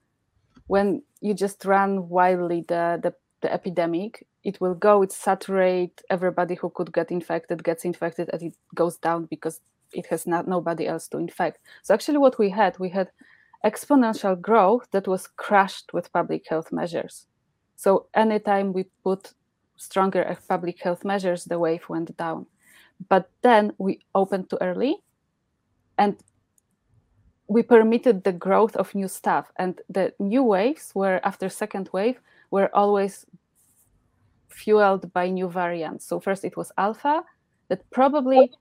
when 0.67 1.03
you 1.21 1.33
just 1.33 1.65
run 1.65 2.09
wildly 2.09 2.65
the, 2.67 2.99
the 3.01 3.13
the 3.41 3.51
epidemic 3.51 4.25
it 4.45 4.61
will 4.61 4.73
go 4.73 5.03
it 5.03 5.11
saturate 5.11 6.01
everybody 6.09 6.55
who 6.55 6.69
could 6.69 6.93
get 6.93 7.11
infected 7.11 7.61
gets 7.61 7.83
infected 7.83 8.29
and 8.31 8.41
it 8.41 8.55
goes 8.73 8.95
down 8.97 9.25
because 9.25 9.59
it 9.91 10.05
has 10.05 10.25
not 10.25 10.47
nobody 10.47 10.87
else 10.87 11.09
to 11.09 11.17
infect 11.17 11.59
so 11.81 11.93
actually 11.93 12.17
what 12.17 12.39
we 12.39 12.49
had 12.49 12.79
we 12.79 12.87
had 12.87 13.09
exponential 13.63 14.39
growth 14.39 14.87
that 14.91 15.07
was 15.07 15.27
crushed 15.27 15.93
with 15.93 16.11
public 16.11 16.45
health 16.49 16.71
measures. 16.71 17.27
So 17.75 18.07
anytime 18.13 18.73
we 18.73 18.85
put 19.03 19.33
stronger 19.77 20.27
uh, 20.27 20.35
public 20.47 20.81
health 20.81 21.05
measures, 21.05 21.45
the 21.45 21.59
wave 21.59 21.87
went 21.89 22.15
down. 22.17 22.45
But 23.09 23.29
then 23.41 23.73
we 23.77 23.99
opened 24.13 24.49
too 24.49 24.57
early 24.61 24.97
and 25.97 26.15
we 27.47 27.63
permitted 27.63 28.23
the 28.23 28.31
growth 28.31 28.75
of 28.75 28.95
new 28.95 29.07
stuff. 29.07 29.51
And 29.57 29.81
the 29.89 30.13
new 30.19 30.43
waves 30.43 30.91
were 30.95 31.19
after 31.23 31.49
second 31.49 31.89
wave 31.93 32.19
were 32.51 32.69
always 32.73 33.25
fueled 34.49 35.11
by 35.13 35.29
new 35.29 35.49
variants. 35.49 36.05
So 36.05 36.19
first 36.19 36.45
it 36.45 36.55
was 36.55 36.71
alpha 36.77 37.23
that 37.69 37.89
probably 37.89 38.51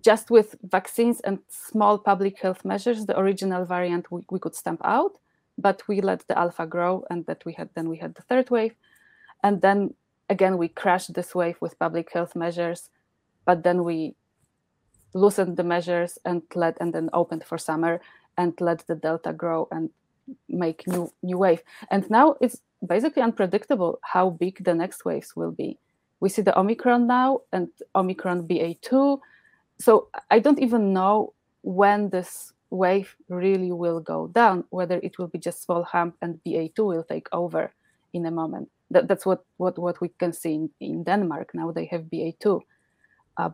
just 0.00 0.30
with 0.30 0.56
vaccines 0.62 1.20
and 1.20 1.38
small 1.48 1.98
public 1.98 2.40
health 2.40 2.64
measures, 2.64 3.06
the 3.06 3.18
original 3.18 3.64
variant 3.64 4.10
we, 4.10 4.22
we 4.30 4.38
could 4.38 4.54
stamp 4.54 4.80
out, 4.84 5.18
but 5.58 5.82
we 5.86 6.00
let 6.00 6.26
the 6.28 6.38
alpha 6.38 6.66
grow 6.66 7.04
and 7.10 7.26
that 7.26 7.44
we 7.44 7.52
had 7.52 7.68
then 7.74 7.88
we 7.88 7.98
had 7.98 8.14
the 8.14 8.22
third 8.22 8.50
wave. 8.50 8.74
And 9.42 9.60
then 9.60 9.94
again 10.34 10.54
we 10.62 10.68
crashed 10.82 11.12
this 11.14 11.34
wave 11.34 11.58
with 11.60 11.78
public 11.84 12.06
health 12.16 12.34
measures, 12.44 12.80
but 13.44 13.62
then 13.62 13.78
we 13.84 14.14
loosened 15.14 15.56
the 15.56 15.68
measures 15.74 16.12
and 16.24 16.42
let 16.54 16.74
and 16.80 16.90
then 16.94 17.08
opened 17.12 17.44
for 17.44 17.58
summer 17.58 18.00
and 18.40 18.52
let 18.60 18.78
the 18.88 18.94
delta 19.06 19.32
grow 19.42 19.68
and 19.70 19.90
make 20.48 20.86
new 20.86 21.12
new 21.22 21.38
wave. 21.44 21.62
And 21.90 22.08
now 22.18 22.26
it's 22.40 22.58
basically 22.94 23.22
unpredictable 23.22 23.92
how 24.14 24.30
big 24.30 24.64
the 24.64 24.74
next 24.82 25.04
waves 25.04 25.36
will 25.36 25.54
be. 25.62 25.78
We 26.22 26.28
see 26.34 26.42
the 26.42 26.58
Omicron 26.58 27.06
now 27.06 27.28
and 27.52 27.68
Omicron 27.94 28.48
BA2. 28.48 29.20
So 29.78 30.08
I 30.30 30.38
don't 30.38 30.62
even 30.66 30.92
know 30.92 31.34
when 31.62 32.10
this 32.10 32.52
wave 32.70 33.16
really 33.28 33.72
will 33.82 34.00
go 34.00 34.28
down, 34.28 34.64
whether 34.70 34.98
it 35.02 35.18
will 35.18 35.30
be 35.34 35.38
just 35.38 35.62
small 35.62 35.82
hump 35.82 36.16
and 36.22 36.40
BA2 36.46 36.78
will 36.78 37.04
take 37.04 37.28
over 37.32 37.72
in 38.12 38.24
a 38.26 38.30
moment. 38.30 38.68
That, 38.92 39.08
that's 39.08 39.26
what, 39.26 39.44
what, 39.56 39.78
what 39.78 40.00
we 40.00 40.08
can 40.08 40.32
see 40.32 40.54
in, 40.54 40.70
in 40.80 41.04
Denmark. 41.04 41.50
Now 41.54 41.72
they 41.72 41.86
have 41.86 42.02
BA2. 42.02 42.60
Uh, 43.36 43.50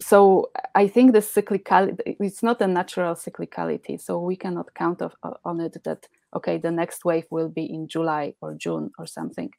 so 0.00 0.50
I 0.74 0.88
think 0.88 1.12
the 1.12 1.20
cyclicality, 1.20 2.16
it's 2.18 2.42
not 2.42 2.60
a 2.60 2.66
natural 2.66 3.14
cyclicality. 3.14 4.00
So 4.00 4.18
we 4.18 4.36
cannot 4.36 4.74
count 4.74 5.02
of, 5.02 5.14
on 5.44 5.60
it 5.60 5.76
that 5.84 6.08
okay, 6.34 6.58
the 6.58 6.70
next 6.70 7.04
wave 7.04 7.26
will 7.30 7.48
be 7.48 7.64
in 7.64 7.88
July 7.88 8.34
or 8.40 8.54
June 8.54 8.90
or 8.98 9.06
something, 9.06 9.50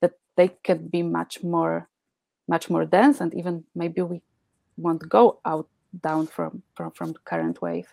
that 0.00 0.12
they 0.36 0.48
can 0.62 0.88
be 0.88 1.02
much 1.02 1.42
more, 1.42 1.88
much 2.48 2.68
more 2.68 2.84
dense, 2.84 3.20
and 3.20 3.32
even 3.34 3.64
maybe 3.74 4.02
we 4.02 4.22
won't 4.76 5.08
go 5.08 5.40
out 5.44 5.68
down 6.02 6.26
from 6.26 6.62
from 6.74 6.90
from 6.90 7.12
the 7.12 7.20
current 7.24 7.62
wave. 7.62 7.86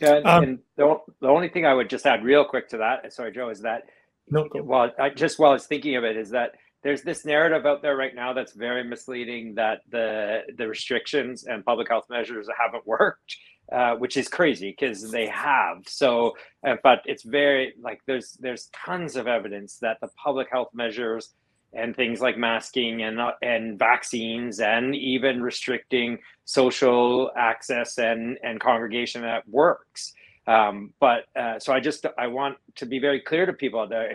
Yeah, 0.00 0.20
um, 0.24 0.42
and 0.42 0.58
the, 0.76 0.96
the 1.20 1.28
only 1.28 1.48
thing 1.48 1.66
I 1.66 1.74
would 1.74 1.90
just 1.90 2.06
add 2.06 2.24
real 2.24 2.44
quick 2.44 2.66
to 2.70 2.78
that, 2.78 3.12
sorry, 3.12 3.30
Joe, 3.30 3.50
is 3.50 3.60
that 3.60 3.84
no, 4.28 4.48
well, 4.54 4.90
I, 4.98 5.10
just 5.10 5.38
while 5.38 5.50
I 5.50 5.54
was 5.54 5.66
thinking 5.66 5.96
of 5.96 6.04
it, 6.04 6.16
is 6.16 6.30
that 6.30 6.52
there's 6.82 7.02
this 7.02 7.24
narrative 7.24 7.64
out 7.66 7.82
there 7.82 7.96
right 7.96 8.14
now 8.14 8.32
that's 8.32 8.52
very 8.52 8.84
misleading 8.84 9.54
that 9.54 9.80
the 9.90 10.42
the 10.56 10.66
restrictions 10.68 11.44
and 11.44 11.64
public 11.64 11.88
health 11.88 12.06
measures 12.10 12.48
haven't 12.58 12.86
worked 12.86 13.36
uh, 13.70 13.94
which 13.94 14.16
is 14.16 14.28
crazy 14.28 14.70
because 14.70 15.10
they 15.10 15.26
have. 15.28 15.78
So, 15.86 16.34
uh, 16.66 16.76
but 16.82 17.00
it's 17.06 17.22
very 17.22 17.74
like 17.80 18.00
there's 18.06 18.32
there's 18.40 18.68
tons 18.74 19.16
of 19.16 19.26
evidence 19.26 19.78
that 19.78 19.98
the 20.00 20.08
public 20.22 20.48
health 20.50 20.68
measures 20.74 21.30
and 21.72 21.96
things 21.96 22.20
like 22.20 22.36
masking 22.36 23.02
and 23.02 23.18
uh, 23.18 23.32
and 23.40 23.78
vaccines 23.78 24.60
and 24.60 24.94
even 24.94 25.42
restricting 25.42 26.18
social 26.44 27.30
access 27.36 27.98
and 27.98 28.38
and 28.42 28.60
congregation 28.60 29.22
that 29.22 29.48
works. 29.48 30.12
Um, 30.46 30.92
but 31.00 31.24
uh, 31.36 31.58
so 31.58 31.72
I 31.72 31.80
just 31.80 32.06
I 32.18 32.26
want 32.28 32.56
to 32.76 32.86
be 32.86 32.98
very 32.98 33.20
clear 33.20 33.46
to 33.46 33.52
people 33.52 33.86
that 33.88 34.12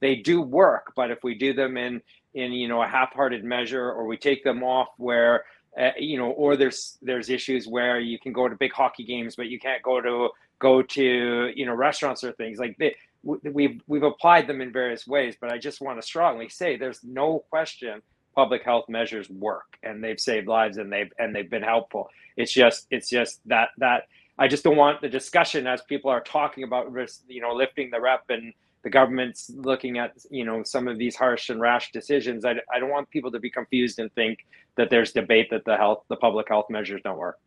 they 0.00 0.16
do 0.16 0.40
work, 0.42 0.92
but 0.96 1.10
if 1.10 1.24
we 1.24 1.34
do 1.34 1.52
them 1.52 1.76
in 1.76 2.02
in 2.34 2.52
you 2.52 2.68
know 2.68 2.82
a 2.82 2.86
half-hearted 2.86 3.44
measure 3.44 3.90
or 3.90 4.06
we 4.06 4.16
take 4.16 4.44
them 4.44 4.62
off 4.62 4.88
where 4.98 5.44
uh, 5.78 5.90
you 5.98 6.18
know, 6.18 6.30
or 6.30 6.56
there's 6.56 6.98
there's 7.02 7.30
issues 7.30 7.66
where 7.66 7.98
you 7.98 8.18
can 8.18 8.32
go 8.32 8.48
to 8.48 8.54
big 8.56 8.72
hockey 8.72 9.04
games, 9.04 9.36
but 9.36 9.48
you 9.48 9.58
can't 9.58 9.82
go 9.82 10.00
to 10.00 10.28
go 10.60 10.82
to 10.82 11.52
you 11.54 11.66
know 11.66 11.74
restaurants 11.74 12.22
or 12.24 12.32
things 12.32 12.58
like. 12.58 12.78
We've 13.26 13.80
we've 13.86 14.02
applied 14.02 14.46
them 14.48 14.60
in 14.60 14.70
various 14.70 15.06
ways, 15.06 15.34
but 15.40 15.50
I 15.50 15.56
just 15.56 15.80
want 15.80 15.98
to 15.98 16.06
strongly 16.06 16.50
say 16.50 16.76
there's 16.76 17.02
no 17.02 17.38
question 17.50 18.02
public 18.34 18.62
health 18.64 18.86
measures 18.88 19.30
work 19.30 19.78
and 19.82 20.04
they've 20.04 20.20
saved 20.20 20.46
lives 20.46 20.76
and 20.76 20.92
they've 20.92 21.10
and 21.18 21.34
they've 21.34 21.48
been 21.48 21.62
helpful. 21.62 22.10
It's 22.36 22.52
just 22.52 22.86
it's 22.90 23.08
just 23.08 23.40
that 23.46 23.70
that 23.78 24.04
I 24.38 24.48
just 24.48 24.64
don't 24.64 24.76
want 24.76 25.00
the 25.00 25.08
discussion 25.08 25.66
as 25.66 25.82
people 25.82 26.10
are 26.10 26.20
talking 26.20 26.64
about 26.64 26.92
you 27.28 27.40
know 27.40 27.52
lifting 27.52 27.90
the 27.90 28.00
rep 28.00 28.24
and 28.28 28.52
the 28.82 28.90
government's 28.90 29.50
looking 29.54 29.98
at 29.98 30.12
you 30.30 30.44
know 30.44 30.62
some 30.64 30.88
of 30.88 30.98
these 30.98 31.16
harsh 31.16 31.50
and 31.50 31.60
rash 31.60 31.92
decisions. 31.92 32.44
I, 32.44 32.56
I 32.72 32.78
don't 32.78 32.90
want 32.90 33.08
people 33.10 33.30
to 33.32 33.38
be 33.38 33.50
confused 33.50 33.98
and 33.98 34.12
think 34.14 34.46
that 34.76 34.90
there's 34.90 35.12
debate 35.12 35.48
that 35.50 35.64
the 35.64 35.76
health 35.76 36.04
the 36.08 36.16
public 36.16 36.48
health 36.48 36.66
measures 36.68 37.00
don't 37.02 37.18
work. 37.18 37.38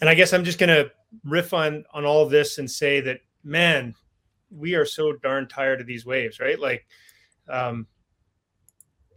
And 0.00 0.10
i 0.10 0.14
guess 0.14 0.32
i'm 0.32 0.44
just 0.44 0.58
going 0.58 0.68
to 0.68 0.90
riff 1.24 1.54
on 1.54 1.84
on 1.92 2.04
all 2.04 2.22
of 2.22 2.30
this 2.30 2.58
and 2.58 2.70
say 2.70 3.00
that 3.00 3.20
man 3.44 3.94
we 4.50 4.74
are 4.74 4.84
so 4.84 5.12
darn 5.12 5.48
tired 5.48 5.80
of 5.80 5.86
these 5.86 6.04
waves 6.06 6.40
right? 6.40 6.58
Like 6.58 6.86
um 7.48 7.86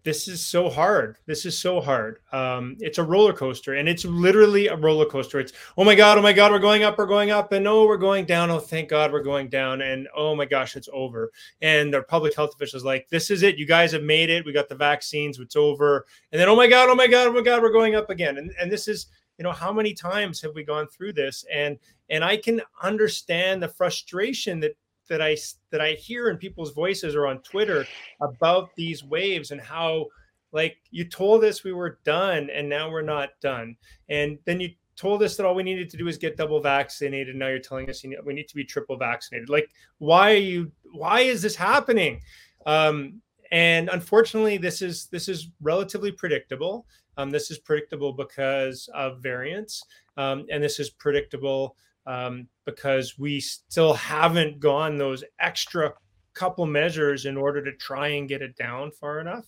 this 0.03 0.27
is 0.27 0.45
so 0.45 0.69
hard. 0.69 1.17
This 1.25 1.45
is 1.45 1.57
so 1.57 1.81
hard. 1.81 2.19
Um, 2.31 2.77
it's 2.79 2.97
a 2.97 3.03
roller 3.03 3.33
coaster, 3.33 3.75
and 3.75 3.89
it's 3.89 4.05
literally 4.05 4.67
a 4.67 4.75
roller 4.75 5.05
coaster. 5.05 5.39
It's 5.39 5.53
oh 5.77 5.83
my 5.83 5.95
god, 5.95 6.17
oh 6.17 6.21
my 6.21 6.33
god, 6.33 6.51
we're 6.51 6.59
going 6.59 6.83
up, 6.83 6.97
we're 6.97 7.05
going 7.05 7.31
up, 7.31 7.51
and 7.51 7.67
oh, 7.67 7.85
we're 7.85 7.97
going 7.97 8.25
down. 8.25 8.49
Oh, 8.49 8.59
thank 8.59 8.89
God, 8.89 9.11
we're 9.11 9.23
going 9.23 9.49
down, 9.49 9.81
and 9.81 10.07
oh 10.15 10.35
my 10.35 10.45
gosh, 10.45 10.75
it's 10.75 10.89
over. 10.93 11.31
And 11.61 11.93
the 11.93 12.03
public 12.03 12.35
health 12.35 12.53
officials 12.53 12.83
like, 12.83 13.07
this 13.09 13.29
is 13.29 13.43
it. 13.43 13.57
You 13.57 13.65
guys 13.65 13.91
have 13.91 14.03
made 14.03 14.29
it. 14.29 14.45
We 14.45 14.53
got 14.53 14.69
the 14.69 14.75
vaccines. 14.75 15.39
It's 15.39 15.55
over. 15.55 16.05
And 16.31 16.39
then 16.39 16.49
oh 16.49 16.55
my 16.55 16.67
god, 16.67 16.89
oh 16.89 16.95
my 16.95 17.07
god, 17.07 17.27
oh 17.27 17.33
my 17.33 17.41
god, 17.41 17.61
we're 17.61 17.71
going 17.71 17.95
up 17.95 18.09
again. 18.09 18.37
And 18.37 18.51
and 18.59 18.71
this 18.71 18.87
is 18.87 19.07
you 19.37 19.43
know 19.43 19.51
how 19.51 19.71
many 19.71 19.93
times 19.93 20.41
have 20.41 20.53
we 20.53 20.63
gone 20.63 20.87
through 20.87 21.13
this? 21.13 21.45
And 21.51 21.77
and 22.09 22.23
I 22.23 22.37
can 22.37 22.61
understand 22.83 23.63
the 23.63 23.69
frustration 23.69 24.59
that 24.59 24.75
that 25.09 25.21
I 25.21 25.35
that 25.71 25.81
I 25.81 25.93
hear 25.93 26.29
in 26.29 26.37
people's 26.37 26.71
voices 26.71 27.15
or 27.15 27.27
on 27.27 27.41
Twitter 27.41 27.85
about 28.21 28.69
these 28.75 29.03
waves 29.03 29.51
and 29.51 29.59
how 29.59 30.07
like 30.51 30.77
you 30.91 31.05
told 31.05 31.43
us 31.43 31.63
we 31.63 31.73
were 31.73 31.99
done 32.03 32.49
and 32.49 32.67
now 32.67 32.89
we're 32.89 33.01
not 33.01 33.29
done. 33.41 33.75
And 34.09 34.39
then 34.45 34.59
you 34.59 34.69
told 34.95 35.23
us 35.23 35.37
that 35.37 35.45
all 35.45 35.55
we 35.55 35.63
needed 35.63 35.89
to 35.89 35.97
do 35.97 36.07
is 36.07 36.17
get 36.17 36.37
double 36.37 36.59
vaccinated. 36.59 37.35
Now 37.35 37.47
you're 37.47 37.59
telling 37.59 37.89
us 37.89 38.03
we 38.03 38.33
need 38.33 38.47
to 38.47 38.55
be 38.55 38.63
triple 38.63 38.97
vaccinated. 38.97 39.49
Like 39.49 39.69
why 39.97 40.31
are 40.33 40.37
you 40.37 40.71
why 40.93 41.21
is 41.21 41.41
this 41.41 41.55
happening? 41.55 42.21
Um, 42.65 43.21
and 43.51 43.89
unfortunately 43.89 44.57
this 44.57 44.81
is 44.81 45.07
this 45.07 45.27
is 45.27 45.49
relatively 45.61 46.11
predictable. 46.11 46.85
Um, 47.17 47.29
this 47.29 47.51
is 47.51 47.59
predictable 47.59 48.13
because 48.13 48.89
of 48.93 49.21
variants. 49.21 49.83
Um, 50.17 50.45
and 50.51 50.63
this 50.63 50.79
is 50.79 50.89
predictable 50.89 51.75
um, 52.05 52.47
because 52.65 53.17
we 53.17 53.39
still 53.39 53.93
haven't 53.93 54.59
gone 54.59 54.97
those 54.97 55.23
extra 55.39 55.93
couple 56.33 56.65
measures 56.65 57.25
in 57.25 57.37
order 57.37 57.63
to 57.63 57.73
try 57.73 58.09
and 58.09 58.29
get 58.29 58.41
it 58.41 58.55
down 58.55 58.91
far 58.91 59.19
enough. 59.19 59.45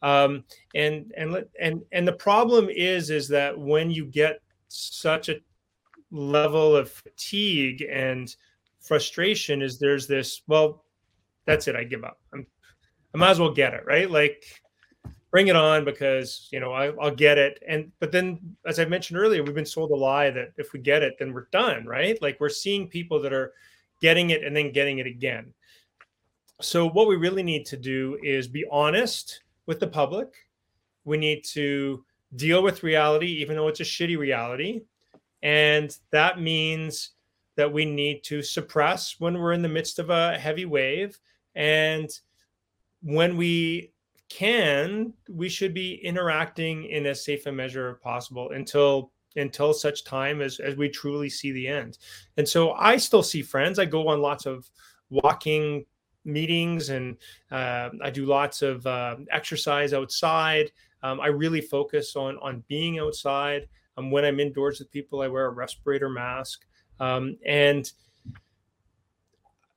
Um, 0.00 0.44
and 0.74 1.12
and 1.16 1.44
and 1.60 1.82
and 1.90 2.06
the 2.06 2.12
problem 2.12 2.68
is 2.70 3.10
is 3.10 3.28
that 3.28 3.58
when 3.58 3.90
you 3.90 4.06
get 4.06 4.40
such 4.68 5.28
a 5.28 5.40
level 6.10 6.76
of 6.76 6.90
fatigue 6.90 7.84
and 7.90 8.34
frustration, 8.80 9.60
is 9.60 9.78
there's 9.78 10.06
this 10.06 10.42
well, 10.46 10.84
that's 11.46 11.66
it. 11.66 11.74
I 11.74 11.84
give 11.84 12.04
up. 12.04 12.20
I'm, 12.32 12.46
I 13.14 13.18
might 13.18 13.30
as 13.30 13.40
well 13.40 13.52
get 13.52 13.74
it 13.74 13.84
right. 13.86 14.08
Like 14.08 14.44
bring 15.30 15.48
it 15.48 15.56
on 15.56 15.84
because 15.84 16.48
you 16.50 16.60
know 16.60 16.72
I, 16.72 16.90
will 16.90 17.14
get 17.14 17.38
it. 17.38 17.62
And 17.66 17.92
but 18.00 18.12
then 18.12 18.56
as 18.66 18.78
i 18.78 18.84
mentioned 18.84 19.18
earlier 19.18 19.42
we've 19.42 19.54
been 19.54 19.66
sold 19.66 19.90
a 19.90 19.96
lie 19.96 20.30
that 20.30 20.52
if 20.56 20.72
we 20.72 20.80
get 20.80 21.02
it 21.02 21.16
then 21.18 21.32
we're 21.32 21.48
done 21.52 21.86
right? 21.86 22.20
Like 22.22 22.38
we're 22.40 22.48
seeing 22.48 22.88
people 22.88 23.20
that 23.22 23.32
are 23.32 23.52
getting 24.00 24.30
it 24.30 24.44
and 24.44 24.56
then 24.56 24.72
getting 24.72 24.98
it 24.98 25.06
again. 25.06 25.52
So 26.60 26.88
what 26.88 27.08
we 27.08 27.16
really 27.16 27.42
need 27.42 27.66
to 27.66 27.76
do 27.76 28.18
is 28.22 28.48
be 28.48 28.64
honest 28.70 29.42
with 29.66 29.80
the 29.80 29.86
public. 29.86 30.34
We 31.04 31.16
need 31.16 31.44
to 31.52 32.04
deal 32.36 32.62
with 32.62 32.82
reality 32.82 33.28
even 33.40 33.56
though 33.56 33.68
it's 33.68 33.80
a 33.80 33.84
shitty 33.84 34.18
reality. 34.18 34.82
And 35.42 35.96
that 36.10 36.40
means 36.40 37.10
that 37.56 37.72
we 37.72 37.84
need 37.84 38.22
to 38.24 38.42
suppress 38.42 39.16
when 39.18 39.38
we're 39.38 39.52
in 39.52 39.62
the 39.62 39.68
midst 39.68 39.98
of 39.98 40.10
a 40.10 40.38
heavy 40.38 40.64
wave. 40.64 41.18
And 41.54 42.08
when 43.02 43.36
we 43.36 43.92
can, 44.28 45.12
we 45.28 45.48
should 45.48 45.74
be 45.74 45.94
interacting 46.04 46.84
in 46.84 47.06
as 47.06 47.24
safe 47.24 47.46
a 47.46 47.52
measure 47.52 47.90
as 47.90 47.96
possible 48.02 48.50
until 48.50 49.10
until 49.36 49.72
such 49.72 50.04
time 50.04 50.40
as 50.40 50.58
as 50.60 50.76
we 50.76 50.88
truly 50.88 51.28
see 51.28 51.52
the 51.52 51.68
end. 51.68 51.98
And 52.36 52.48
so 52.48 52.72
I 52.72 52.96
still 52.96 53.22
see 53.22 53.42
friends. 53.42 53.78
I 53.78 53.84
go 53.84 54.08
on 54.08 54.20
lots 54.20 54.46
of 54.46 54.68
walking 55.10 55.86
meetings 56.24 56.90
and 56.90 57.16
uh, 57.50 57.90
I 58.02 58.10
do 58.10 58.26
lots 58.26 58.62
of 58.62 58.86
uh, 58.86 59.16
exercise 59.30 59.92
outside. 59.92 60.72
Um, 61.02 61.20
I 61.20 61.28
really 61.28 61.60
focus 61.60 62.16
on 62.16 62.36
on 62.38 62.64
being 62.68 62.98
outside. 62.98 63.68
Um, 63.96 64.10
when 64.10 64.24
I'm 64.24 64.38
indoors 64.40 64.78
with 64.78 64.92
people, 64.92 65.22
I 65.22 65.28
wear 65.28 65.46
a 65.46 65.50
respirator 65.50 66.08
mask. 66.08 66.64
Um, 67.00 67.36
and, 67.44 67.90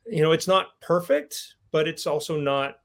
you 0.05 0.21
know, 0.21 0.31
it's 0.31 0.47
not 0.47 0.79
perfect, 0.81 1.55
but 1.71 1.87
it's 1.87 2.05
also 2.05 2.39
not 2.39 2.80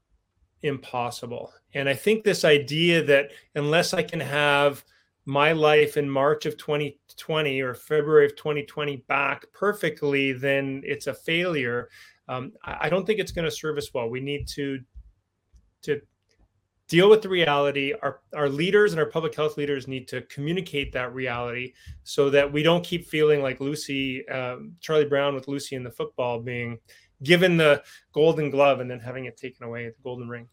impossible. 0.63 1.53
And 1.73 1.87
I 1.87 1.93
think 1.93 2.23
this 2.23 2.43
idea 2.43 3.03
that 3.03 3.31
unless 3.55 3.93
I 3.93 4.03
can 4.03 4.19
have 4.19 4.83
my 5.25 5.51
life 5.51 5.97
in 5.97 6.09
March 6.09 6.45
of 6.45 6.57
2020 6.57 7.61
or 7.61 7.73
February 7.73 8.25
of 8.25 8.35
2020 8.35 8.97
back 9.07 9.45
perfectly, 9.53 10.31
then 10.31 10.81
it's 10.85 11.07
a 11.07 11.13
failure. 11.13 11.89
Um, 12.29 12.53
I 12.63 12.89
don't 12.89 13.05
think 13.05 13.19
it's 13.19 13.31
going 13.31 13.45
to 13.45 13.51
serve 13.51 13.77
us 13.77 13.93
well. 13.93 14.09
We 14.09 14.21
need 14.21 14.47
to 14.49 14.79
to 15.83 16.01
deal 16.87 17.09
with 17.09 17.21
the 17.21 17.29
reality. 17.29 17.93
Our 18.01 18.21
our 18.33 18.49
leaders 18.49 18.93
and 18.93 18.99
our 18.99 19.05
public 19.05 19.35
health 19.35 19.57
leaders 19.57 19.87
need 19.87 20.07
to 20.09 20.21
communicate 20.23 20.93
that 20.93 21.13
reality 21.13 21.73
so 22.03 22.29
that 22.29 22.51
we 22.51 22.63
don't 22.63 22.83
keep 22.83 23.05
feeling 23.05 23.41
like 23.41 23.59
Lucy, 23.59 24.27
um, 24.29 24.73
Charlie 24.79 25.05
Brown 25.05 25.35
with 25.35 25.47
Lucy 25.47 25.75
in 25.75 25.83
the 25.83 25.91
football 25.91 26.39
being 26.39 26.79
given 27.23 27.57
the 27.57 27.83
golden 28.13 28.49
glove 28.49 28.79
and 28.79 28.89
then 28.89 28.99
having 28.99 29.25
it 29.25 29.37
taken 29.37 29.65
away, 29.65 29.85
at 29.85 29.95
the 29.95 30.01
golden 30.03 30.29
ring. 30.29 30.47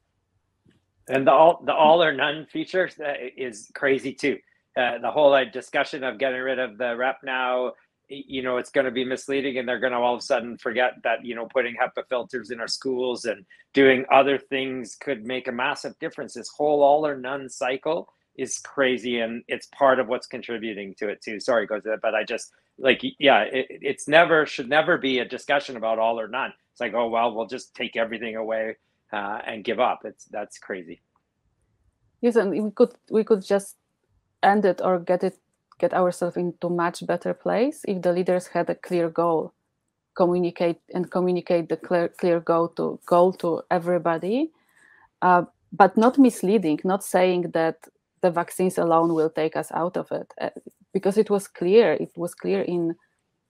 And 1.08 1.26
the 1.26 1.32
all 1.32 1.62
the 1.64 1.74
all 1.74 2.02
or 2.02 2.12
none 2.12 2.46
feature 2.46 2.90
uh, 3.04 3.12
is 3.36 3.70
crazy 3.74 4.12
too. 4.12 4.38
Uh, 4.76 4.98
the 4.98 5.10
whole 5.10 5.32
uh, 5.34 5.44
discussion 5.44 6.02
of 6.02 6.18
getting 6.18 6.40
rid 6.40 6.58
of 6.58 6.78
the 6.78 6.96
rep 6.96 7.18
now, 7.22 7.72
you 8.08 8.42
know, 8.42 8.56
it's 8.56 8.70
going 8.70 8.86
to 8.86 8.90
be 8.90 9.04
misleading, 9.04 9.58
and 9.58 9.68
they're 9.68 9.78
going 9.78 9.92
to 9.92 9.98
all 9.98 10.14
of 10.14 10.18
a 10.18 10.22
sudden 10.22 10.56
forget 10.56 10.94
that 11.04 11.24
you 11.24 11.34
know 11.34 11.46
putting 11.46 11.76
HEPA 11.76 12.08
filters 12.08 12.50
in 12.50 12.60
our 12.60 12.68
schools 12.68 13.26
and 13.26 13.44
doing 13.74 14.04
other 14.10 14.38
things 14.38 14.96
could 14.96 15.26
make 15.26 15.46
a 15.46 15.52
massive 15.52 15.98
difference. 15.98 16.34
This 16.34 16.48
whole 16.48 16.82
all 16.82 17.06
or 17.06 17.16
none 17.16 17.50
cycle 17.50 18.08
is 18.36 18.58
crazy, 18.60 19.20
and 19.20 19.44
it's 19.46 19.66
part 19.66 20.00
of 20.00 20.08
what's 20.08 20.26
contributing 20.26 20.94
to 20.98 21.08
it 21.08 21.20
too. 21.22 21.38
Sorry, 21.38 21.66
goes 21.66 21.82
that, 21.84 22.00
but 22.00 22.14
I 22.14 22.24
just 22.24 22.50
like 22.78 23.02
yeah, 23.18 23.42
it, 23.42 23.66
it's 23.70 24.08
never 24.08 24.46
should 24.46 24.68
never 24.68 24.98
be 24.98 25.20
a 25.20 25.24
discussion 25.24 25.76
about 25.76 25.98
all 25.98 26.18
or 26.18 26.28
none. 26.28 26.52
It's 26.72 26.80
like 26.80 26.94
oh 26.94 27.08
well, 27.08 27.34
we'll 27.34 27.46
just 27.46 27.74
take 27.74 27.96
everything 27.96 28.36
away 28.36 28.76
uh, 29.12 29.40
and 29.46 29.64
give 29.64 29.80
up. 29.80 30.00
It's 30.04 30.24
that's 30.26 30.58
crazy. 30.58 31.00
Yes, 32.20 32.36
and 32.36 32.50
we 32.50 32.70
could 32.70 32.94
we 33.10 33.24
could 33.24 33.44
just 33.44 33.76
end 34.42 34.64
it 34.64 34.80
or 34.82 34.98
get 34.98 35.22
it 35.24 35.38
get 35.78 35.94
ourselves 35.94 36.36
into 36.36 36.68
much 36.68 37.06
better 37.06 37.34
place 37.34 37.82
if 37.86 38.00
the 38.02 38.12
leaders 38.12 38.46
had 38.48 38.70
a 38.70 38.74
clear 38.74 39.08
goal, 39.08 39.52
communicate 40.16 40.80
and 40.94 41.10
communicate 41.10 41.68
the 41.68 41.76
clear 41.76 42.08
clear 42.08 42.40
goal 42.40 42.68
to 42.68 42.98
goal 43.06 43.32
to 43.32 43.62
everybody, 43.70 44.50
uh, 45.22 45.42
but 45.72 45.96
not 45.96 46.18
misleading, 46.18 46.80
not 46.84 47.04
saying 47.04 47.50
that 47.52 47.76
the 48.20 48.30
vaccines 48.30 48.78
alone 48.78 49.12
will 49.14 49.30
take 49.30 49.56
us 49.56 49.70
out 49.72 49.96
of 49.96 50.10
it, 50.12 50.32
uh, 50.40 50.50
because 50.94 51.18
it 51.18 51.28
was 51.28 51.46
clear. 51.46 51.92
It 51.92 52.12
was 52.16 52.34
clear 52.34 52.62
in 52.62 52.94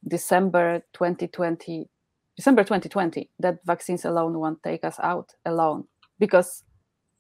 December 0.09 0.83
2020 0.95 1.89
December 2.37 2.65
2020 2.65 3.31
that 3.39 3.59
vaccines 3.65 4.05
alone 4.05 4.39
won't 4.39 4.63
take 4.63 4.85
us 4.85 4.99
out 5.01 5.33
alone 5.47 5.85
because 6.19 6.65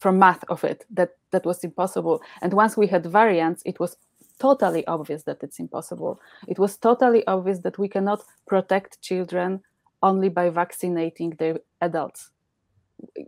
from 0.01 0.18
math 0.18 0.45
of 0.49 0.64
it 0.64 0.85
that 0.91 1.11
that 1.31 1.47
was 1.47 1.62
impossible. 1.62 2.20
And 2.43 2.53
once 2.53 2.77
we 2.77 2.87
had 2.89 3.07
variants 3.07 3.62
it 3.64 3.79
was 3.79 3.97
totally 4.39 4.85
obvious 4.87 5.22
that 5.22 5.43
it's 5.43 5.61
impossible. 5.61 6.20
It 6.49 6.59
was 6.59 6.77
totally 6.77 7.25
obvious 7.27 7.61
that 7.61 7.79
we 7.79 7.89
cannot 7.89 8.25
protect 8.47 9.01
children 9.01 9.62
only 10.03 10.29
by 10.29 10.51
vaccinating 10.51 11.31
the 11.39 11.62
adults. 11.81 12.31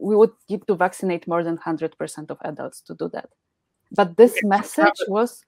We 0.01 0.17
would 0.17 0.33
need 0.51 0.67
to 0.67 0.75
vaccinate 0.75 1.29
more 1.29 1.45
than 1.45 1.59
100% 1.59 2.31
of 2.31 2.39
adults 2.43 2.81
to 2.83 2.95
do 2.95 3.09
that. 3.11 3.31
But 3.93 4.17
this 4.17 4.35
message 4.43 5.01
was 5.07 5.45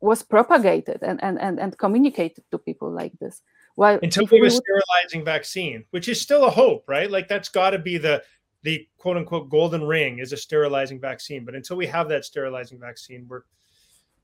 was 0.00 0.22
propagated 0.22 1.02
and, 1.02 1.22
and, 1.22 1.40
and, 1.40 1.60
and 1.60 1.76
communicated 1.78 2.44
to 2.50 2.58
people 2.58 2.90
like 2.90 3.12
this 3.20 3.42
well, 3.76 3.98
until 4.02 4.26
we 4.30 4.38
have 4.38 4.46
a 4.46 4.50
sterilizing 4.50 5.24
vaccine, 5.24 5.84
which 5.90 6.08
is 6.08 6.20
still 6.20 6.44
a 6.44 6.50
hope, 6.50 6.84
right? 6.86 7.10
Like 7.10 7.28
that's 7.28 7.48
got 7.48 7.70
to 7.70 7.78
be 7.78 7.98
the 7.98 8.22
the 8.62 8.86
quote 8.98 9.16
unquote 9.16 9.48
golden 9.48 9.84
ring 9.84 10.18
is 10.18 10.32
a 10.32 10.36
sterilizing 10.36 11.00
vaccine. 11.00 11.44
But 11.44 11.54
until 11.54 11.76
we 11.76 11.86
have 11.86 12.08
that 12.08 12.24
sterilizing 12.24 12.78
vaccine, 12.78 13.26
we're 13.28 13.42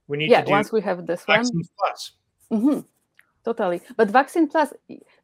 we 0.07 0.17
need 0.17 0.29
yeah, 0.29 0.43
to 0.43 0.51
once 0.51 0.71
we 0.71 0.81
have 0.81 1.05
this 1.07 1.23
vaccine 1.25 1.55
one. 1.55 1.69
plus. 1.79 2.11
Mm-hmm. 2.51 2.79
Totally. 3.45 3.81
But 3.95 4.09
vaccine 4.09 4.47
plus, 4.47 4.73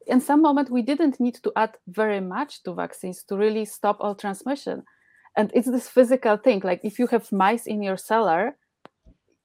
in 0.06 0.20
some 0.20 0.40
moment, 0.40 0.70
we 0.70 0.82
didn't 0.82 1.20
need 1.20 1.34
to 1.42 1.52
add 1.56 1.76
very 1.86 2.20
much 2.20 2.62
to 2.62 2.72
vaccines 2.72 3.22
to 3.24 3.36
really 3.36 3.66
stop 3.66 3.98
all 4.00 4.14
transmission. 4.14 4.82
And 5.36 5.50
it's 5.54 5.70
this 5.70 5.88
physical 5.88 6.38
thing. 6.38 6.62
Like 6.64 6.80
if 6.82 6.98
you 6.98 7.06
have 7.08 7.30
mice 7.30 7.66
in 7.66 7.82
your 7.82 7.98
cellar, 7.98 8.56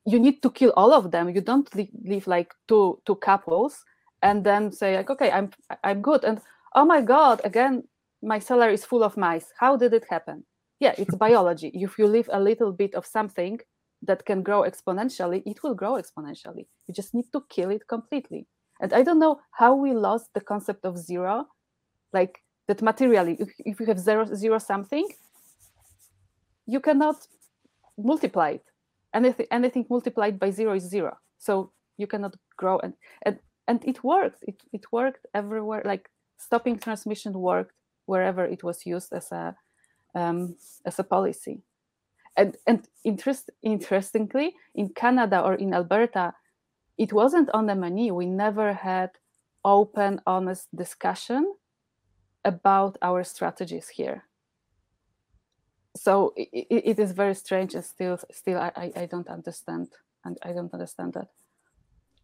you 0.06 0.20
need 0.20 0.42
to 0.42 0.50
kill 0.50 0.74
all 0.76 0.94
of 0.94 1.12
them. 1.12 1.30
You 1.30 1.42
don't 1.42 1.74
leave, 1.76 1.90
leave 2.04 2.28
like 2.28 2.54
two 2.68 3.00
two 3.06 3.16
couples 3.16 3.84
and 4.22 4.44
then 4.44 4.72
say 4.72 4.98
like 4.98 5.10
okay 5.10 5.32
i'm 5.32 5.52
i'm 5.84 6.02
good. 6.02 6.24
And 6.24 6.40
oh 6.76 6.86
my 6.86 7.02
god 7.02 7.42
again 7.44 7.84
my 8.22 8.40
cellar 8.40 8.70
is 8.70 8.86
full 8.86 9.04
of 9.04 9.18
mice. 9.18 9.52
How 9.60 9.78
did 9.78 9.94
it 9.94 10.06
happen? 10.10 10.46
Yeah 10.80 10.94
it's 10.98 11.16
biology. 11.28 11.72
If 11.74 11.98
you 11.98 12.08
leave 12.08 12.30
a 12.32 12.40
little 12.40 12.72
bit 12.72 12.96
of 12.96 13.06
something 13.06 13.60
that 14.02 14.26
can 14.26 14.44
grow 14.44 14.64
exponentially 14.64 15.44
it 15.46 15.62
will 15.64 15.76
grow 15.76 15.94
exponentially. 15.94 16.68
You 16.88 16.94
just 16.94 17.14
need 17.14 17.32
to 17.34 17.44
kill 17.50 17.70
it 17.70 17.88
completely. 17.88 18.48
And 18.82 18.94
i 18.94 19.04
don't 19.04 19.20
know 19.20 19.42
how 19.52 19.76
we 19.76 19.94
lost 19.94 20.34
the 20.34 20.42
concept 20.42 20.86
of 20.86 20.98
zero 20.98 21.46
like 22.14 22.42
that 22.68 22.82
materially 22.82 23.36
if, 23.40 23.50
if 23.60 23.80
you 23.80 23.86
have 23.88 24.00
zero 24.00 24.26
zero 24.26 24.58
something 24.58 25.06
you 26.66 26.80
cannot 26.80 27.28
multiply 27.98 28.52
it 28.52 28.64
anything 29.14 29.48
anything 29.52 29.86
multiplied 29.90 30.40
by 30.40 30.52
zero 30.52 30.74
is 30.74 30.84
zero. 30.84 31.18
So 31.38 31.72
you 31.98 32.08
cannot 32.08 32.36
grow 32.58 32.80
and, 32.80 32.94
and 33.24 33.40
and 33.68 33.84
it 33.86 34.04
worked. 34.04 34.44
It, 34.48 34.62
it 34.74 34.92
worked 34.92 35.26
everywhere 35.34 35.84
like 35.86 36.10
stopping 36.38 36.80
transmission 36.80 37.34
worked 37.34 37.76
wherever 38.06 38.46
it 38.46 38.64
was 38.64 38.86
used 38.86 39.14
as 39.14 39.32
a 39.32 39.56
um, 40.16 40.56
as 40.86 41.00
a 41.00 41.04
policy. 41.04 41.62
And 42.36 42.56
and 42.68 42.88
interest, 43.04 43.50
interestingly 43.62 44.56
in 44.76 44.90
canada 44.90 45.42
or 45.42 45.56
in 45.56 45.74
alberta 45.74 46.34
it 46.98 47.14
wasn't 47.14 47.50
on 47.54 47.66
the 47.66 47.76
money 47.76 48.12
we 48.12 48.26
never 48.26 48.74
had 48.74 49.10
open 49.66 50.22
honest 50.26 50.68
discussion 50.76 51.54
about 52.46 52.98
our 53.02 53.24
strategies 53.24 53.90
here 53.90 54.29
so 55.96 56.34
it, 56.36 56.68
it 56.70 57.00
is 57.00 57.12
very 57.12 57.36
strange 57.36 57.74
and 57.74 57.84
still 57.84 58.18
still 58.32 58.60
I, 58.60 58.92
I 58.96 59.06
don't 59.06 59.28
understand 59.28 59.90
and 60.24 60.38
i 60.44 60.54
don't 60.54 60.74
understand 60.74 61.14
that 61.14 61.30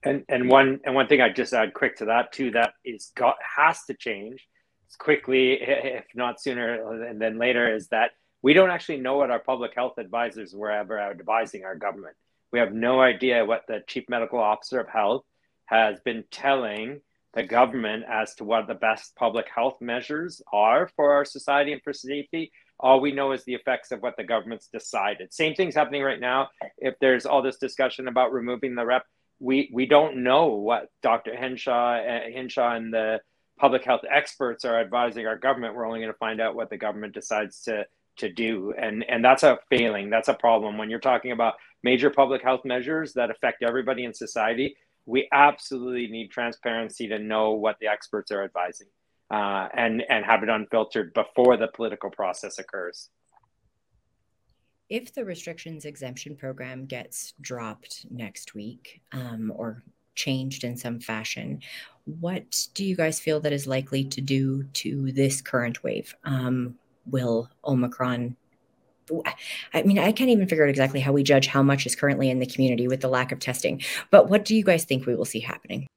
and 0.03 0.24
and 0.30 0.49
one 0.49 0.80
and 0.86 0.93
one 0.93 1.07
thing 1.07 1.22
I 1.22 1.30
just 1.30 1.53
add 1.53 1.74
quick 1.74 1.97
to 1.97 2.05
that 2.05 2.32
too 2.32 2.51
that 2.51 2.74
is 2.86 3.11
got 3.16 3.38
has 3.41 3.84
to 3.86 3.95
change 3.95 4.47
quickly, 4.95 5.53
if 5.61 6.05
not 6.16 6.41
sooner 6.41 7.13
than 7.18 7.38
later, 7.38 7.74
is 7.74 7.88
that 7.89 8.11
we 8.41 8.53
don't 8.53 8.70
actually 8.70 8.97
know 8.97 9.18
what 9.18 9.32
our 9.32 9.39
public 9.39 9.74
health 9.76 9.97
advisors 9.97 10.53
were 10.53 10.72
ever 10.72 10.99
advising 10.99 11.63
our 11.63 11.76
government. 11.76 12.16
We 12.51 12.59
have 12.59 12.74
no 12.74 13.01
idea 13.01 13.45
what 13.45 13.63
the 13.68 13.84
chief 13.88 14.05
medical 14.07 14.39
officer 14.39 14.80
of 14.80 14.88
health 14.88 15.24
has 15.66 15.99
been 16.01 16.24
telling 16.32 17.01
the 17.34 17.43
government 17.43 18.05
as 18.09 18.36
to 18.36 18.43
what 18.43 18.68
the 18.68 18.76
best 18.76 19.16
public 19.16 19.47
health 19.53 19.82
measures 19.82 20.41
are 20.53 20.89
for 20.95 21.13
our 21.13 21.26
society 21.26 21.74
and 21.74 21.82
for 21.82 21.91
safety. 21.91 22.51
All 22.80 22.99
we 22.99 23.11
know 23.11 23.32
is 23.32 23.43
the 23.45 23.53
effects 23.53 23.91
of 23.91 24.01
what 24.01 24.17
the 24.17 24.23
government's 24.23 24.67
decided. 24.67 25.34
Same 25.34 25.55
thing's 25.55 25.76
happening 25.76 26.03
right 26.03 26.19
now. 26.19 26.49
If 26.78 26.95
there's 26.99 27.26
all 27.26 27.41
this 27.41 27.57
discussion 27.57 28.07
about 28.07 28.34
removing 28.34 28.76
the 28.76 28.86
rep, 28.86 29.05
we 29.39 29.69
we 29.73 29.86
don't 29.86 30.23
know 30.23 30.47
what 30.47 30.89
Dr. 31.01 31.36
henshaw 31.36 31.97
uh, 31.97 32.21
Hinshaw 32.32 32.76
and 32.76 32.93
the 32.93 33.21
public 33.57 33.84
health 33.84 34.01
experts 34.09 34.65
are 34.65 34.80
advising 34.80 35.28
our 35.28 35.38
government. 35.38 35.76
We're 35.76 35.88
only 35.88 35.99
going 35.99 36.11
to 36.11 36.17
find 36.17 36.41
out 36.41 36.55
what 36.55 36.69
the 36.69 36.78
government 36.78 37.13
decides 37.13 37.61
to 37.63 37.86
to 38.17 38.32
do, 38.32 38.73
and 38.78 39.03
and 39.09 39.23
that's 39.23 39.43
a 39.43 39.59
failing. 39.69 40.09
That's 40.09 40.30
a 40.30 40.34
problem 40.34 40.78
when 40.78 40.89
you're 40.89 40.99
talking 40.99 41.32
about 41.32 41.55
major 41.84 42.09
public 42.09 42.41
health 42.41 42.61
measures 42.65 43.13
that 43.13 43.30
affect 43.30 43.63
everybody 43.63 44.05
in 44.05 44.13
society. 44.13 44.76
We 45.05 45.28
absolutely 45.32 46.07
need 46.07 46.32
transparency 46.32 47.07
to 47.09 47.19
know 47.19 47.51
what 47.51 47.78
the 47.80 47.88
experts 47.88 48.32
are 48.32 48.43
advising, 48.43 48.88
uh, 49.32 49.67
and 49.76 50.03
and 50.09 50.26
have 50.26 50.43
it 50.43 50.49
unfiltered 50.49 51.13
before 51.13 51.57
the 51.57 51.67
political 51.67 52.09
process 52.09 52.59
occurs 52.59 53.09
if 54.89 55.13
the 55.13 55.26
restrictions 55.26 55.86
exemption 55.86 56.36
program 56.36 56.86
gets 56.86 57.34
dropped 57.41 58.05
next 58.11 58.53
week 58.53 59.01
um, 59.11 59.51
or 59.55 59.84
changed 60.13 60.63
in 60.63 60.78
some 60.78 60.99
fashion, 60.99 61.61
what 62.05 62.67
do 62.73 62.86
you 62.86 62.95
guys 62.95 63.19
feel 63.19 63.39
that 63.39 63.53
is 63.53 63.67
likely 63.67 64.03
to 64.03 64.21
do 64.21 64.63
to 64.73 65.11
this 65.11 65.41
current 65.41 65.84
wave? 65.84 66.15
Um, 66.23 66.76
will 67.05 67.49
Omicron? 67.65 68.36
I 69.73 69.84
mean, 69.84 69.99
I 69.99 70.11
can't 70.11 70.32
even 70.32 70.47
figure 70.47 70.63
out 70.63 70.69
exactly 70.69 70.99
how 70.99 71.11
we 71.11 71.23
judge 71.23 71.47
how 71.47 71.61
much 71.61 71.86
is 71.86 71.95
currently 71.95 72.30
in 72.30 72.39
the 72.39 72.45
community 72.45 72.88
with 72.88 73.01
the 73.01 73.07
lack 73.07 73.32
of 73.32 73.39
testing. 73.39 73.82
But 74.09 74.30
what 74.30 74.45
do 74.45 74.55
you 74.55 74.63
guys 74.63 74.84
think 74.86 75.05
we 75.05 75.15
will 75.15 75.26
see 75.26 75.39
happening? 75.39 75.88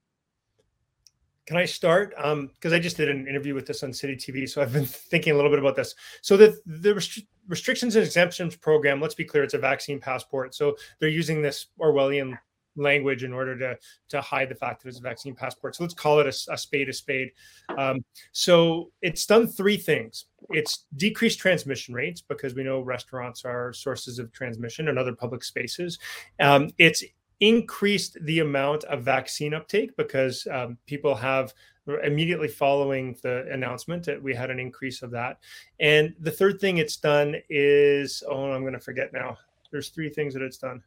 Can 1.48 1.56
I 1.56 1.64
start? 1.64 2.10
Because 2.10 2.72
um, 2.72 2.74
I 2.74 2.78
just 2.78 2.98
did 2.98 3.08
an 3.08 3.26
interview 3.26 3.54
with 3.54 3.64
this 3.64 3.82
on 3.82 3.90
City 3.90 4.14
TV, 4.16 4.46
so 4.46 4.60
I've 4.60 4.74
been 4.74 4.84
thinking 4.84 5.32
a 5.32 5.36
little 5.36 5.50
bit 5.50 5.58
about 5.58 5.76
this. 5.76 5.94
So 6.20 6.36
the 6.36 6.60
the 6.66 6.90
restri- 6.90 7.26
restrictions 7.48 7.96
and 7.96 8.04
exemptions 8.04 8.54
program, 8.54 9.00
let's 9.00 9.14
be 9.14 9.24
clear, 9.24 9.44
it's 9.44 9.54
a 9.54 9.58
vaccine 9.58 9.98
passport. 9.98 10.54
So 10.54 10.76
they're 11.00 11.08
using 11.08 11.40
this 11.40 11.68
Orwellian 11.80 12.36
language 12.76 13.24
in 13.24 13.32
order 13.32 13.58
to 13.58 13.78
to 14.10 14.20
hide 14.20 14.50
the 14.50 14.56
fact 14.56 14.82
that 14.82 14.90
it's 14.90 14.98
a 14.98 15.02
vaccine 15.02 15.34
passport. 15.34 15.74
So 15.74 15.84
let's 15.84 15.94
call 15.94 16.20
it 16.20 16.26
a, 16.26 16.52
a 16.52 16.58
spade 16.58 16.90
a 16.90 16.92
spade. 16.92 17.30
Um, 17.78 18.04
so 18.32 18.90
it's 19.00 19.24
done 19.24 19.46
three 19.46 19.78
things. 19.78 20.26
It's 20.50 20.84
decreased 20.98 21.38
transmission 21.38 21.94
rates 21.94 22.20
because 22.20 22.54
we 22.54 22.62
know 22.62 22.82
restaurants 22.82 23.46
are 23.46 23.72
sources 23.72 24.18
of 24.18 24.30
transmission 24.32 24.88
and 24.88 24.98
other 24.98 25.14
public 25.14 25.42
spaces. 25.42 25.98
Um, 26.40 26.68
it's 26.76 27.02
increased 27.40 28.18
the 28.22 28.40
amount 28.40 28.84
of 28.84 29.02
vaccine 29.02 29.54
uptake 29.54 29.96
because 29.96 30.46
um, 30.50 30.76
people 30.86 31.14
have 31.14 31.54
immediately 32.02 32.48
following 32.48 33.16
the 33.22 33.46
announcement 33.50 34.04
that 34.04 34.22
we 34.22 34.34
had 34.34 34.50
an 34.50 34.58
increase 34.58 35.02
of 35.02 35.10
that. 35.12 35.38
And 35.80 36.14
the 36.20 36.30
third 36.30 36.60
thing 36.60 36.78
it's 36.78 36.96
done 36.96 37.36
is 37.48 38.22
oh, 38.28 38.52
I'm 38.52 38.62
going 38.62 38.74
to 38.74 38.80
forget 38.80 39.12
now. 39.12 39.38
There's 39.70 39.90
three 39.90 40.10
things 40.10 40.34
that 40.34 40.42
it's 40.42 40.58
done. 40.58 40.82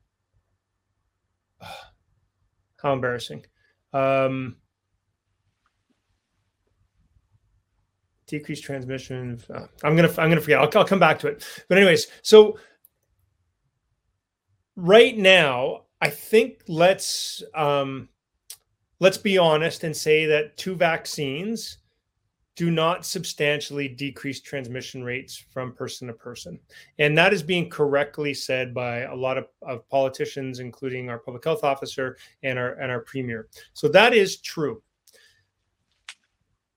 How 2.81 2.93
embarrassing. 2.93 3.45
Um, 3.93 4.57
decreased 8.31 8.63
transmission. 8.63 9.39
Uh, 9.53 9.67
I'm 9.83 9.95
gonna 9.95 10.09
I'm 10.17 10.29
gonna 10.29 10.41
forget. 10.41 10.59
I'll, 10.59 10.69
I'll 10.75 10.87
come 10.87 10.99
back 10.99 11.19
to 11.19 11.27
it. 11.27 11.45
But 11.67 11.77
anyways, 11.77 12.07
so 12.23 12.57
right 14.75 15.15
now, 15.15 15.83
I 16.01 16.09
think 16.09 16.63
let's 16.67 17.43
um, 17.53 18.09
let's 18.99 19.17
be 19.17 19.37
honest 19.37 19.83
and 19.83 19.95
say 19.95 20.25
that 20.25 20.57
two 20.57 20.75
vaccines 20.75 21.77
do 22.55 22.69
not 22.69 23.05
substantially 23.05 23.87
decrease 23.87 24.41
transmission 24.41 25.03
rates 25.03 25.37
from 25.37 25.73
person 25.73 26.07
to 26.07 26.13
person. 26.13 26.59
And 26.99 27.17
that 27.17 27.33
is 27.33 27.41
being 27.41 27.69
correctly 27.69 28.33
said 28.33 28.73
by 28.73 28.99
a 28.99 29.15
lot 29.15 29.37
of, 29.37 29.47
of, 29.61 29.87
politicians, 29.89 30.59
including 30.59 31.09
our 31.09 31.17
public 31.17 31.43
health 31.45 31.63
officer 31.63 32.17
and 32.43 32.59
our, 32.59 32.73
and 32.73 32.91
our 32.91 32.99
premier. 32.99 33.47
So 33.73 33.87
that 33.89 34.13
is 34.13 34.41
true. 34.41 34.83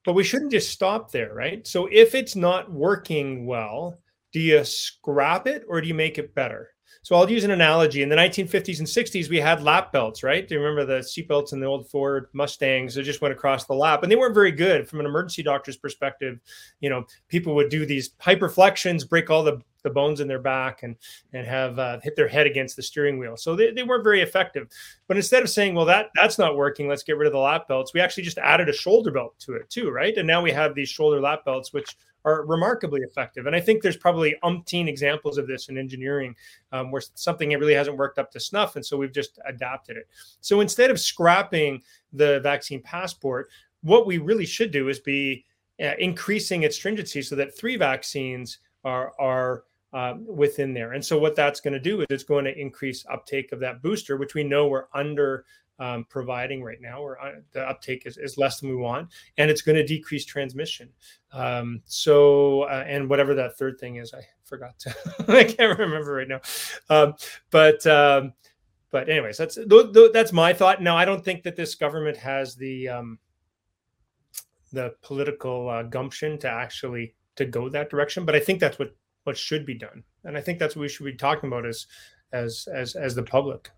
But 0.04 0.12
we 0.12 0.22
shouldn't 0.22 0.52
just 0.52 0.70
stop 0.70 1.10
there, 1.10 1.34
right? 1.34 1.66
So 1.66 1.88
if 1.90 2.14
it's 2.14 2.36
not 2.36 2.70
working 2.70 3.44
well, 3.44 3.98
do 4.32 4.40
you 4.40 4.64
scrap 4.64 5.46
it 5.46 5.64
or 5.68 5.80
do 5.80 5.88
you 5.88 5.94
make 5.94 6.18
it 6.18 6.34
better? 6.34 6.73
So 7.04 7.16
I'll 7.16 7.30
use 7.30 7.44
an 7.44 7.50
analogy. 7.50 8.02
In 8.02 8.08
the 8.08 8.16
1950s 8.16 8.78
and 8.78 8.88
60s, 8.88 9.28
we 9.28 9.38
had 9.38 9.62
lap 9.62 9.92
belts, 9.92 10.22
right? 10.22 10.48
Do 10.48 10.54
you 10.54 10.60
remember 10.62 10.86
the 10.86 11.00
seatbelts 11.00 11.52
in 11.52 11.60
the 11.60 11.66
old 11.66 11.86
Ford 11.90 12.28
Mustangs 12.32 12.94
that 12.94 13.02
just 13.02 13.20
went 13.20 13.34
across 13.34 13.66
the 13.66 13.74
lap? 13.74 14.02
And 14.02 14.10
they 14.10 14.16
weren't 14.16 14.34
very 14.34 14.50
good 14.50 14.88
from 14.88 15.00
an 15.00 15.06
emergency 15.06 15.42
doctor's 15.42 15.76
perspective. 15.76 16.40
You 16.80 16.88
know, 16.88 17.04
people 17.28 17.54
would 17.56 17.68
do 17.68 17.84
these 17.84 18.12
hyperflexions, 18.22 19.06
break 19.06 19.28
all 19.28 19.44
the, 19.44 19.60
the 19.82 19.90
bones 19.90 20.20
in 20.20 20.28
their 20.28 20.38
back 20.38 20.82
and 20.82 20.96
and 21.34 21.46
have 21.46 21.78
uh, 21.78 22.00
hit 22.00 22.16
their 22.16 22.26
head 22.26 22.46
against 22.46 22.74
the 22.74 22.82
steering 22.82 23.18
wheel. 23.18 23.36
So 23.36 23.54
they, 23.54 23.70
they 23.70 23.82
weren't 23.82 24.02
very 24.02 24.22
effective. 24.22 24.68
But 25.06 25.18
instead 25.18 25.42
of 25.42 25.50
saying, 25.50 25.74
well, 25.74 25.84
that 25.84 26.06
that's 26.14 26.38
not 26.38 26.56
working, 26.56 26.88
let's 26.88 27.02
get 27.02 27.18
rid 27.18 27.26
of 27.26 27.34
the 27.34 27.38
lap 27.38 27.68
belts, 27.68 27.92
we 27.92 28.00
actually 28.00 28.22
just 28.22 28.38
added 28.38 28.70
a 28.70 28.72
shoulder 28.72 29.10
belt 29.10 29.38
to 29.40 29.56
it 29.56 29.68
too, 29.68 29.90
right? 29.90 30.16
And 30.16 30.26
now 30.26 30.40
we 30.40 30.52
have 30.52 30.74
these 30.74 30.88
shoulder 30.88 31.20
lap 31.20 31.44
belts, 31.44 31.70
which 31.70 31.98
are 32.24 32.44
remarkably 32.46 33.00
effective. 33.02 33.46
And 33.46 33.54
I 33.54 33.60
think 33.60 33.82
there's 33.82 33.96
probably 33.96 34.36
umpteen 34.42 34.88
examples 34.88 35.38
of 35.38 35.46
this 35.46 35.68
in 35.68 35.76
engineering 35.76 36.34
um, 36.72 36.90
where 36.90 37.02
something 37.14 37.50
really 37.50 37.74
hasn't 37.74 37.96
worked 37.96 38.18
up 38.18 38.30
to 38.32 38.40
snuff. 38.40 38.76
And 38.76 38.84
so 38.84 38.96
we've 38.96 39.12
just 39.12 39.38
adapted 39.46 39.96
it. 39.96 40.08
So 40.40 40.60
instead 40.60 40.90
of 40.90 40.98
scrapping 40.98 41.82
the 42.12 42.40
vaccine 42.40 42.80
passport, 42.82 43.50
what 43.82 44.06
we 44.06 44.18
really 44.18 44.46
should 44.46 44.70
do 44.70 44.88
is 44.88 45.00
be 45.00 45.44
uh, 45.82 45.92
increasing 45.98 46.62
its 46.62 46.76
stringency 46.76 47.20
so 47.20 47.36
that 47.36 47.56
three 47.56 47.76
vaccines 47.76 48.58
are, 48.84 49.12
are 49.18 49.64
um, 49.92 50.26
within 50.26 50.74
there. 50.74 50.92
And 50.94 51.04
so 51.04 51.18
what 51.18 51.36
that's 51.36 51.60
going 51.60 51.74
to 51.74 51.80
do 51.80 52.00
is 52.00 52.06
it's 52.10 52.24
going 52.24 52.44
to 52.46 52.58
increase 52.58 53.04
uptake 53.10 53.52
of 53.52 53.60
that 53.60 53.82
booster, 53.82 54.16
which 54.16 54.34
we 54.34 54.42
know 54.42 54.66
we're 54.66 54.86
under 54.92 55.44
um, 55.78 56.06
providing 56.08 56.62
right 56.62 56.80
now, 56.80 57.00
or 57.00 57.20
uh, 57.20 57.40
the 57.52 57.62
uptake 57.68 58.06
is, 58.06 58.16
is 58.16 58.38
less 58.38 58.60
than 58.60 58.70
we 58.70 58.76
want, 58.76 59.08
and 59.38 59.50
it's 59.50 59.62
going 59.62 59.76
to 59.76 59.84
decrease 59.84 60.24
transmission. 60.24 60.88
Um, 61.32 61.82
so, 61.86 62.62
uh, 62.62 62.84
and 62.86 63.08
whatever 63.08 63.34
that 63.34 63.58
third 63.58 63.78
thing 63.78 63.96
is, 63.96 64.14
I 64.14 64.20
forgot 64.44 64.78
to, 64.80 64.94
I 65.28 65.44
can't 65.44 65.78
remember 65.78 66.14
right 66.14 66.28
now. 66.28 66.40
Um, 66.88 67.14
but, 67.50 67.84
um, 67.86 68.32
but 68.90 69.08
anyways, 69.08 69.36
that's 69.36 69.56
th- 69.56 69.92
th- 69.92 70.12
that's 70.12 70.32
my 70.32 70.52
thought. 70.52 70.80
Now, 70.80 70.96
I 70.96 71.04
don't 71.04 71.24
think 71.24 71.42
that 71.42 71.56
this 71.56 71.74
government 71.74 72.16
has 72.16 72.54
the 72.54 72.88
um, 72.88 73.18
the 74.72 74.94
political 75.02 75.68
uh, 75.68 75.82
gumption 75.82 76.38
to 76.38 76.48
actually 76.48 77.16
to 77.34 77.44
go 77.44 77.68
that 77.68 77.90
direction, 77.90 78.24
but 78.24 78.36
I 78.36 78.40
think 78.40 78.60
that's 78.60 78.78
what 78.78 78.94
what 79.24 79.36
should 79.36 79.66
be 79.66 79.74
done, 79.74 80.04
and 80.22 80.38
I 80.38 80.40
think 80.40 80.60
that's 80.60 80.76
what 80.76 80.82
we 80.82 80.88
should 80.88 81.06
be 81.06 81.16
talking 81.16 81.48
about 81.48 81.66
as 81.66 81.88
as 82.32 82.68
as 82.72 82.94
as 82.94 83.16
the 83.16 83.24
public. 83.24 83.68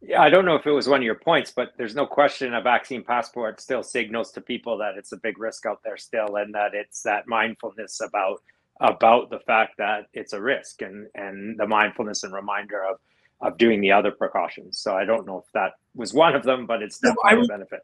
Yeah, 0.00 0.22
I 0.22 0.30
don't 0.30 0.44
know 0.44 0.54
if 0.54 0.66
it 0.66 0.70
was 0.70 0.88
one 0.88 1.00
of 1.00 1.04
your 1.04 1.16
points, 1.16 1.52
but 1.54 1.72
there's 1.76 1.94
no 1.94 2.06
question 2.06 2.54
a 2.54 2.60
vaccine 2.60 3.02
passport 3.02 3.60
still 3.60 3.82
signals 3.82 4.30
to 4.32 4.40
people 4.40 4.78
that 4.78 4.96
it's 4.96 5.12
a 5.12 5.16
big 5.16 5.38
risk 5.38 5.66
out 5.66 5.80
there 5.84 5.96
still, 5.96 6.36
and 6.36 6.54
that 6.54 6.74
it's 6.74 7.02
that 7.02 7.26
mindfulness 7.26 8.00
about 8.00 8.42
about 8.80 9.28
the 9.28 9.40
fact 9.40 9.76
that 9.78 10.06
it's 10.12 10.32
a 10.32 10.40
risk, 10.40 10.82
and 10.82 11.08
and 11.14 11.58
the 11.58 11.66
mindfulness 11.66 12.22
and 12.22 12.32
reminder 12.32 12.84
of 12.84 12.98
of 13.40 13.58
doing 13.58 13.80
the 13.80 13.92
other 13.92 14.10
precautions. 14.10 14.78
So 14.78 14.96
I 14.96 15.04
don't 15.04 15.26
know 15.26 15.38
if 15.38 15.52
that 15.52 15.72
was 15.94 16.14
one 16.14 16.34
of 16.34 16.42
them, 16.42 16.66
but 16.66 16.82
it's 16.82 16.98
definitely 16.98 17.34
no, 17.34 17.42
a 17.42 17.46
benefit. 17.46 17.80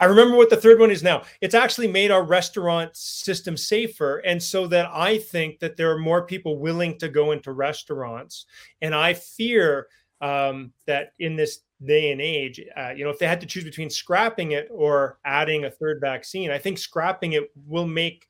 I 0.00 0.06
remember 0.06 0.34
what 0.34 0.48
the 0.48 0.56
third 0.56 0.80
one 0.80 0.90
is 0.90 1.02
now. 1.02 1.24
It's 1.42 1.54
actually 1.54 1.88
made 1.88 2.10
our 2.10 2.22
restaurant 2.22 2.96
system 2.96 3.56
safer. 3.58 4.16
And 4.18 4.42
so 4.42 4.66
that 4.68 4.88
I 4.90 5.18
think 5.18 5.60
that 5.60 5.76
there 5.76 5.90
are 5.92 5.98
more 5.98 6.24
people 6.24 6.58
willing 6.58 6.96
to 6.98 7.08
go 7.10 7.32
into 7.32 7.52
restaurants. 7.52 8.46
And 8.80 8.94
I 8.94 9.12
fear 9.12 9.88
um, 10.20 10.72
that 10.86 11.12
in 11.18 11.36
this 11.36 11.60
day 11.84 12.12
and 12.12 12.20
age, 12.20 12.60
uh, 12.76 12.90
you 12.90 13.04
know, 13.04 13.10
if 13.10 13.18
they 13.18 13.26
had 13.26 13.40
to 13.40 13.46
choose 13.46 13.64
between 13.64 13.90
scrapping 13.90 14.52
it 14.52 14.68
or 14.70 15.18
adding 15.24 15.64
a 15.64 15.70
third 15.70 16.00
vaccine, 16.00 16.50
I 16.50 16.58
think 16.58 16.78
scrapping 16.78 17.32
it 17.32 17.50
will 17.66 17.86
make 17.86 18.26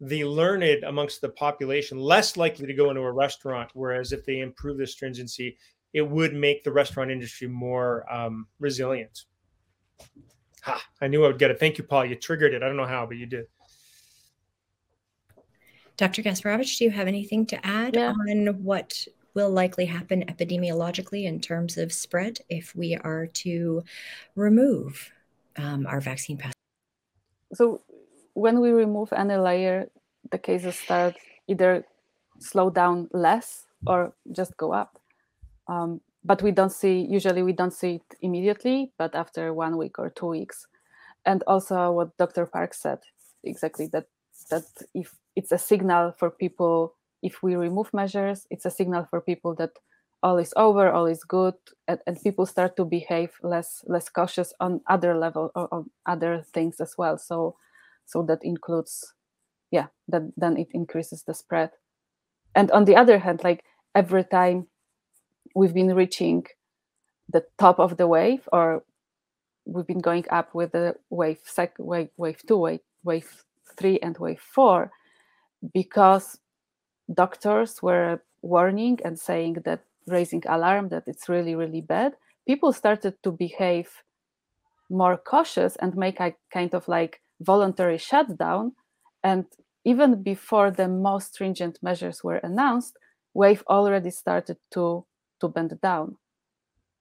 the 0.00 0.24
learned 0.24 0.84
amongst 0.84 1.20
the 1.20 1.28
population 1.30 1.98
less 1.98 2.36
likely 2.36 2.66
to 2.66 2.74
go 2.74 2.90
into 2.90 3.02
a 3.02 3.12
restaurant. 3.12 3.70
Whereas 3.74 4.12
if 4.12 4.24
they 4.26 4.40
improve 4.40 4.78
the 4.78 4.86
stringency, 4.86 5.56
it 5.92 6.02
would 6.02 6.34
make 6.34 6.64
the 6.64 6.72
restaurant 6.72 7.10
industry 7.10 7.48
more 7.48 8.04
um, 8.12 8.46
resilient. 8.58 9.24
Ha, 10.62 10.84
I 11.00 11.06
knew 11.06 11.24
I 11.24 11.28
would 11.28 11.38
get 11.38 11.50
it. 11.50 11.60
Thank 11.60 11.78
you, 11.78 11.84
Paul. 11.84 12.04
You 12.04 12.16
triggered 12.16 12.52
it. 12.52 12.62
I 12.62 12.66
don't 12.66 12.76
know 12.76 12.86
how, 12.86 13.06
but 13.06 13.16
you 13.16 13.26
did. 13.26 13.46
Dr. 15.96 16.22
Gasperowicz, 16.22 16.76
do 16.76 16.84
you 16.84 16.90
have 16.90 17.08
anything 17.08 17.46
to 17.46 17.66
add 17.66 17.94
yeah. 17.94 18.12
on 18.12 18.62
what 18.62 19.06
will 19.36 19.50
likely 19.50 19.84
happen 19.84 20.24
epidemiologically 20.24 21.24
in 21.24 21.38
terms 21.38 21.76
of 21.76 21.92
spread 21.92 22.38
if 22.48 22.74
we 22.74 22.96
are 22.96 23.26
to 23.44 23.84
remove 24.34 25.12
um, 25.56 25.86
our 25.86 26.00
vaccine 26.00 26.38
pass. 26.38 26.54
So 27.52 27.82
when 28.32 28.60
we 28.60 28.70
remove 28.70 29.12
any 29.12 29.36
layer, 29.36 29.88
the 30.30 30.38
cases 30.38 30.76
start 30.76 31.14
either 31.46 31.84
slow 32.38 32.70
down 32.70 33.08
less 33.12 33.66
or 33.86 34.14
just 34.32 34.56
go 34.56 34.72
up. 34.72 34.98
Um, 35.68 36.00
but 36.24 36.42
we 36.42 36.50
don't 36.50 36.72
see 36.72 37.06
usually 37.08 37.42
we 37.42 37.52
don't 37.52 37.72
see 37.72 37.96
it 37.96 38.18
immediately, 38.22 38.92
but 38.98 39.14
after 39.14 39.52
one 39.52 39.76
week 39.76 39.98
or 39.98 40.10
two 40.10 40.26
weeks. 40.26 40.66
And 41.24 41.44
also 41.46 41.92
what 41.92 42.16
Dr. 42.16 42.46
Park 42.46 42.74
said 42.74 42.98
exactly 43.44 43.86
that 43.88 44.06
that 44.50 44.64
if 44.94 45.14
it's 45.34 45.52
a 45.52 45.58
signal 45.58 46.12
for 46.18 46.30
people 46.30 46.94
if 47.26 47.42
we 47.42 47.56
remove 47.56 47.92
measures, 47.92 48.46
it's 48.50 48.66
a 48.66 48.70
signal 48.70 49.04
for 49.10 49.20
people 49.20 49.52
that 49.56 49.72
all 50.22 50.38
is 50.38 50.54
over, 50.56 50.90
all 50.90 51.06
is 51.06 51.24
good, 51.24 51.54
and, 51.88 51.98
and 52.06 52.22
people 52.22 52.46
start 52.46 52.76
to 52.76 52.84
behave 52.84 53.30
less 53.42 53.84
less 53.86 54.08
cautious 54.08 54.54
on 54.60 54.80
other 54.86 55.18
level 55.18 55.50
or 55.54 55.66
on 55.74 55.90
other 56.06 56.44
things 56.54 56.80
as 56.80 56.94
well. 56.96 57.18
So, 57.18 57.56
so 58.06 58.22
that 58.22 58.42
includes, 58.42 59.14
yeah, 59.72 59.88
that 60.08 60.22
then 60.36 60.56
it 60.56 60.68
increases 60.72 61.24
the 61.24 61.34
spread. 61.34 61.70
And 62.54 62.70
on 62.70 62.84
the 62.84 62.96
other 62.96 63.18
hand, 63.18 63.42
like 63.42 63.64
every 63.94 64.24
time 64.24 64.68
we've 65.54 65.74
been 65.74 65.94
reaching 65.94 66.46
the 67.28 67.44
top 67.58 67.80
of 67.80 67.96
the 67.96 68.06
wave, 68.06 68.48
or 68.52 68.84
we've 69.64 69.86
been 69.86 70.00
going 70.00 70.24
up 70.30 70.54
with 70.54 70.70
the 70.72 70.94
wave 71.10 71.40
sec 71.44 71.74
wave 71.78 72.10
wave 72.16 72.40
two, 72.46 72.58
wave 72.58 72.86
wave 73.02 73.44
three, 73.76 73.98
and 73.98 74.16
wave 74.18 74.40
four, 74.40 74.90
because 75.74 76.38
doctors 77.12 77.82
were 77.82 78.20
warning 78.42 78.98
and 79.04 79.18
saying 79.18 79.54
that 79.64 79.80
raising 80.06 80.42
alarm 80.46 80.88
that 80.88 81.04
it's 81.06 81.28
really 81.28 81.54
really 81.54 81.80
bad. 81.80 82.14
People 82.46 82.72
started 82.72 83.14
to 83.22 83.32
behave 83.32 84.02
more 84.88 85.16
cautious 85.16 85.76
and 85.76 85.96
make 85.96 86.20
a 86.20 86.34
kind 86.52 86.74
of 86.74 86.86
like 86.86 87.20
voluntary 87.40 87.98
shutdown. 87.98 88.72
And 89.24 89.46
even 89.84 90.22
before 90.22 90.70
the 90.70 90.88
most 90.88 91.34
stringent 91.34 91.78
measures 91.82 92.22
were 92.22 92.36
announced 92.36 92.96
wave 93.34 93.62
already 93.68 94.10
started 94.10 94.56
to 94.72 95.04
to 95.40 95.48
bend 95.48 95.78
down. 95.82 96.16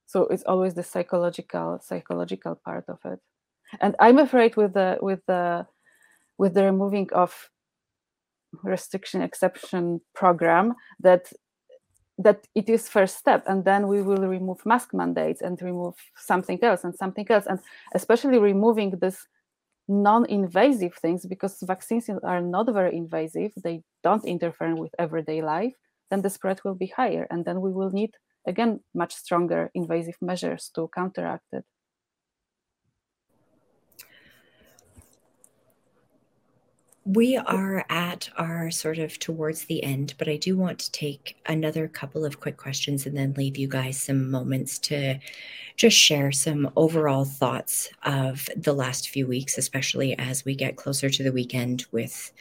So 0.08 0.24
it's 0.28 0.44
always 0.44 0.74
the 0.74 0.84
psychological 0.84 1.80
psychological 1.82 2.56
part 2.56 2.86
of 2.88 3.00
it. 3.06 3.20
And 3.80 3.96
i'm 4.00 4.20
afraid 4.20 4.56
with 4.56 4.74
the 4.74 4.98
with 5.02 5.22
the 5.28 5.66
with 6.38 6.54
the 6.54 6.64
removing 6.64 7.10
of 7.14 7.50
restriction 8.64 9.22
exception 9.22 10.02
program 10.14 10.74
that 11.00 11.32
that 12.18 12.48
it 12.56 12.70
is 12.70 12.88
first 12.88 13.18
step 13.18 13.44
and 13.48 13.66
then 13.66 13.88
we 13.88 14.02
will 14.02 14.26
remove 14.28 14.66
mask 14.66 14.94
mandates 14.94 15.42
and 15.42 15.62
remove 15.62 15.96
something 16.16 16.64
else 16.64 16.84
and 16.84 16.96
something 16.96 17.26
else 17.30 17.46
and 17.46 17.60
especially 17.94 18.40
removing 18.40 18.92
this 19.02 19.28
non-invasive 19.88 20.96
things 20.96 21.26
because 21.26 21.58
vaccines 21.64 22.10
are 22.24 22.42
not 22.42 22.72
very 22.74 22.96
invasive 22.96 23.52
they 23.64 23.82
don't 24.02 24.26
interfere 24.26 24.76
with 24.76 24.96
everyday 24.98 25.42
life 25.42 25.74
then 26.10 26.22
the 26.22 26.30
spread 26.30 26.60
will 26.64 26.74
be 26.74 26.88
higher 26.88 27.28
and 27.30 27.46
then 27.46 27.62
we 27.62 27.72
will 27.72 27.92
need 27.92 28.12
again 28.48 28.80
much 28.94 29.14
stronger 29.14 29.70
invasive 29.74 30.16
measures 30.22 30.72
to 30.74 30.90
counteract 30.96 31.46
it 31.52 31.66
We 37.08 37.38
are 37.38 37.86
at 37.88 38.30
our 38.36 38.72
sort 38.72 38.98
of 38.98 39.20
towards 39.20 39.66
the 39.66 39.84
end, 39.84 40.16
but 40.18 40.28
I 40.28 40.38
do 40.38 40.58
want 40.58 40.80
to 40.80 40.92
take 40.92 41.38
another 41.46 41.88
couple 41.88 42.26
of 42.26 42.40
quick 42.40 42.58
questions 42.58 43.06
and 43.06 43.16
then 43.16 43.36
leave 43.38 43.58
you 43.58 43.68
guys 43.68 44.02
some 44.02 44.32
moments 44.32 44.80
to 44.80 45.20
just 45.76 45.96
share 45.96 46.32
some 46.32 46.72
overall 46.76 47.24
thoughts 47.24 47.90
of 48.04 48.50
the 48.56 48.74
last 48.74 49.10
few 49.10 49.28
weeks, 49.28 49.56
especially 49.56 50.18
as 50.18 50.46
we 50.46 50.56
get 50.56 50.78
closer 50.78 51.12
to 51.12 51.22
the 51.22 51.32
weekend 51.32 51.86
with 51.92 52.34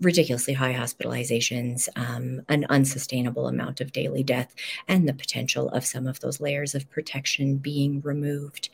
ridiculously 0.00 0.54
high 0.54 0.72
hospitalizations, 0.72 1.86
um, 1.94 2.40
an 2.48 2.64
unsustainable 2.70 3.48
amount 3.48 3.82
of 3.82 3.92
daily 3.92 4.22
death, 4.22 4.54
and 4.88 5.06
the 5.06 5.12
potential 5.12 5.68
of 5.70 5.84
some 5.84 6.06
of 6.06 6.20
those 6.20 6.40
layers 6.40 6.74
of 6.74 6.88
protection 6.88 7.56
being 7.56 8.00
removed. 8.00 8.70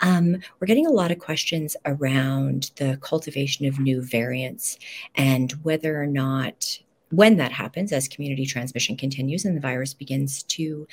Um, 0.00 0.38
we're 0.58 0.66
getting 0.66 0.86
a 0.86 0.90
lot 0.90 1.10
of 1.10 1.18
questions 1.18 1.76
around 1.84 2.72
the 2.76 2.98
cultivation 3.00 3.66
of 3.66 3.78
new 3.78 4.02
variants 4.02 4.78
and 5.14 5.52
whether 5.62 6.00
or 6.00 6.06
not, 6.06 6.78
when 7.10 7.36
that 7.36 7.52
happens, 7.52 7.92
as 7.92 8.08
community 8.08 8.46
transmission 8.46 8.96
continues 8.96 9.44
and 9.44 9.56
the 9.56 9.60
virus 9.60 9.94
begins 9.94 10.42
to 10.44 10.86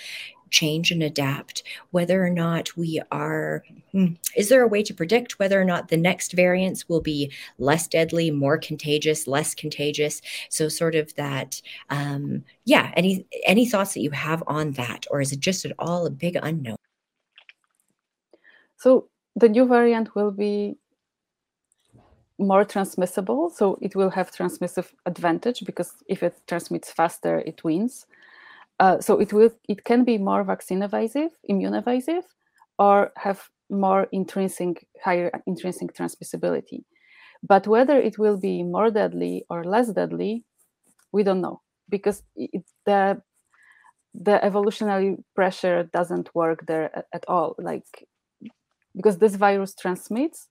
change 0.50 0.92
and 0.92 1.04
adapt, 1.04 1.64
whether 1.92 2.26
or 2.26 2.30
not 2.30 2.76
we 2.76 3.02
are, 3.12 3.64
hmm, 3.92 4.14
is 4.36 4.50
there 4.50 4.64
a 4.64 4.68
way 4.68 4.84
to 4.84 4.94
predict 4.94 5.40
whether 5.40 5.60
or 5.60 5.66
not 5.66 5.88
the 5.88 5.98
next 5.98 6.34
variants 6.34 6.90
will 6.90 7.02
be 7.02 7.32
less 7.58 7.88
deadly, 7.88 8.32
more 8.32 8.58
contagious, 8.58 9.28
less 9.28 9.54
contagious? 9.56 10.22
So, 10.50 10.68
sort 10.70 10.96
of 10.96 11.14
that, 11.16 11.62
um, 11.90 12.44
yeah, 12.66 12.92
any, 12.96 13.26
any 13.46 13.66
thoughts 13.66 13.94
that 13.94 14.02
you 14.02 14.12
have 14.12 14.44
on 14.48 14.72
that, 14.74 15.06
or 15.12 15.22
is 15.22 15.32
it 15.32 15.40
just 15.40 15.66
at 15.66 15.74
all 15.80 16.06
a 16.06 16.12
big 16.12 16.38
unknown? 16.42 16.78
So 18.80 19.10
the 19.36 19.50
new 19.50 19.68
variant 19.68 20.16
will 20.16 20.32
be 20.32 20.78
more 22.40 22.64
transmissible. 22.64 23.50
So 23.50 23.78
it 23.82 23.96
will 23.96 24.10
have 24.10 24.32
transmissive 24.32 24.88
advantage 25.06 25.64
because 25.66 25.94
if 26.08 26.24
it 26.24 26.36
transmits 26.48 26.92
faster, 26.92 27.40
it 27.40 27.64
wins. 27.64 28.06
Uh, 28.80 29.02
so 29.02 29.20
it 29.20 29.34
will 29.34 29.52
it 29.68 29.84
can 29.84 30.06
be 30.06 30.18
more 30.18 30.44
vaccine 30.46 30.82
evasive, 30.82 31.32
immune 31.44 31.74
evasive, 31.76 32.24
or 32.78 33.12
have 33.18 33.50
more 33.70 34.08
intrinsic 34.14 34.88
higher 35.04 35.30
intrinsic 35.46 35.94
transmissibility. 35.94 36.86
But 37.44 37.68
whether 37.68 37.98
it 38.00 38.18
will 38.18 38.38
be 38.38 38.64
more 38.64 38.90
deadly 38.90 39.46
or 39.50 39.66
less 39.66 39.90
deadly, 39.90 40.46
we 41.12 41.24
don't 41.24 41.42
know 41.42 41.62
because 41.90 42.24
it, 42.38 42.64
the 42.86 43.22
the 44.14 44.44
evolutionary 44.44 45.18
pressure 45.36 45.84
doesn't 45.84 46.34
work 46.34 46.66
there 46.66 47.06
at, 47.14 47.26
all. 47.28 47.56
Like 47.60 48.08
because 48.96 49.18
this 49.18 49.36
virus 49.36 49.76
transmits 49.76 50.48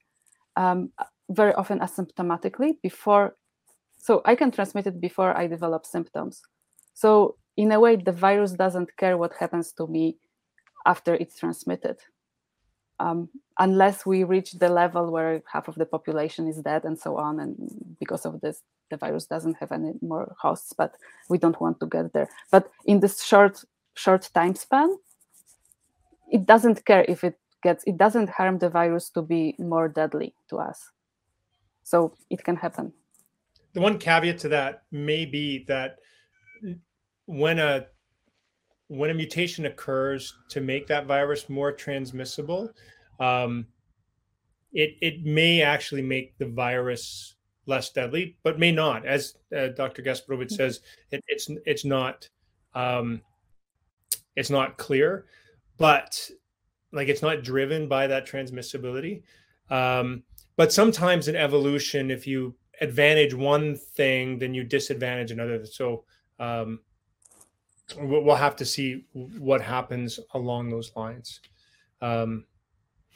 um, 0.55 0.91
very 1.29 1.53
often 1.53 1.79
asymptomatically 1.79 2.73
before 2.81 3.35
so 3.97 4.21
i 4.25 4.35
can 4.35 4.51
transmit 4.51 4.87
it 4.87 4.99
before 4.99 5.37
i 5.37 5.47
develop 5.47 5.85
symptoms. 5.85 6.41
So 6.93 7.35
in 7.55 7.71
a 7.71 7.79
way 7.79 7.95
the 7.95 8.11
virus 8.11 8.51
doesn't 8.53 8.95
care 8.97 9.17
what 9.17 9.33
happens 9.39 9.71
to 9.73 9.87
me 9.87 10.17
after 10.85 11.13
it's 11.15 11.37
transmitted 11.37 11.97
um, 12.99 13.29
unless 13.57 14.05
we 14.05 14.23
reach 14.23 14.53
the 14.53 14.69
level 14.69 15.11
where 15.11 15.41
half 15.51 15.67
of 15.67 15.75
the 15.75 15.85
population 15.85 16.47
is 16.47 16.57
dead 16.57 16.83
and 16.83 16.99
so 16.99 17.17
on 17.17 17.39
and 17.39 17.55
because 17.99 18.25
of 18.25 18.41
this 18.41 18.61
the 18.89 18.97
virus 18.97 19.25
doesn't 19.25 19.55
have 19.59 19.71
any 19.71 19.93
more 20.01 20.35
hosts 20.39 20.73
but 20.77 20.95
we 21.29 21.37
don't 21.37 21.59
want 21.61 21.79
to 21.79 21.85
get 21.85 22.11
there. 22.13 22.27
But 22.51 22.71
in 22.85 22.99
this 22.99 23.23
short 23.23 23.63
short 23.95 24.29
time 24.33 24.55
span 24.55 24.95
it 26.31 26.45
doesn't 26.45 26.85
care 26.85 27.05
if 27.07 27.23
it 27.23 27.37
gets 27.61 27.83
it 27.85 27.97
doesn't 27.97 28.29
harm 28.29 28.57
the 28.59 28.69
virus 28.69 29.09
to 29.11 29.21
be 29.21 29.55
more 29.59 29.87
deadly 29.87 30.33
to 30.49 30.57
us. 30.57 30.91
So 31.83 32.15
it 32.29 32.43
can 32.43 32.55
happen. 32.55 32.93
The 33.73 33.81
one 33.81 33.97
caveat 33.97 34.39
to 34.39 34.49
that 34.49 34.83
may 34.91 35.25
be 35.25 35.65
that 35.67 35.97
when 37.25 37.59
a 37.59 37.87
when 38.87 39.11
a 39.11 39.13
mutation 39.13 39.65
occurs 39.65 40.33
to 40.49 40.61
make 40.61 40.87
that 40.87 41.05
virus 41.05 41.49
more 41.49 41.71
transmissible 41.71 42.71
um, 43.19 43.67
it 44.73 44.95
it 45.01 45.23
may 45.23 45.61
actually 45.61 46.01
make 46.01 46.37
the 46.37 46.47
virus 46.47 47.35
less 47.65 47.91
deadly 47.91 48.37
but 48.43 48.57
may 48.57 48.71
not. 48.71 49.05
As 49.05 49.35
uh, 49.55 49.67
dr 49.67 50.01
gasperowicz 50.01 50.51
says 50.51 50.81
it, 51.11 51.23
it's 51.27 51.49
it's 51.65 51.85
not 51.85 52.27
um, 52.73 53.21
it's 54.35 54.49
not 54.49 54.77
clear. 54.77 55.25
But 55.77 56.29
like 56.91 57.07
it's 57.07 57.21
not 57.21 57.43
driven 57.43 57.87
by 57.87 58.07
that 58.07 58.27
transmissibility. 58.27 59.23
Um, 59.69 60.23
but 60.55 60.73
sometimes 60.73 61.27
in 61.27 61.35
evolution 61.35 62.11
if 62.11 62.25
you 62.25 62.55
advantage 62.81 63.33
one 63.33 63.75
thing 63.75 64.39
then 64.39 64.53
you 64.53 64.63
disadvantage 64.63 65.31
another. 65.31 65.65
So 65.65 66.03
um, 66.39 66.79
we'll 67.97 68.35
have 68.35 68.55
to 68.57 68.65
see 68.65 69.05
what 69.13 69.61
happens 69.61 70.19
along 70.33 70.69
those 70.69 70.91
lines. 70.95 71.41
Um, 72.01 72.45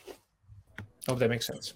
I 0.07 1.11
hope 1.11 1.19
that 1.19 1.29
makes 1.29 1.47
sense 1.47 1.73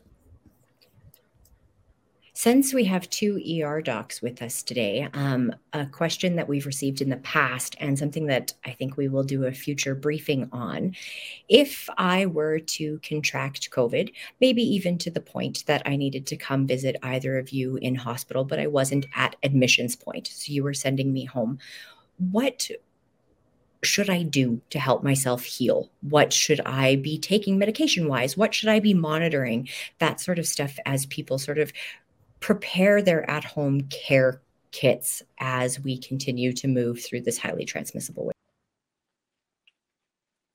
since 2.38 2.72
we 2.72 2.84
have 2.84 3.10
two 3.10 3.42
ER 3.64 3.82
docs 3.82 4.22
with 4.22 4.44
us 4.44 4.62
today, 4.62 5.10
um, 5.16 5.52
a 5.74 5.88
question 5.88 6.36
that 6.36 6.48
we've 6.48 6.68
received 6.68 7.02
in 7.02 7.10
the 7.10 7.18
past 7.18 7.76
and 7.80 7.98
something 7.98 8.28
that 8.28 8.54
I 8.64 8.74
think 8.74 8.96
we 8.96 9.08
will 9.08 9.24
do 9.24 9.46
a 9.46 9.52
future 9.52 9.96
briefing 9.96 10.48
on. 10.52 10.96
If 11.50 11.90
I 11.98 12.28
were 12.28 12.60
to 12.60 13.00
contract 13.00 13.72
COVID, 13.72 14.14
maybe 14.40 14.62
even 14.62 15.00
to 15.00 15.10
the 15.10 15.20
point 15.20 15.66
that 15.66 15.82
I 15.88 15.96
needed 15.96 16.28
to 16.28 16.38
come 16.38 16.68
visit 16.68 16.96
either 17.02 17.40
of 17.40 17.50
you 17.50 17.78
in 17.78 17.96
hospital, 17.96 18.46
but 18.46 18.60
I 18.60 18.68
wasn't 18.68 19.08
at 19.16 19.36
admissions 19.42 19.96
point, 19.96 20.28
so 20.28 20.54
you 20.54 20.62
were 20.62 20.76
sending 20.76 21.12
me 21.12 21.26
home, 21.26 21.58
what 22.20 22.70
should 23.84 24.12
I 24.12 24.22
do 24.22 24.62
to 24.70 24.80
help 24.80 25.04
myself 25.04 25.44
heal? 25.44 25.90
What 26.02 26.34
should 26.34 26.60
I 26.62 26.98
be 26.98 27.18
taking 27.18 27.58
medication 27.58 28.08
wise? 28.08 28.38
What 28.38 28.54
should 28.54 28.70
I 28.70 28.80
be 28.80 28.94
monitoring? 28.94 29.70
That 30.00 30.20
sort 30.20 30.38
of 30.38 30.48
stuff 30.48 30.78
as 30.86 31.06
people 31.08 31.40
sort 31.40 31.58
of 31.58 31.72
prepare 32.40 33.02
their 33.02 33.30
at 33.30 33.44
home 33.44 33.82
care 33.84 34.42
kits 34.72 35.24
as 35.40 35.80
we 35.80 35.98
continue 35.98 36.54
to 36.54 36.68
move 36.68 37.04
through 37.04 37.22
this 37.22 37.38
highly 37.38 37.66
transmissible 37.66 38.26
way? 38.26 38.34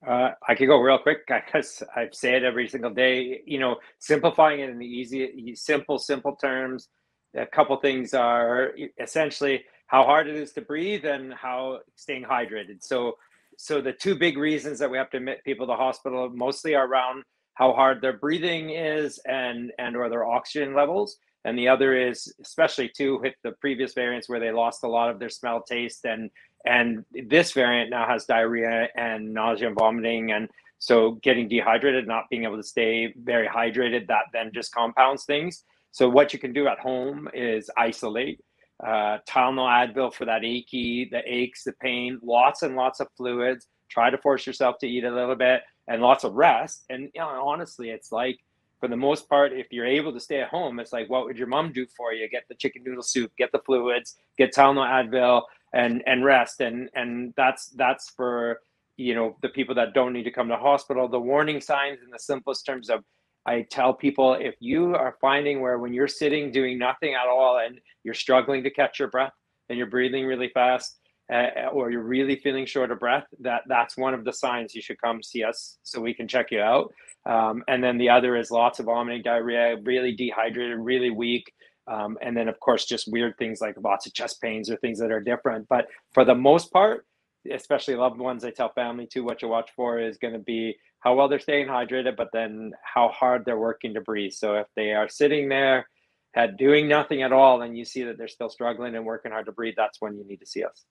Uh, 0.07 0.33
I 0.49 0.55
could 0.55 0.67
go 0.67 0.79
real 0.79 0.99
quick 0.99 1.27
because 1.27 1.83
I 1.95 2.09
say 2.13 2.35
it 2.37 2.43
every 2.43 2.69
single 2.69 2.91
day. 2.91 3.43
You 3.47 3.61
know, 3.61 3.77
simplifying 3.99 4.61
it 4.61 4.71
in 4.71 4.79
the 4.79 4.87
easy, 4.87 5.55
simple, 5.55 5.99
simple 5.99 6.35
terms. 6.37 6.89
A 7.37 7.47
couple 7.47 7.77
things 7.77 8.13
are 8.13 8.73
essentially 9.01 9.65
how 9.87 10.03
hard 10.05 10.27
it 10.27 10.37
is 10.37 10.53
to 10.53 10.61
breathe 10.61 11.05
and 11.05 11.33
how 11.33 11.81
staying 11.97 12.25
hydrated. 12.25 12.83
So, 12.83 13.17
so 13.57 13.81
the 13.81 13.93
two 13.93 14.17
big 14.17 14.39
reasons 14.39 14.79
that 14.81 14.91
we 14.91 14.99
have 14.99 15.11
to 15.11 15.19
admit 15.19 15.45
people 15.45 15.67
to 15.67 15.75
hospital 15.75 16.29
mostly 16.35 16.75
are 16.75 16.87
around 16.87 17.23
how 17.55 17.73
hard 17.73 18.01
their 18.01 18.15
breathing 18.15 18.71
is 18.71 19.21
and 19.27 19.73
and 19.79 19.97
or 19.97 20.09
their 20.09 20.25
oxygen 20.25 20.75
levels 20.75 21.19
and 21.45 21.59
the 21.59 21.69
other 21.69 21.97
is 21.97 22.33
especially 22.41 22.89
too 22.89 23.19
with 23.21 23.35
the 23.43 23.53
previous 23.53 23.95
variants 23.95 24.29
where 24.29 24.41
they 24.41 24.53
lost 24.53 24.85
a 24.85 24.89
lot 24.89 25.11
of 25.11 25.19
their 25.19 25.29
smell 25.29 25.63
taste 25.63 26.05
and 26.05 26.31
and 26.65 27.05
this 27.29 27.53
variant 27.53 27.91
now 27.91 28.07
has 28.07 28.25
diarrhea 28.25 28.89
and 28.97 29.33
nausea 29.33 29.69
and 29.69 29.77
vomiting 29.79 30.33
and 30.33 30.49
so 30.79 31.13
getting 31.23 31.49
dehydrated 31.49 32.07
not 32.07 32.25
being 32.31 32.45
able 32.45 32.57
to 32.57 32.63
stay 32.63 33.13
very 33.25 33.49
hydrated 33.49 34.07
that 34.07 34.25
then 34.33 34.51
just 34.55 34.75
compounds 34.75 35.25
things 35.25 35.65
so 35.91 36.09
what 36.09 36.33
you 36.33 36.39
can 36.39 36.53
do 36.53 36.69
at 36.69 36.79
home 36.79 37.29
is 37.35 37.71
isolate 37.77 38.41
uh, 38.83 39.19
Tylenol, 39.29 39.95
Advil 39.95 40.13
for 40.13 40.25
that 40.25 40.45
achy, 40.45 41.09
the 41.11 41.23
aches, 41.25 41.65
the 41.65 41.73
pain, 41.73 42.19
lots 42.23 42.63
and 42.63 42.75
lots 42.75 43.01
of 43.01 43.07
fluids. 43.17 43.69
Try 43.89 44.11
to 44.11 44.19
force 44.19 44.47
yourself 44.47 44.79
to 44.79 44.89
eat 44.89 45.05
a 45.05 45.11
little 45.11 45.37
bit 45.37 45.63
and 45.89 46.03
lots 46.03 46.25
of 46.25 46.35
rest. 46.35 46.85
And 46.91 47.11
you 47.15 47.21
know, 47.21 47.47
honestly, 47.47 47.91
it's 47.91 48.11
like 48.11 48.39
for 48.83 48.89
the 48.89 48.97
most 48.97 49.29
part, 49.29 49.53
if 49.53 49.69
you're 49.71 49.87
able 49.87 50.13
to 50.13 50.19
stay 50.19 50.41
at 50.41 50.49
home, 50.49 50.81
it's 50.81 50.93
like, 50.93 51.09
what 51.09 51.25
would 51.25 51.39
your 51.39 51.47
mom 51.47 51.73
do 51.73 51.87
for 51.97 52.13
you? 52.13 52.29
Get 52.29 52.43
the 52.49 52.57
chicken 52.57 52.83
noodle 52.85 53.05
soup, 53.05 53.31
get 53.39 53.53
the 53.53 53.61
fluids, 53.61 54.17
get 54.37 54.53
Tylenol, 54.53 54.85
Advil, 54.85 55.43
and 55.73 56.03
and 56.05 56.25
rest. 56.25 56.61
And 56.61 56.91
and 56.97 57.33
that's 57.37 57.69
that's 57.77 58.11
for 58.11 58.59
you 58.97 59.15
know 59.15 59.37
the 59.41 59.51
people 59.51 59.77
that 59.77 59.95
don't 59.95 60.13
need 60.13 60.25
to 60.25 60.33
come 60.33 60.49
to 60.49 60.57
hospital. 60.57 61.07
The 61.07 61.21
warning 61.21 61.61
signs 61.61 62.01
in 62.05 62.11
the 62.11 62.19
simplest 62.19 62.67
terms 62.67 62.91
of 62.91 63.05
I 63.47 63.63
tell 63.71 63.95
people 63.95 64.35
if 64.35 64.57
you 64.59 64.97
are 64.97 65.17
finding 65.21 65.61
where 65.61 65.79
when 65.79 65.93
you're 65.93 66.09
sitting 66.09 66.51
doing 66.51 66.77
nothing 66.77 67.15
at 67.15 67.29
all 67.29 67.61
and 67.65 67.79
you're 68.03 68.15
struggling 68.15 68.65
to 68.65 68.71
catch 68.71 68.99
your 68.99 69.09
breath 69.11 69.33
and 69.69 69.79
you're 69.79 69.87
breathing 69.87 70.27
really 70.27 70.49
fast 70.49 70.99
uh, 71.33 71.67
or 71.73 71.93
you're 71.93 72.03
really 72.03 72.35
feeling 72.35 72.67
short 72.67 72.91
of 72.91 72.99
breath, 72.99 73.27
that 73.39 73.63
that's 73.69 73.97
one 73.97 74.13
of 74.13 74.25
the 74.25 74.33
signs 74.33 74.75
you 74.75 74.83
should 74.83 75.01
come 75.01 75.23
see 75.23 75.45
us 75.45 75.79
so 75.85 76.01
we 76.01 76.15
can 76.15 76.27
check 76.27 76.51
you 76.51 76.61
out. 76.61 76.93
Um, 77.25 77.63
and 77.69 77.83
then 77.83 77.99
the 77.99 78.11
other 78.11 78.37
is 78.37 78.51
lots 78.51 78.81
of 78.81 78.87
vomiting, 78.87 79.23
diarrhea, 79.23 79.77
really 79.85 80.13
dehydrated, 80.15 80.79
really 80.79 81.11
weak. 81.11 81.53
Um, 81.87 82.17
and 82.23 82.37
then, 82.37 82.49
of 82.49 82.59
course, 82.61 82.85
just 82.85 83.11
weird 83.11 83.37
things 83.39 83.61
like 83.61 83.77
lots 83.83 84.07
of 84.07 84.15
chest 84.15 84.41
pains 84.41 84.71
or 84.71 84.77
things 84.77 84.99
that 84.99 85.11
are 85.11 85.21
different. 85.21 85.69
But 85.69 85.87
for 86.13 86.25
the 86.25 86.35
most 86.35 86.73
part, 86.73 87.07
especially 87.51 87.97
loved 87.97 88.19
ones, 88.19 88.45
I 88.45 88.51
tell 88.51 88.73
family 88.73 89.07
too, 89.07 89.25
what 89.25 89.43
you 89.43 89.49
watch 89.49 89.71
for 89.75 89.99
is 89.99 90.19
going 90.19 90.35
to 90.35 90.41
be 90.41 90.77
how 91.01 91.15
well 91.15 91.29
they're 91.29 91.41
staying 91.41 91.67
hydrated, 91.67 92.17
but 92.17 92.29
then 92.33 92.73
how 92.83 93.09
hard 93.09 93.45
they're 93.45 93.59
working 93.59 93.95
to 93.95 94.01
breathe. 94.01 94.33
So 94.33 94.55
if 94.55 94.69
they 94.77 94.93
are 94.93 95.09
sitting 95.09 95.49
there, 95.49 95.89
had 96.35 96.57
doing 96.57 96.89
nothing 96.89 97.23
at 97.23 97.33
all, 97.33 97.63
and 97.63 97.77
you 97.77 97.85
see 97.85 98.05
that 98.05 98.17
they're 98.17 98.29
still 98.29 98.49
struggling 98.49 98.95
and 98.95 99.05
working 99.05 99.33
hard 99.33 99.47
to 99.47 99.53
breathe, 99.53 99.75
that's 99.77 100.01
when 100.01 100.17
you 100.17 100.25
need 100.25 100.39
to 100.39 100.47
see 100.47 100.65
us. 100.65 100.85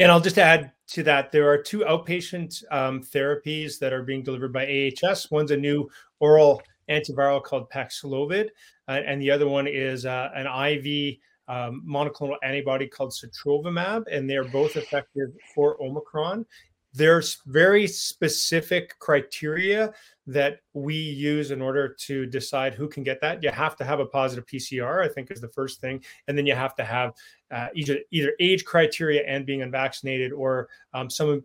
And 0.00 0.10
I'll 0.10 0.18
just 0.18 0.38
add 0.38 0.72
to 0.92 1.02
that 1.02 1.30
there 1.30 1.46
are 1.50 1.58
two 1.58 1.80
outpatient 1.80 2.64
um, 2.70 3.02
therapies 3.02 3.78
that 3.80 3.92
are 3.92 4.02
being 4.02 4.22
delivered 4.22 4.50
by 4.50 4.90
AHS. 5.04 5.30
One's 5.30 5.50
a 5.50 5.56
new 5.58 5.90
oral 6.20 6.62
antiviral 6.88 7.42
called 7.42 7.68
Paxlovid, 7.68 8.48
uh, 8.88 9.02
and 9.06 9.20
the 9.20 9.30
other 9.30 9.46
one 9.46 9.66
is 9.66 10.06
uh, 10.06 10.30
an 10.34 10.46
IV 10.46 11.16
um, 11.48 11.84
monoclonal 11.86 12.36
antibody 12.42 12.86
called 12.86 13.12
sotrovimab, 13.12 14.04
and 14.10 14.28
they 14.28 14.38
are 14.38 14.44
both 14.44 14.76
effective 14.76 15.28
for 15.54 15.76
Omicron. 15.82 16.46
There's 16.94 17.42
very 17.46 17.86
specific 17.86 18.98
criteria 19.00 19.92
that 20.26 20.60
we 20.72 20.94
use 20.94 21.50
in 21.50 21.60
order 21.60 21.94
to 22.06 22.24
decide 22.24 22.72
who 22.72 22.88
can 22.88 23.02
get 23.02 23.20
that. 23.20 23.42
You 23.42 23.50
have 23.50 23.76
to 23.76 23.84
have 23.84 24.00
a 24.00 24.06
positive 24.06 24.46
PCR, 24.46 25.04
I 25.04 25.12
think, 25.12 25.30
is 25.30 25.42
the 25.42 25.48
first 25.48 25.82
thing, 25.82 26.02
and 26.26 26.38
then 26.38 26.46
you 26.46 26.54
have 26.54 26.74
to 26.76 26.84
have 26.84 27.12
uh, 27.50 27.68
either 27.74 27.98
either 28.10 28.32
age 28.40 28.64
criteria 28.64 29.22
and 29.26 29.46
being 29.46 29.62
unvaccinated, 29.62 30.32
or 30.32 30.68
um, 30.94 31.10
some 31.10 31.42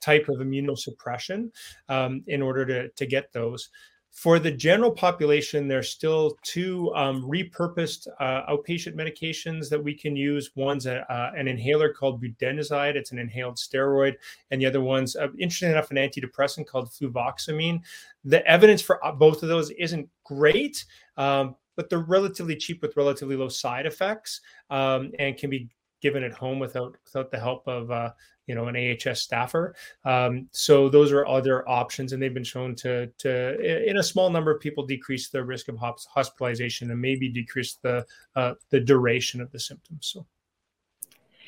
type 0.00 0.28
of 0.28 0.36
immunosuppression 0.36 1.50
um, 1.88 2.22
in 2.26 2.42
order 2.42 2.64
to 2.66 2.88
to 2.90 3.06
get 3.06 3.32
those. 3.32 3.70
For 4.16 4.38
the 4.38 4.50
general 4.50 4.92
population, 4.92 5.68
there's 5.68 5.90
still 5.90 6.38
two 6.42 6.90
um, 6.94 7.22
repurposed 7.28 8.08
uh, 8.18 8.50
outpatient 8.50 8.94
medications 8.94 9.68
that 9.68 9.84
we 9.84 9.92
can 9.92 10.16
use. 10.16 10.52
One's 10.54 10.86
a, 10.86 11.00
uh, 11.12 11.32
an 11.36 11.46
inhaler 11.46 11.92
called 11.92 12.22
budesonide; 12.22 12.94
it's 12.94 13.12
an 13.12 13.18
inhaled 13.18 13.56
steroid, 13.56 14.14
and 14.50 14.58
the 14.58 14.64
other 14.64 14.80
one's, 14.80 15.16
uh, 15.16 15.28
interesting 15.38 15.70
enough, 15.70 15.90
an 15.90 15.98
antidepressant 15.98 16.66
called 16.66 16.88
fluvoxamine. 16.88 17.82
The 18.24 18.42
evidence 18.46 18.80
for 18.80 19.04
uh, 19.04 19.12
both 19.12 19.42
of 19.42 19.50
those 19.50 19.70
isn't 19.72 20.08
great, 20.24 20.86
um, 21.18 21.54
but 21.76 21.88
they're 21.88 21.98
relatively 22.00 22.56
cheap 22.56 22.82
with 22.82 22.96
relatively 22.96 23.36
low 23.36 23.48
side 23.48 23.86
effects 23.86 24.40
um, 24.70 25.12
and 25.18 25.36
can 25.36 25.50
be 25.50 25.68
given 26.02 26.22
at 26.22 26.32
home 26.32 26.58
without 26.58 26.96
without 27.04 27.30
the 27.30 27.38
help 27.38 27.66
of 27.66 27.90
uh, 27.90 28.10
you 28.46 28.54
know 28.54 28.66
an 28.66 28.76
AHS 28.76 29.20
staffer. 29.20 29.74
Um, 30.04 30.48
so 30.52 30.88
those 30.88 31.12
are 31.12 31.26
other 31.26 31.68
options, 31.68 32.12
and 32.12 32.22
they've 32.22 32.34
been 32.34 32.44
shown 32.44 32.74
to 32.76 33.06
to 33.18 33.88
in 33.88 33.98
a 33.98 34.02
small 34.02 34.30
number 34.30 34.50
of 34.50 34.60
people 34.60 34.86
decrease 34.86 35.28
the 35.28 35.44
risk 35.44 35.68
of 35.68 35.76
hospitalization 35.78 36.90
and 36.90 37.00
maybe 37.00 37.28
decrease 37.28 37.74
the 37.82 38.04
uh, 38.34 38.54
the 38.70 38.80
duration 38.80 39.40
of 39.40 39.50
the 39.52 39.60
symptoms. 39.60 40.06
So 40.12 40.26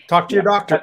talk 0.09 0.29
to 0.31 0.35
your 0.35 0.45
doctor. 0.45 0.83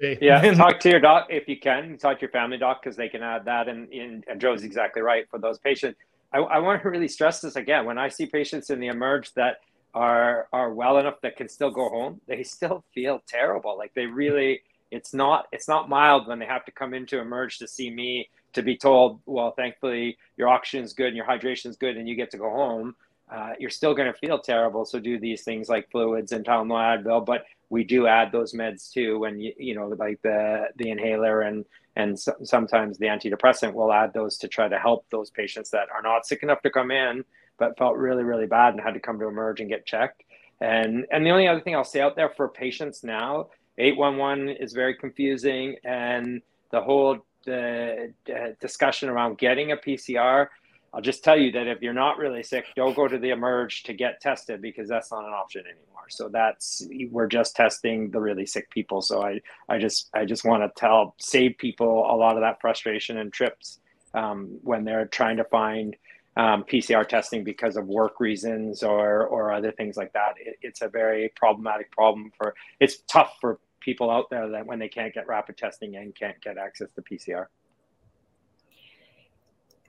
yeah, 0.00 0.52
talk 0.54 0.78
to 0.80 0.90
your 0.90 1.00
doc 1.00 1.26
if 1.30 1.48
you 1.48 1.58
can. 1.58 1.98
Talk 1.98 2.18
to 2.18 2.22
your 2.22 2.30
family 2.30 2.58
doc 2.58 2.82
because 2.82 2.96
they 2.96 3.08
can 3.08 3.22
add 3.22 3.44
that. 3.46 3.68
And, 3.68 3.92
and, 3.92 4.24
and 4.28 4.40
Joe's 4.40 4.62
exactly 4.62 5.02
right 5.02 5.28
for 5.30 5.38
those 5.38 5.58
patients. 5.58 5.98
I, 6.32 6.38
I 6.38 6.58
want 6.58 6.82
to 6.82 6.90
really 6.90 7.08
stress 7.08 7.40
this 7.40 7.56
again. 7.56 7.84
When 7.84 7.98
I 7.98 8.08
see 8.08 8.26
patients 8.26 8.70
in 8.70 8.80
the 8.80 8.88
emerge 8.88 9.32
that 9.34 9.58
are 9.94 10.48
are 10.52 10.74
well 10.74 10.98
enough 10.98 11.20
that 11.22 11.36
can 11.36 11.48
still 11.48 11.70
go 11.70 11.88
home, 11.88 12.20
they 12.26 12.42
still 12.42 12.84
feel 12.94 13.22
terrible. 13.26 13.76
Like 13.78 13.94
they 13.94 14.06
really 14.06 14.62
it's 14.90 15.14
not 15.14 15.46
it's 15.52 15.68
not 15.68 15.88
mild 15.88 16.28
when 16.28 16.38
they 16.38 16.46
have 16.46 16.64
to 16.66 16.72
come 16.72 16.94
into 16.94 17.18
emerge 17.18 17.58
to 17.58 17.68
see 17.68 17.90
me 17.90 18.28
to 18.52 18.62
be 18.62 18.76
told, 18.76 19.20
well, 19.26 19.52
thankfully 19.52 20.16
your 20.36 20.48
oxygen 20.48 20.84
is 20.84 20.92
good 20.92 21.08
and 21.08 21.16
your 21.16 21.26
hydration 21.26 21.66
is 21.66 21.76
good 21.76 21.96
and 21.96 22.08
you 22.08 22.14
get 22.14 22.30
to 22.30 22.38
go 22.38 22.50
home. 22.50 22.94
Uh, 23.30 23.52
you're 23.58 23.70
still 23.70 23.94
going 23.94 24.12
to 24.12 24.18
feel 24.18 24.38
terrible. 24.38 24.84
So 24.84 25.00
do 25.00 25.18
these 25.18 25.42
things 25.42 25.68
like 25.68 25.90
fluids 25.90 26.32
and 26.32 26.44
Tylenol, 26.44 27.04
Advil, 27.04 27.26
but 27.26 27.44
we 27.70 27.82
do 27.82 28.06
add 28.06 28.30
those 28.30 28.52
meds 28.52 28.92
too. 28.92 29.18
When 29.18 29.40
you 29.40 29.52
you 29.58 29.74
know 29.74 29.88
like 29.88 30.22
the 30.22 30.68
the 30.76 30.90
inhaler 30.90 31.42
and 31.42 31.64
and 31.96 32.18
so, 32.18 32.34
sometimes 32.44 32.98
the 32.98 33.06
antidepressant, 33.06 33.72
we'll 33.72 33.92
add 33.92 34.12
those 34.12 34.36
to 34.38 34.48
try 34.48 34.68
to 34.68 34.78
help 34.78 35.06
those 35.10 35.30
patients 35.30 35.70
that 35.70 35.88
are 35.90 36.02
not 36.02 36.26
sick 36.26 36.42
enough 36.42 36.62
to 36.62 36.70
come 36.70 36.90
in 36.90 37.24
but 37.58 37.76
felt 37.78 37.96
really 37.96 38.22
really 38.22 38.46
bad 38.46 38.74
and 38.74 38.82
had 38.82 38.94
to 38.94 39.00
come 39.00 39.18
to 39.18 39.26
emerge 39.26 39.60
and 39.60 39.68
get 39.68 39.86
checked. 39.86 40.22
And 40.60 41.06
and 41.10 41.24
the 41.24 41.30
only 41.30 41.48
other 41.48 41.60
thing 41.60 41.74
I'll 41.74 41.84
say 41.84 42.00
out 42.00 42.16
there 42.16 42.30
for 42.30 42.48
patients 42.48 43.02
now 43.02 43.48
811 43.78 44.56
is 44.56 44.72
very 44.72 44.94
confusing, 44.94 45.76
and 45.84 46.40
the 46.70 46.80
whole 46.80 47.18
the, 47.44 48.12
discussion 48.60 49.08
around 49.08 49.38
getting 49.38 49.72
a 49.72 49.76
PCR. 49.76 50.48
I'll 50.94 51.02
just 51.02 51.22
tell 51.22 51.38
you 51.38 51.52
that 51.52 51.66
if 51.66 51.82
you're 51.82 51.92
not 51.92 52.18
really 52.18 52.42
sick, 52.42 52.66
don't 52.74 52.96
go 52.96 53.06
to 53.06 53.18
the 53.18 53.30
emerge 53.30 53.82
to 53.84 53.92
get 53.92 54.20
tested 54.20 54.62
because 54.62 54.88
that's 54.88 55.10
not 55.10 55.24
an 55.24 55.32
option 55.32 55.62
anymore. 55.62 56.06
So 56.08 56.28
that's 56.28 56.86
we're 57.10 57.26
just 57.26 57.54
testing 57.54 58.10
the 58.10 58.20
really 58.20 58.46
sick 58.46 58.70
people. 58.70 59.02
So 59.02 59.22
I 59.22 59.40
I 59.68 59.78
just 59.78 60.08
I 60.14 60.24
just 60.24 60.44
want 60.44 60.62
to 60.62 60.80
tell 60.80 61.14
save 61.18 61.58
people 61.58 62.06
a 62.10 62.16
lot 62.16 62.36
of 62.36 62.42
that 62.42 62.60
frustration 62.60 63.18
and 63.18 63.32
trips 63.32 63.78
um, 64.14 64.58
when 64.62 64.84
they're 64.84 65.06
trying 65.06 65.36
to 65.36 65.44
find 65.44 65.96
um, 66.36 66.64
PCR 66.64 67.06
testing 67.06 67.44
because 67.44 67.76
of 67.76 67.86
work 67.86 68.20
reasons 68.20 68.82
or 68.82 69.26
or 69.26 69.52
other 69.52 69.72
things 69.72 69.96
like 69.96 70.12
that. 70.12 70.34
It, 70.38 70.56
it's 70.62 70.82
a 70.82 70.88
very 70.88 71.32
problematic 71.36 71.90
problem 71.90 72.32
for. 72.36 72.54
It's 72.80 72.98
tough 73.10 73.36
for 73.40 73.58
people 73.80 74.10
out 74.10 74.30
there 74.30 74.48
that 74.48 74.66
when 74.66 74.78
they 74.78 74.88
can't 74.88 75.14
get 75.14 75.26
rapid 75.28 75.56
testing 75.56 75.96
and 75.96 76.14
can't 76.14 76.40
get 76.40 76.58
access 76.58 76.88
to 76.94 77.02
PCR. 77.02 77.46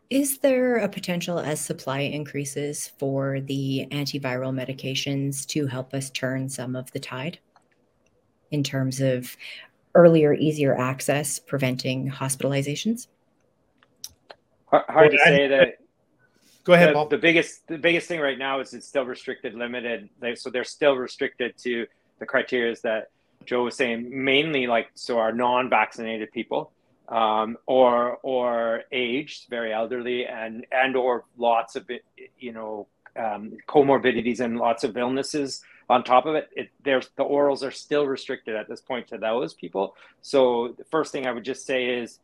Is 0.09 0.37
there 0.37 0.77
a 0.77 0.87
potential 0.87 1.37
as 1.37 1.59
supply 1.59 1.99
increases 1.99 2.87
for 2.97 3.41
the 3.41 3.87
antiviral 3.91 4.53
medications 4.53 5.45
to 5.47 5.67
help 5.67 5.93
us 5.93 6.09
turn 6.09 6.47
some 6.47 6.77
of 6.77 6.89
the 6.91 6.99
tide 6.99 7.39
in 8.51 8.63
terms 8.63 9.01
of 9.01 9.35
earlier, 9.95 10.33
easier 10.33 10.77
access, 10.77 11.39
preventing 11.39 12.09
hospitalizations? 12.09 13.07
Hard, 14.67 14.85
hard 14.87 15.11
to 15.11 15.17
say 15.17 15.47
that. 15.47 15.79
Go 16.63 16.73
ahead, 16.73 16.89
the, 16.89 16.93
Paul. 16.93 17.07
The 17.07 17.17
biggest, 17.17 17.67
the 17.67 17.77
biggest 17.77 18.07
thing 18.07 18.21
right 18.21 18.37
now 18.37 18.61
is 18.61 18.73
it's 18.73 18.87
still 18.87 19.05
restricted, 19.05 19.55
limited. 19.55 20.09
They, 20.21 20.35
so 20.35 20.49
they're 20.49 20.63
still 20.63 20.95
restricted 20.95 21.57
to 21.59 21.85
the 22.19 22.25
criteria 22.25 22.75
that 22.83 23.09
Joe 23.45 23.63
was 23.63 23.75
saying, 23.75 24.09
mainly 24.09 24.67
like 24.67 24.87
so 24.93 25.19
our 25.19 25.33
non-vaccinated 25.33 26.31
people, 26.31 26.71
um, 27.09 27.57
or 27.65 28.17
or 28.23 28.83
aged, 28.91 29.49
very 29.49 29.73
elderly, 29.73 30.25
and 30.25 30.65
and 30.71 30.95
or 30.95 31.25
lots 31.37 31.75
of 31.75 31.89
you 32.39 32.51
know 32.51 32.87
um, 33.17 33.57
comorbidities 33.67 34.39
and 34.39 34.57
lots 34.57 34.83
of 34.83 34.97
illnesses 34.97 35.61
on 35.89 36.03
top 36.03 36.25
of 36.25 36.35
it. 36.35 36.49
it 36.55 36.69
there's 36.83 37.09
the 37.15 37.23
orals 37.23 37.65
are 37.65 37.71
still 37.71 38.05
restricted 38.05 38.55
at 38.55 38.67
this 38.67 38.81
point 38.81 39.07
to 39.07 39.17
those 39.17 39.53
people. 39.53 39.95
So 40.21 40.75
the 40.77 40.83
first 40.85 41.11
thing 41.11 41.25
I 41.27 41.31
would 41.31 41.45
just 41.45 41.65
say 41.65 41.85
is. 41.85 42.19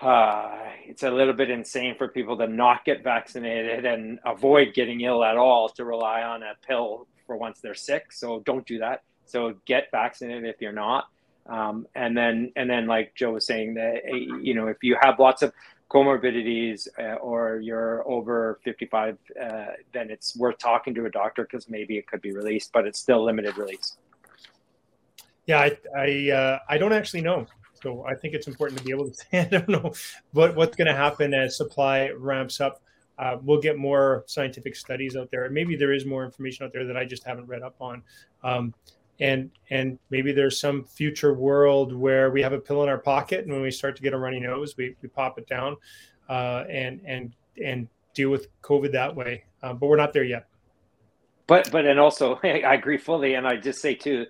Uh, 0.00 0.58
it's 0.86 1.04
a 1.04 1.10
little 1.10 1.32
bit 1.32 1.50
insane 1.50 1.94
for 1.96 2.08
people 2.08 2.36
to 2.36 2.48
not 2.48 2.84
get 2.84 3.04
vaccinated 3.04 3.84
and 3.86 4.18
avoid 4.26 4.74
getting 4.74 5.00
ill 5.02 5.22
at 5.22 5.36
all 5.36 5.68
to 5.68 5.84
rely 5.84 6.20
on 6.22 6.42
a 6.42 6.52
pill 6.66 7.06
for 7.26 7.36
once 7.36 7.60
they're 7.60 7.74
sick. 7.74 8.12
So 8.12 8.40
don't 8.44 8.66
do 8.66 8.80
that. 8.80 9.04
So 9.24 9.54
get 9.66 9.84
vaccinated 9.92 10.44
if 10.44 10.60
you're 10.60 10.72
not. 10.72 11.06
Um, 11.46 11.86
and 11.94 12.16
then, 12.16 12.52
and 12.56 12.68
then, 12.68 12.86
like 12.86 13.14
Joe 13.14 13.32
was 13.32 13.46
saying, 13.46 13.74
that 13.74 14.02
you 14.42 14.54
know, 14.54 14.68
if 14.68 14.78
you 14.82 14.96
have 15.00 15.18
lots 15.18 15.42
of 15.42 15.52
comorbidities 15.90 16.88
uh, 16.98 17.14
or 17.16 17.60
you're 17.60 18.06
over 18.08 18.58
55, 18.64 19.18
uh, 19.40 19.66
then 19.92 20.10
it's 20.10 20.36
worth 20.36 20.58
talking 20.58 20.94
to 20.94 21.04
a 21.06 21.10
doctor 21.10 21.42
because 21.42 21.68
maybe 21.68 21.98
it 21.98 22.06
could 22.06 22.22
be 22.22 22.32
released, 22.32 22.72
but 22.72 22.86
it's 22.86 22.98
still 22.98 23.24
limited 23.24 23.56
release. 23.58 23.96
Yeah, 25.46 25.60
I 25.60 25.78
I, 25.96 26.30
uh, 26.30 26.58
I 26.68 26.78
don't 26.78 26.92
actually 26.92 27.20
know. 27.20 27.46
So 27.82 28.04
I 28.06 28.14
think 28.14 28.32
it's 28.32 28.48
important 28.48 28.78
to 28.78 28.84
be 28.84 28.90
able 28.92 29.10
to 29.10 29.14
say 29.30 29.40
I 29.40 29.44
don't 29.44 29.68
know 29.68 29.92
what 30.32 30.56
what's 30.56 30.76
going 30.76 30.88
to 30.88 30.94
happen 30.94 31.34
as 31.34 31.56
supply 31.56 32.10
ramps 32.10 32.60
up. 32.60 32.80
Uh, 33.16 33.36
we'll 33.42 33.60
get 33.60 33.78
more 33.78 34.24
scientific 34.26 34.74
studies 34.74 35.14
out 35.14 35.30
there. 35.30 35.48
Maybe 35.48 35.76
there 35.76 35.92
is 35.92 36.04
more 36.04 36.24
information 36.24 36.64
out 36.64 36.72
there 36.72 36.84
that 36.86 36.96
I 36.96 37.04
just 37.04 37.22
haven't 37.22 37.46
read 37.46 37.62
up 37.62 37.76
on. 37.80 38.02
Um, 38.42 38.74
and 39.20 39.50
and 39.70 39.98
maybe 40.10 40.32
there's 40.32 40.58
some 40.58 40.84
future 40.84 41.34
world 41.34 41.94
where 41.94 42.30
we 42.30 42.42
have 42.42 42.52
a 42.52 42.58
pill 42.58 42.82
in 42.82 42.88
our 42.88 42.98
pocket 42.98 43.44
and 43.44 43.52
when 43.52 43.62
we 43.62 43.70
start 43.70 43.94
to 43.96 44.02
get 44.02 44.12
a 44.12 44.18
runny 44.18 44.40
nose 44.40 44.76
we, 44.76 44.96
we 45.02 45.08
pop 45.08 45.38
it 45.38 45.46
down 45.46 45.76
uh, 46.28 46.64
and 46.68 47.00
and 47.06 47.32
and 47.62 47.88
deal 48.14 48.30
with 48.30 48.48
covid 48.62 48.92
that 48.92 49.14
way. 49.14 49.44
Uh, 49.62 49.72
but 49.72 49.86
we're 49.86 49.96
not 49.96 50.12
there 50.12 50.24
yet. 50.24 50.46
But 51.46 51.70
but 51.70 51.86
and 51.86 52.00
also 52.00 52.40
i 52.44 52.74
agree 52.74 52.98
fully 52.98 53.34
and 53.34 53.46
i 53.46 53.56
just 53.56 53.80
say 53.80 53.94
too 53.94 54.26